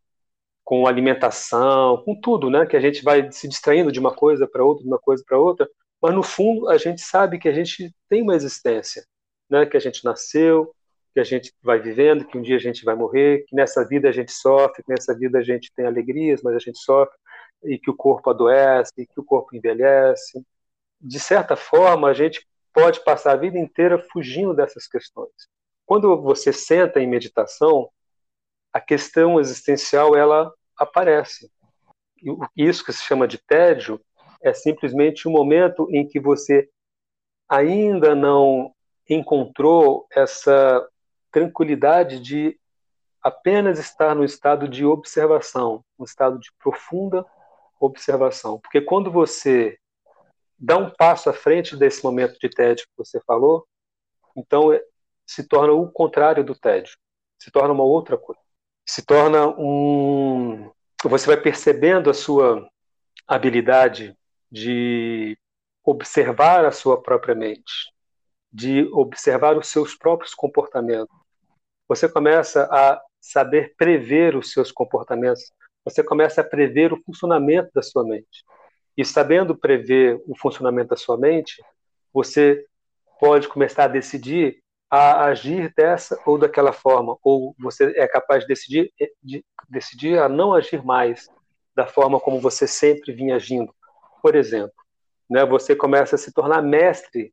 [0.64, 2.66] com alimentação, com tudo, né?
[2.66, 5.38] Que a gente vai se distraindo de uma coisa para outra, de uma coisa para
[5.38, 5.68] outra,
[6.00, 9.04] mas no fundo a gente sabe que a gente tem uma existência,
[9.48, 9.66] né?
[9.66, 10.74] Que a gente nasceu,
[11.14, 14.08] que a gente vai vivendo, que um dia a gente vai morrer, que nessa vida
[14.08, 17.16] a gente sofre, que nessa vida a gente tem alegrias, mas a gente sofre,
[17.64, 20.44] e que o corpo adoece, e que o corpo envelhece.
[21.00, 25.32] De certa forma, a gente pode passar a vida inteira fugindo dessas questões.
[25.86, 27.88] Quando você senta em meditação,
[28.72, 31.50] a questão existencial ela aparece.
[32.56, 34.00] Isso que se chama de tédio
[34.42, 36.68] é simplesmente um momento em que você
[37.48, 38.72] ainda não
[39.08, 40.86] encontrou essa
[41.30, 42.58] tranquilidade de
[43.22, 47.24] apenas estar no estado de observação, um estado de profunda
[47.80, 48.58] observação.
[48.60, 49.78] Porque quando você
[50.58, 53.66] dá um passo à frente desse momento de tédio que você falou,
[54.36, 54.82] então é,
[55.26, 56.96] se torna o contrário do tédio,
[57.38, 58.40] se torna uma outra coisa.
[58.88, 60.70] Se torna um.
[61.04, 62.66] Você vai percebendo a sua
[63.26, 64.16] habilidade
[64.50, 65.36] de
[65.84, 67.92] observar a sua própria mente,
[68.50, 71.14] de observar os seus próprios comportamentos.
[71.86, 75.52] Você começa a saber prever os seus comportamentos,
[75.84, 78.42] você começa a prever o funcionamento da sua mente.
[78.96, 81.62] E sabendo prever o funcionamento da sua mente,
[82.10, 82.64] você
[83.20, 88.48] pode começar a decidir a agir dessa ou daquela forma, ou você é capaz de
[88.48, 88.92] decidir,
[89.22, 91.28] de decidir a não agir mais
[91.74, 93.74] da forma como você sempre vinha agindo.
[94.22, 94.74] Por exemplo,
[95.28, 97.32] né, você começa a se tornar mestre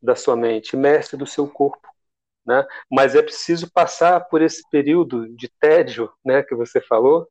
[0.00, 1.88] da sua mente, mestre do seu corpo.
[2.44, 2.66] Né?
[2.90, 7.28] Mas é preciso passar por esse período de tédio né, que você falou.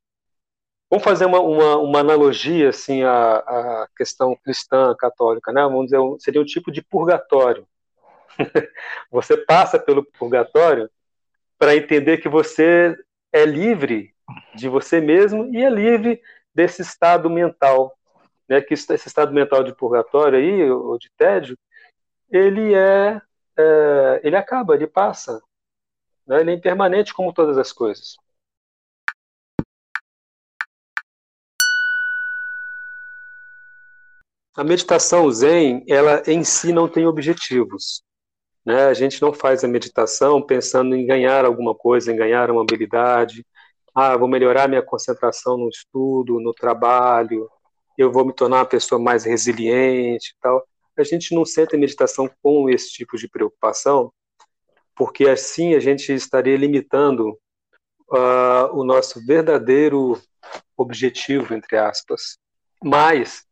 [0.89, 5.51] Vamos fazer uma, uma, uma analogia assim à, à, questão cristã, católica.
[5.51, 5.61] Né?
[5.63, 7.67] Vamos dizer, seria um tipo de purgatório.
[9.09, 10.89] você passa pelo purgatório
[11.57, 12.97] para entender que você
[13.31, 14.13] é livre
[14.55, 16.21] de você mesmo e é livre
[16.53, 17.97] desse estado mental.
[18.47, 18.61] Né?
[18.61, 21.57] Que esse estado mental de purgatório aí, ou de tédio,
[22.29, 23.21] ele é,
[23.57, 25.41] é ele acaba, ele passa.
[26.25, 26.41] Né?
[26.41, 28.17] Ele é impermanente como todas as coisas.
[34.53, 38.03] A meditação zen, ela em si não tem objetivos.
[38.65, 38.85] Né?
[38.85, 43.45] A gente não faz a meditação pensando em ganhar alguma coisa, em ganhar uma habilidade.
[43.93, 47.49] Ah, vou melhorar minha concentração no estudo, no trabalho,
[47.97, 50.65] eu vou me tornar uma pessoa mais resiliente tal
[50.97, 54.13] a gente não senta em meditação com esse tipo de preocupação,
[54.95, 57.31] porque assim a gente estaria limitando
[58.09, 60.19] uh, o nosso verdadeiro
[60.77, 62.37] objetivo, entre aspas.
[62.83, 63.45] Mas,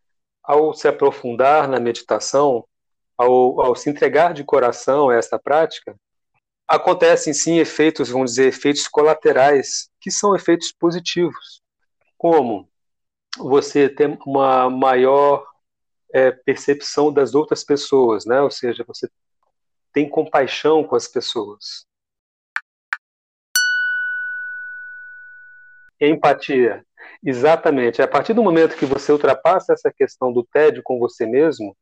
[0.43, 2.65] ao se aprofundar na meditação,
[3.19, 5.93] ao, ao se entregar de coração a essa prática,
[6.65, 11.61] acontecem sim efeitos, vamos dizer, efeitos colaterais, que são efeitos positivos,
[12.17, 12.69] como
[13.37, 15.45] você ter uma maior
[16.13, 18.41] é, percepção das outras pessoas, né?
[18.41, 19.09] Ou seja, você
[19.91, 21.85] tem compaixão com as pessoas.
[25.99, 26.85] Empatia.
[27.21, 28.01] Exatamente.
[28.01, 31.75] A partir do momento que você ultrapassa essa questão do tédio com você mesmo,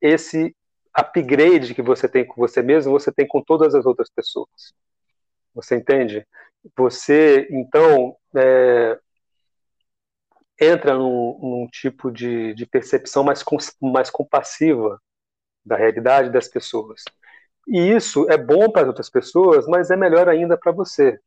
[0.00, 0.54] esse
[0.94, 4.74] upgrade que você tem com você mesmo, você tem com todas as outras pessoas.
[5.54, 6.26] Você entende?
[6.76, 8.98] Você, então, é,
[10.60, 13.44] entra num, num tipo de, de percepção mais,
[13.80, 15.00] mais compassiva
[15.64, 17.02] da realidade das pessoas.
[17.66, 21.18] E isso é bom para as outras pessoas, mas é melhor ainda para você.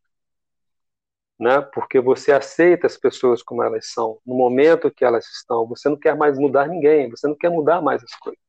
[1.40, 1.62] Né?
[1.62, 5.68] Porque você aceita as pessoas como elas são, no momento que elas estão.
[5.68, 8.47] Você não quer mais mudar ninguém, você não quer mudar mais as coisas.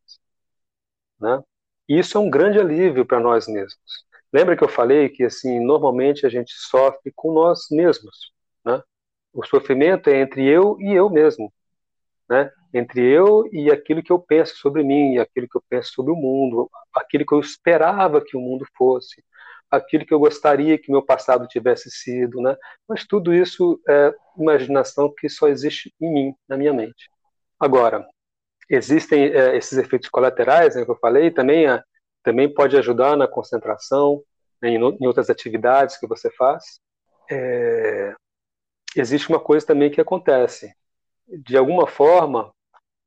[1.20, 1.43] Né?
[1.89, 4.07] E isso é um grande alívio para nós mesmos.
[4.32, 8.32] Lembra que eu falei que assim normalmente a gente sofre com nós mesmos,
[8.65, 8.82] né?
[9.32, 11.53] O sofrimento é entre eu e eu mesmo,
[12.28, 12.51] né?
[12.74, 16.16] Entre eu e aquilo que eu penso sobre mim, aquilo que eu penso sobre o
[16.16, 19.24] mundo, aquilo que eu esperava que o mundo fosse,
[19.70, 22.57] aquilo que eu gostaria que meu passado tivesse sido, né?
[22.86, 27.11] Mas tudo isso é imaginação que só existe em mim, na minha mente.
[27.59, 28.07] Agora,
[28.69, 31.82] existem é, esses efeitos colaterais, né, que eu falei, também é,
[32.23, 34.23] também pode ajudar na concentração,
[34.61, 36.81] né, em, em, outras atividades que você faz.
[37.31, 38.15] É,
[38.97, 40.74] existe uma coisa também que acontece.
[41.27, 42.53] De alguma forma,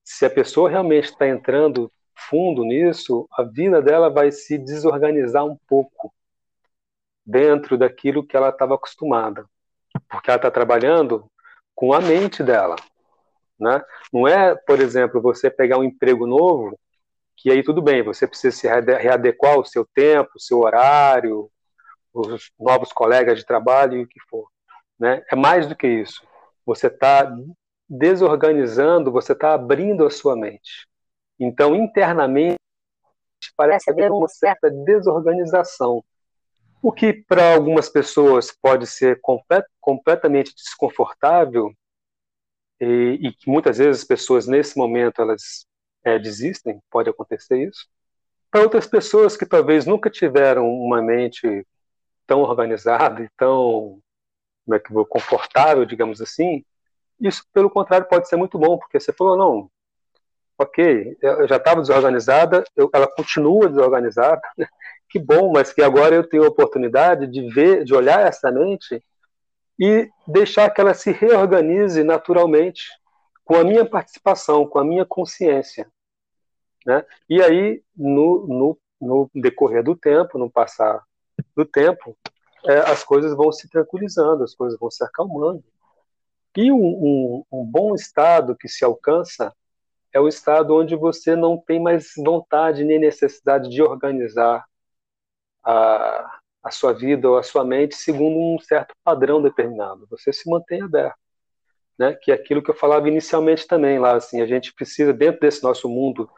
[0.04, 1.92] se a pessoa realmente está entrando
[2.30, 6.14] fundo nisso, a vida dela vai se desorganizar um pouco
[7.26, 9.46] dentro daquilo que ela estava acostumada,
[10.10, 11.26] porque ela está trabalhando
[11.74, 12.76] com a mente dela,
[13.62, 13.82] né?
[14.12, 16.78] Não é, por exemplo, você pegar um emprego novo,
[17.38, 21.50] que aí tudo bem, você precisa se readequar o seu tempo, o seu horário,
[22.14, 24.48] os novos colegas de trabalho e o que for,
[25.00, 25.24] né?
[25.32, 26.26] É mais do que isso.
[26.66, 27.32] Você está
[27.90, 30.88] desorganizando, você está abrindo a sua mente.
[31.40, 32.58] Então, internamente,
[33.56, 36.04] parece haver uma certa desorganização.
[36.82, 41.72] O que para algumas pessoas pode ser complet, completamente desconfortável
[42.82, 45.68] e, e, que muitas vezes as pessoas nesse momento elas
[46.04, 47.88] é, desistem, pode acontecer isso.
[48.50, 51.66] Para outras pessoas que talvez nunca tiveram uma mente
[52.26, 54.02] tão organizada e tão
[54.66, 56.64] como é que vou, confortável, digamos assim,
[57.20, 59.70] isso pelo contrário pode ser muito bom, porque você falou não,
[60.58, 64.42] ok, eu já estava desorganizada, eu, ela continua desorganizada,
[65.10, 69.04] que bom, mas que agora eu tenho a oportunidade de ver, de olhar essa mente
[69.80, 72.90] e deixar que ela se reorganize naturalmente
[73.44, 75.92] com a minha participação, com a minha consciência.
[76.86, 77.06] Né?
[77.30, 81.04] E aí, no, no, no decorrer do tempo, no passar
[81.56, 82.18] do tempo,
[82.66, 85.64] é, as coisas vão se tranquilizando, as coisas vão se acalmando.
[86.56, 89.54] E um, um, um bom estado que se alcança
[90.14, 94.66] é o estado onde você não tem mais vontade nem necessidade de organizar
[95.64, 100.08] a, a sua vida ou a sua mente segundo um certo padrão determinado.
[100.10, 101.18] Você se mantém aberto.
[101.98, 102.18] Né?
[102.22, 105.64] Que é aquilo que eu falava inicialmente também lá, assim, a gente precisa dentro desse
[105.64, 106.30] nosso mundo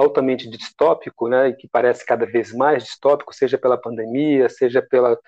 [0.00, 5.18] altamente distópico, né, e que parece cada vez mais distópico, seja pela pandemia, seja pelas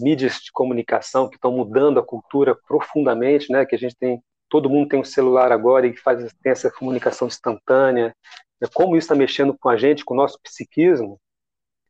[0.00, 4.68] mídias de comunicação que estão mudando a cultura profundamente, né, que a gente tem, todo
[4.68, 8.12] mundo tem um celular agora e faz tem essa comunicação instantânea,
[8.60, 11.18] né, como isso está mexendo com a gente, com o nosso psiquismo,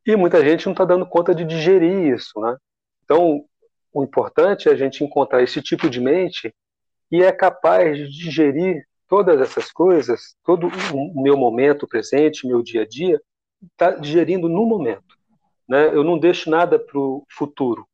[0.06, 2.56] e muita gente não está dando conta de digerir isso, né?
[3.04, 3.44] Então,
[3.92, 6.54] o importante é a gente encontrar esse tipo de mente
[7.10, 12.82] e é capaz de digerir todas essas coisas, todo o meu momento presente, meu dia
[12.82, 13.20] a dia,
[13.62, 15.16] está digerindo no momento.
[15.68, 15.88] Né?
[15.88, 17.86] Eu não deixo nada para o futuro,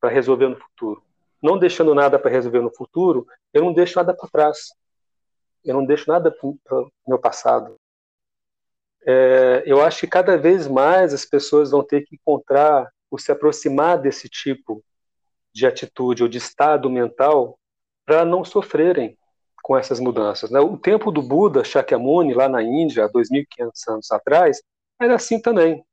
[0.00, 1.02] para resolver no futuro.
[1.42, 4.72] Não deixando nada para resolver no futuro, eu não deixo nada para trás.
[5.64, 7.76] Eu não deixo nada para o meu passado
[9.06, 13.30] é, eu acho que cada vez mais as pessoas vão ter que encontrar ou se
[13.30, 14.82] aproximar desse tipo
[15.52, 17.58] de atitude ou de estado mental
[18.06, 19.16] para não sofrerem
[19.62, 20.50] com essas mudanças.
[20.50, 20.60] Né?
[20.60, 24.62] O tempo do Buda Shakyamuni, lá na Índia, há 2.500 anos atrás,
[25.00, 25.84] era assim também.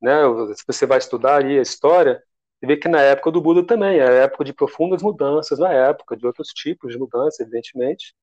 [0.00, 0.16] Né?
[0.56, 2.22] Se você vai estudar ali a história,
[2.58, 6.16] você vê que na época do Buda também, era época de profundas mudanças, na época
[6.16, 8.14] de outros tipos de mudanças, evidentemente,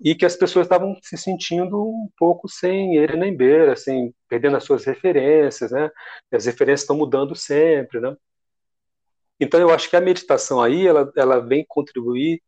[0.00, 4.56] e que as pessoas estavam se sentindo um pouco sem ele nem beira, assim, perdendo
[4.56, 5.90] as suas referências, né?
[6.30, 8.16] As referências estão mudando sempre, né?
[9.40, 12.42] Então eu acho que a meditação aí ela, ela vem contribuir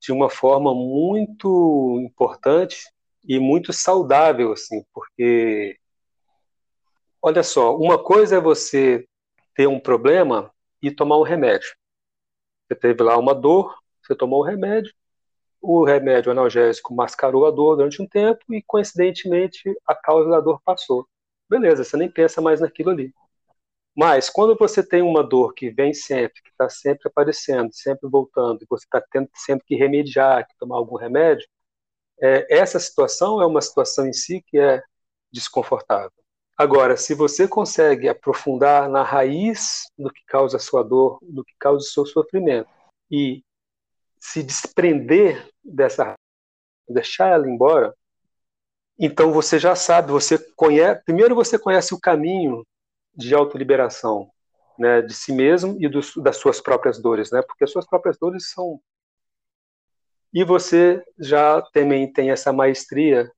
[0.00, 2.84] de uma forma muito importante
[3.24, 5.78] e muito saudável, assim, porque
[7.22, 9.06] olha só, uma coisa é você
[9.54, 10.50] ter um problema
[10.82, 11.74] e tomar um remédio.
[12.66, 14.94] Você teve lá uma dor, você tomou o remédio,
[15.60, 20.60] o remédio analgésico mascarou a dor durante um tempo e, coincidentemente, a causa da dor
[20.64, 21.06] passou.
[21.48, 23.12] Beleza, você nem pensa mais naquilo ali.
[23.94, 28.62] Mas quando você tem uma dor que vem sempre, que está sempre aparecendo, sempre voltando,
[28.62, 31.46] e você está tendo sempre que remediar, que tomar algum remédio,
[32.20, 34.82] é, essa situação é uma situação em si que é
[35.32, 36.12] desconfortável.
[36.56, 41.54] Agora, se você consegue aprofundar na raiz do que causa a sua dor, do que
[41.58, 42.68] causa o seu sofrimento,
[43.10, 43.42] e
[44.20, 46.14] se desprender dessa,
[46.88, 47.94] deixar ela embora,
[48.98, 52.64] então você já sabe, você conhece, primeiro você conhece o caminho
[53.14, 54.30] de autoliberação,
[54.78, 55.88] né, de si mesmo e
[56.22, 58.80] das suas próprias dores, né, porque as suas próprias dores são
[60.32, 63.30] e você já também tem essa maestria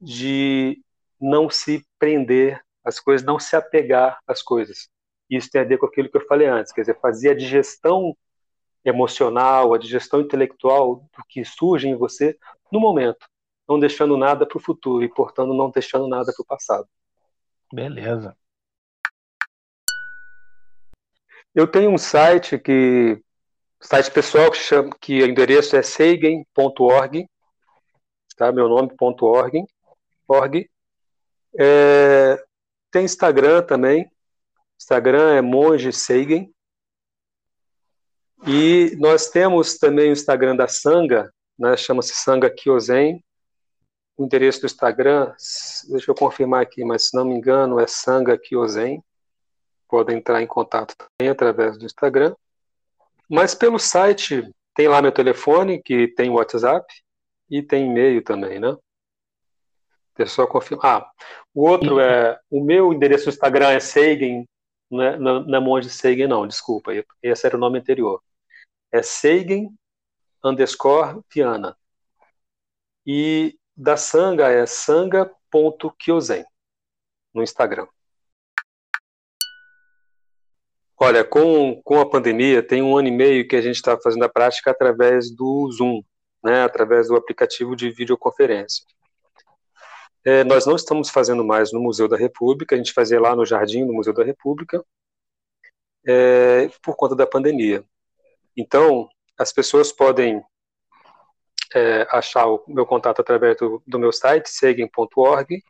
[0.00, 0.82] de
[1.20, 4.88] não se prender às coisas, não se apegar às coisas.
[5.28, 8.16] Isso tem a ver com aquilo que eu falei antes, quer dizer, fazer a digestão
[8.84, 12.38] emocional, a digestão intelectual do que surge em você
[12.72, 13.26] no momento,
[13.68, 16.88] não deixando nada para o futuro e, portanto, não deixando nada para o passado.
[17.72, 18.36] Beleza.
[21.54, 23.20] Eu tenho um site que
[23.80, 27.28] site pessoal que chama que o endereço é seigen.org,
[28.36, 28.52] tá?
[28.52, 29.64] Meu nome.org,
[30.28, 30.70] org.
[31.58, 32.42] É,
[32.90, 34.10] tem Instagram também.
[34.78, 36.52] Instagram é Monge Seigen.
[38.46, 43.22] E nós temos também o Instagram da Sanga, né, chama-se Sanga Kyozen.
[44.16, 45.32] O endereço do Instagram,
[45.90, 49.02] deixa eu confirmar aqui, mas se não me engano, é Sanga Kyozen.
[49.88, 52.34] Podem entrar em contato também através do Instagram.
[53.28, 56.86] Mas pelo site, tem lá meu telefone, que tem WhatsApp,
[57.50, 58.76] e tem e-mail também, né?
[60.16, 61.02] Deixa eu só confirmar.
[61.02, 61.10] Ah,
[61.54, 62.38] o outro é.
[62.50, 64.46] O meu endereço no Instagram é Seigen,
[64.90, 66.92] não é, não é Monge Seigen, não, desculpa.
[67.22, 68.22] Esse era o nome anterior
[68.92, 69.70] é Seigen
[70.44, 71.76] underscore Viana.
[73.06, 76.44] E da Sanga é sanga.kyozen
[77.32, 77.86] no Instagram.
[81.02, 84.22] Olha, com, com a pandemia, tem um ano e meio que a gente está fazendo
[84.24, 86.02] a prática através do Zoom,
[86.44, 88.84] né, através do aplicativo de videoconferência.
[90.22, 93.46] É, nós não estamos fazendo mais no Museu da República, a gente fazia lá no
[93.46, 94.84] jardim do Museu da República,
[96.06, 97.82] é, por conta da pandemia.
[98.56, 99.08] Então,
[99.38, 100.42] as pessoas podem
[101.74, 105.62] é, achar o meu contato através do, do meu site, seguem.org,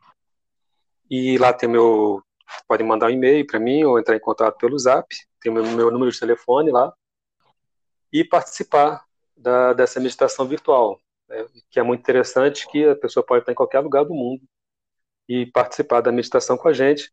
[1.09, 2.21] e lá tem meu.
[2.67, 5.07] Podem mandar um e-mail para mim ou entrar em contato pelo zap,
[5.39, 6.91] tem meu, meu número de telefone lá,
[8.11, 9.05] e participar
[9.37, 10.99] da, dessa meditação virtual,
[11.29, 14.43] né, que é muito interessante, que a pessoa pode estar em qualquer lugar do mundo
[15.29, 17.11] e participar da meditação com a gente.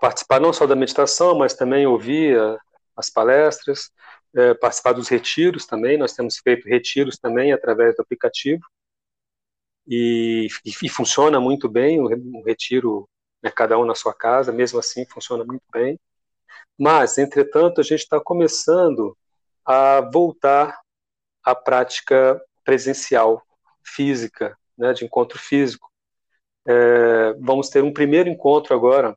[0.00, 2.36] Participar não só da meditação, mas também ouvir
[2.96, 3.92] as palestras,
[4.34, 5.98] é, participar dos retiros também.
[5.98, 8.62] Nós temos feito retiros também através do aplicativo
[9.86, 13.08] e, e, e funciona muito bem o, retiro,
[13.42, 15.98] né, cada um na sua casa, mesmo assim funciona muito bem.
[16.78, 19.16] Mas, entretanto, a gente está começando
[19.64, 20.80] a voltar
[21.42, 23.42] à prática presencial,
[23.82, 25.90] física, né, de encontro físico.
[26.66, 29.16] É, vamos ter um primeiro encontro agora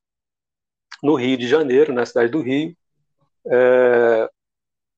[1.02, 2.76] no Rio de Janeiro, na cidade do Rio,
[3.46, 4.30] é,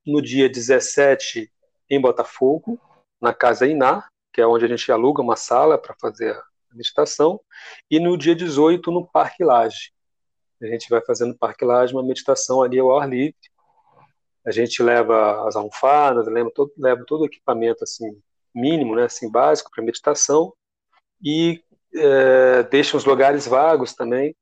[0.05, 1.51] no dia 17
[1.89, 2.79] em Botafogo,
[3.21, 7.39] na Casa Iná, que é onde a gente aluga uma sala para fazer a meditação,
[7.89, 9.93] e no dia 18 no Parque Laje.
[10.61, 13.35] A gente vai fazendo no Parque Laje uma meditação ali ao ar livre.
[14.45, 18.21] A gente leva as almofadas, leva todo, leva todo o equipamento assim
[18.53, 20.53] mínimo, né, assim básico para meditação
[21.21, 21.61] e
[21.93, 24.35] é, deixa os lugares vagos também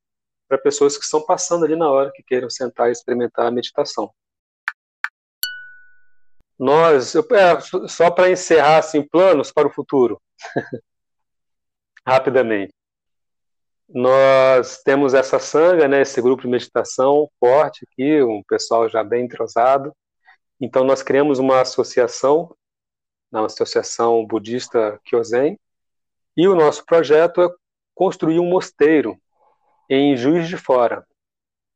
[0.48, 4.14] para pessoas que estão passando ali na hora que queiram sentar e experimentar a meditação.
[6.64, 7.60] Nós, é,
[7.90, 10.22] só para encerrar assim, planos para o futuro,
[12.08, 12.74] rapidamente.
[13.90, 19.26] Nós temos essa sanga, né, esse grupo de meditação forte aqui, um pessoal já bem
[19.26, 19.94] entrosado.
[20.58, 22.56] Então nós criamos uma associação,
[23.30, 25.60] uma associação budista Kyozen,
[26.38, 27.50] e o nosso projeto é
[27.94, 29.18] construir um mosteiro
[29.90, 31.06] em Juiz de Fora,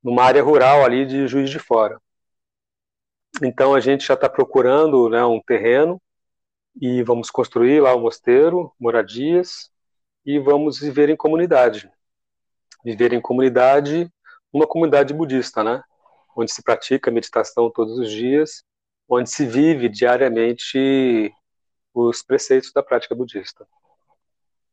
[0.02, 2.00] numa área rural ali de Juiz de Fora.
[3.44, 6.02] Então a gente já está procurando né, um terreno
[6.80, 9.70] e vamos construir lá o um mosteiro, moradias
[10.26, 11.92] e vamos viver em comunidade.
[12.84, 14.12] Viver em comunidade,
[14.52, 15.84] uma comunidade budista, né?
[16.36, 18.64] Onde se pratica meditação todos os dias,
[19.10, 21.32] onde se vive diariamente
[21.94, 23.68] os preceitos da prática budista.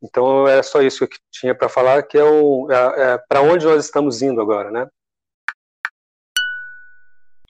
[0.02, 3.84] Então é só isso que tinha para falar, que é, é, é para onde nós
[3.84, 4.86] estamos indo agora, né?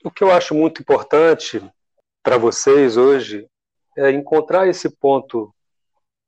[0.05, 1.59] O que eu acho muito importante
[2.21, 3.49] para vocês hoje
[3.97, 5.51] é encontrar esse ponto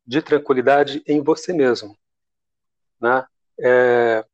[0.03, 1.95] de tranquilidade em você mesmo,
[2.99, 3.23] né?
[3.59, 4.25] É,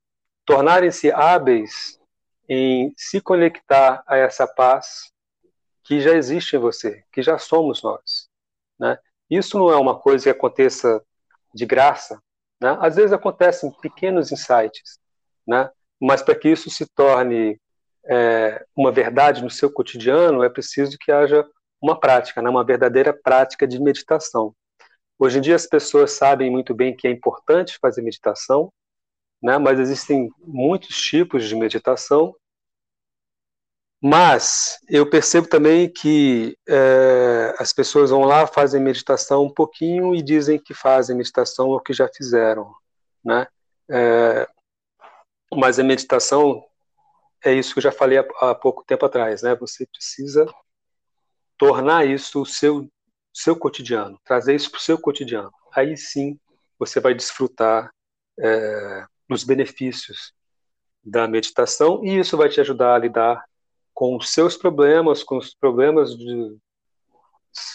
[0.45, 1.99] Tornarem-se hábeis
[2.47, 5.11] em se conectar a essa paz
[5.83, 8.29] que já existe em você, que já somos nós,
[8.79, 8.97] né?
[9.29, 11.03] Isso não é uma coisa que aconteça
[11.53, 12.17] de graça,
[12.61, 12.77] né?
[12.79, 14.97] Às vezes acontecem pequenos insights,
[15.45, 15.69] né?
[15.99, 17.59] Mas para que isso se torne
[18.05, 21.45] é, uma verdade no seu cotidiano, é preciso que haja
[21.81, 24.55] uma prática, né, uma verdadeira prática de meditação.
[25.19, 28.71] Hoje em dia as pessoas sabem muito bem que é importante fazer meditação,
[29.41, 32.35] né, mas existem muitos tipos de meditação.
[34.01, 40.21] Mas eu percebo também que é, as pessoas vão lá, fazem meditação um pouquinho e
[40.21, 42.73] dizem que fazem meditação ou que já fizeram,
[43.23, 43.47] né?
[43.89, 44.47] É,
[45.55, 46.65] mas a meditação
[47.43, 49.55] é isso que eu já falei há, há pouco tempo atrás, né?
[49.55, 50.45] Você precisa
[51.57, 52.89] tornar isso o seu
[53.33, 55.51] seu cotidiano, trazer isso para o seu cotidiano.
[55.73, 56.39] Aí sim
[56.77, 57.91] você vai desfrutar
[58.39, 60.33] é, dos benefícios
[61.03, 63.43] da meditação e isso vai te ajudar a lidar
[63.93, 66.57] com os seus problemas, com os problemas de,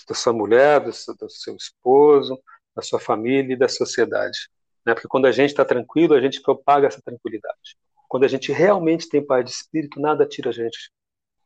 [0.08, 2.40] da sua mulher, do seu, do seu esposo,
[2.74, 4.48] da sua família e da sociedade.
[4.86, 4.94] Né?
[4.94, 7.76] Porque quando a gente está tranquilo, a gente propaga essa tranquilidade.
[8.08, 10.90] Quando a gente realmente tem paz de espírito, nada tira a gente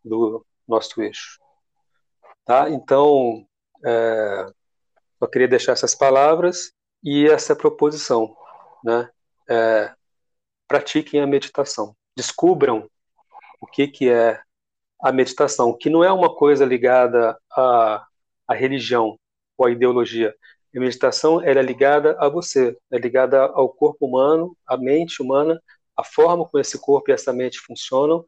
[0.04, 1.38] do nosso eixo.
[2.44, 2.70] Tá?
[2.70, 3.46] Então,
[3.84, 4.46] é,
[5.18, 6.72] só queria deixar essas palavras
[7.02, 8.36] e essa proposição.
[8.84, 9.10] Né?
[9.50, 9.92] É,
[10.68, 11.94] pratiquem a meditação.
[12.16, 12.88] Descubram
[13.60, 14.40] o que, que é
[15.02, 18.06] a meditação, que não é uma coisa ligada à,
[18.46, 19.18] à religião
[19.58, 20.34] ou à ideologia.
[20.74, 25.60] A meditação é ligada a você, é ligada ao corpo humano, à mente humana,
[25.96, 28.24] a forma como esse corpo e essa mente funcionam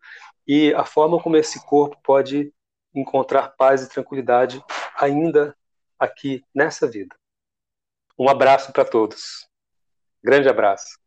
[0.47, 2.53] e a forma como esse corpo pode
[2.95, 4.62] encontrar paz e tranquilidade
[4.97, 5.57] ainda
[5.99, 7.15] aqui nessa vida.
[8.19, 9.49] Um abraço para todos.
[10.23, 11.03] Grande abraço.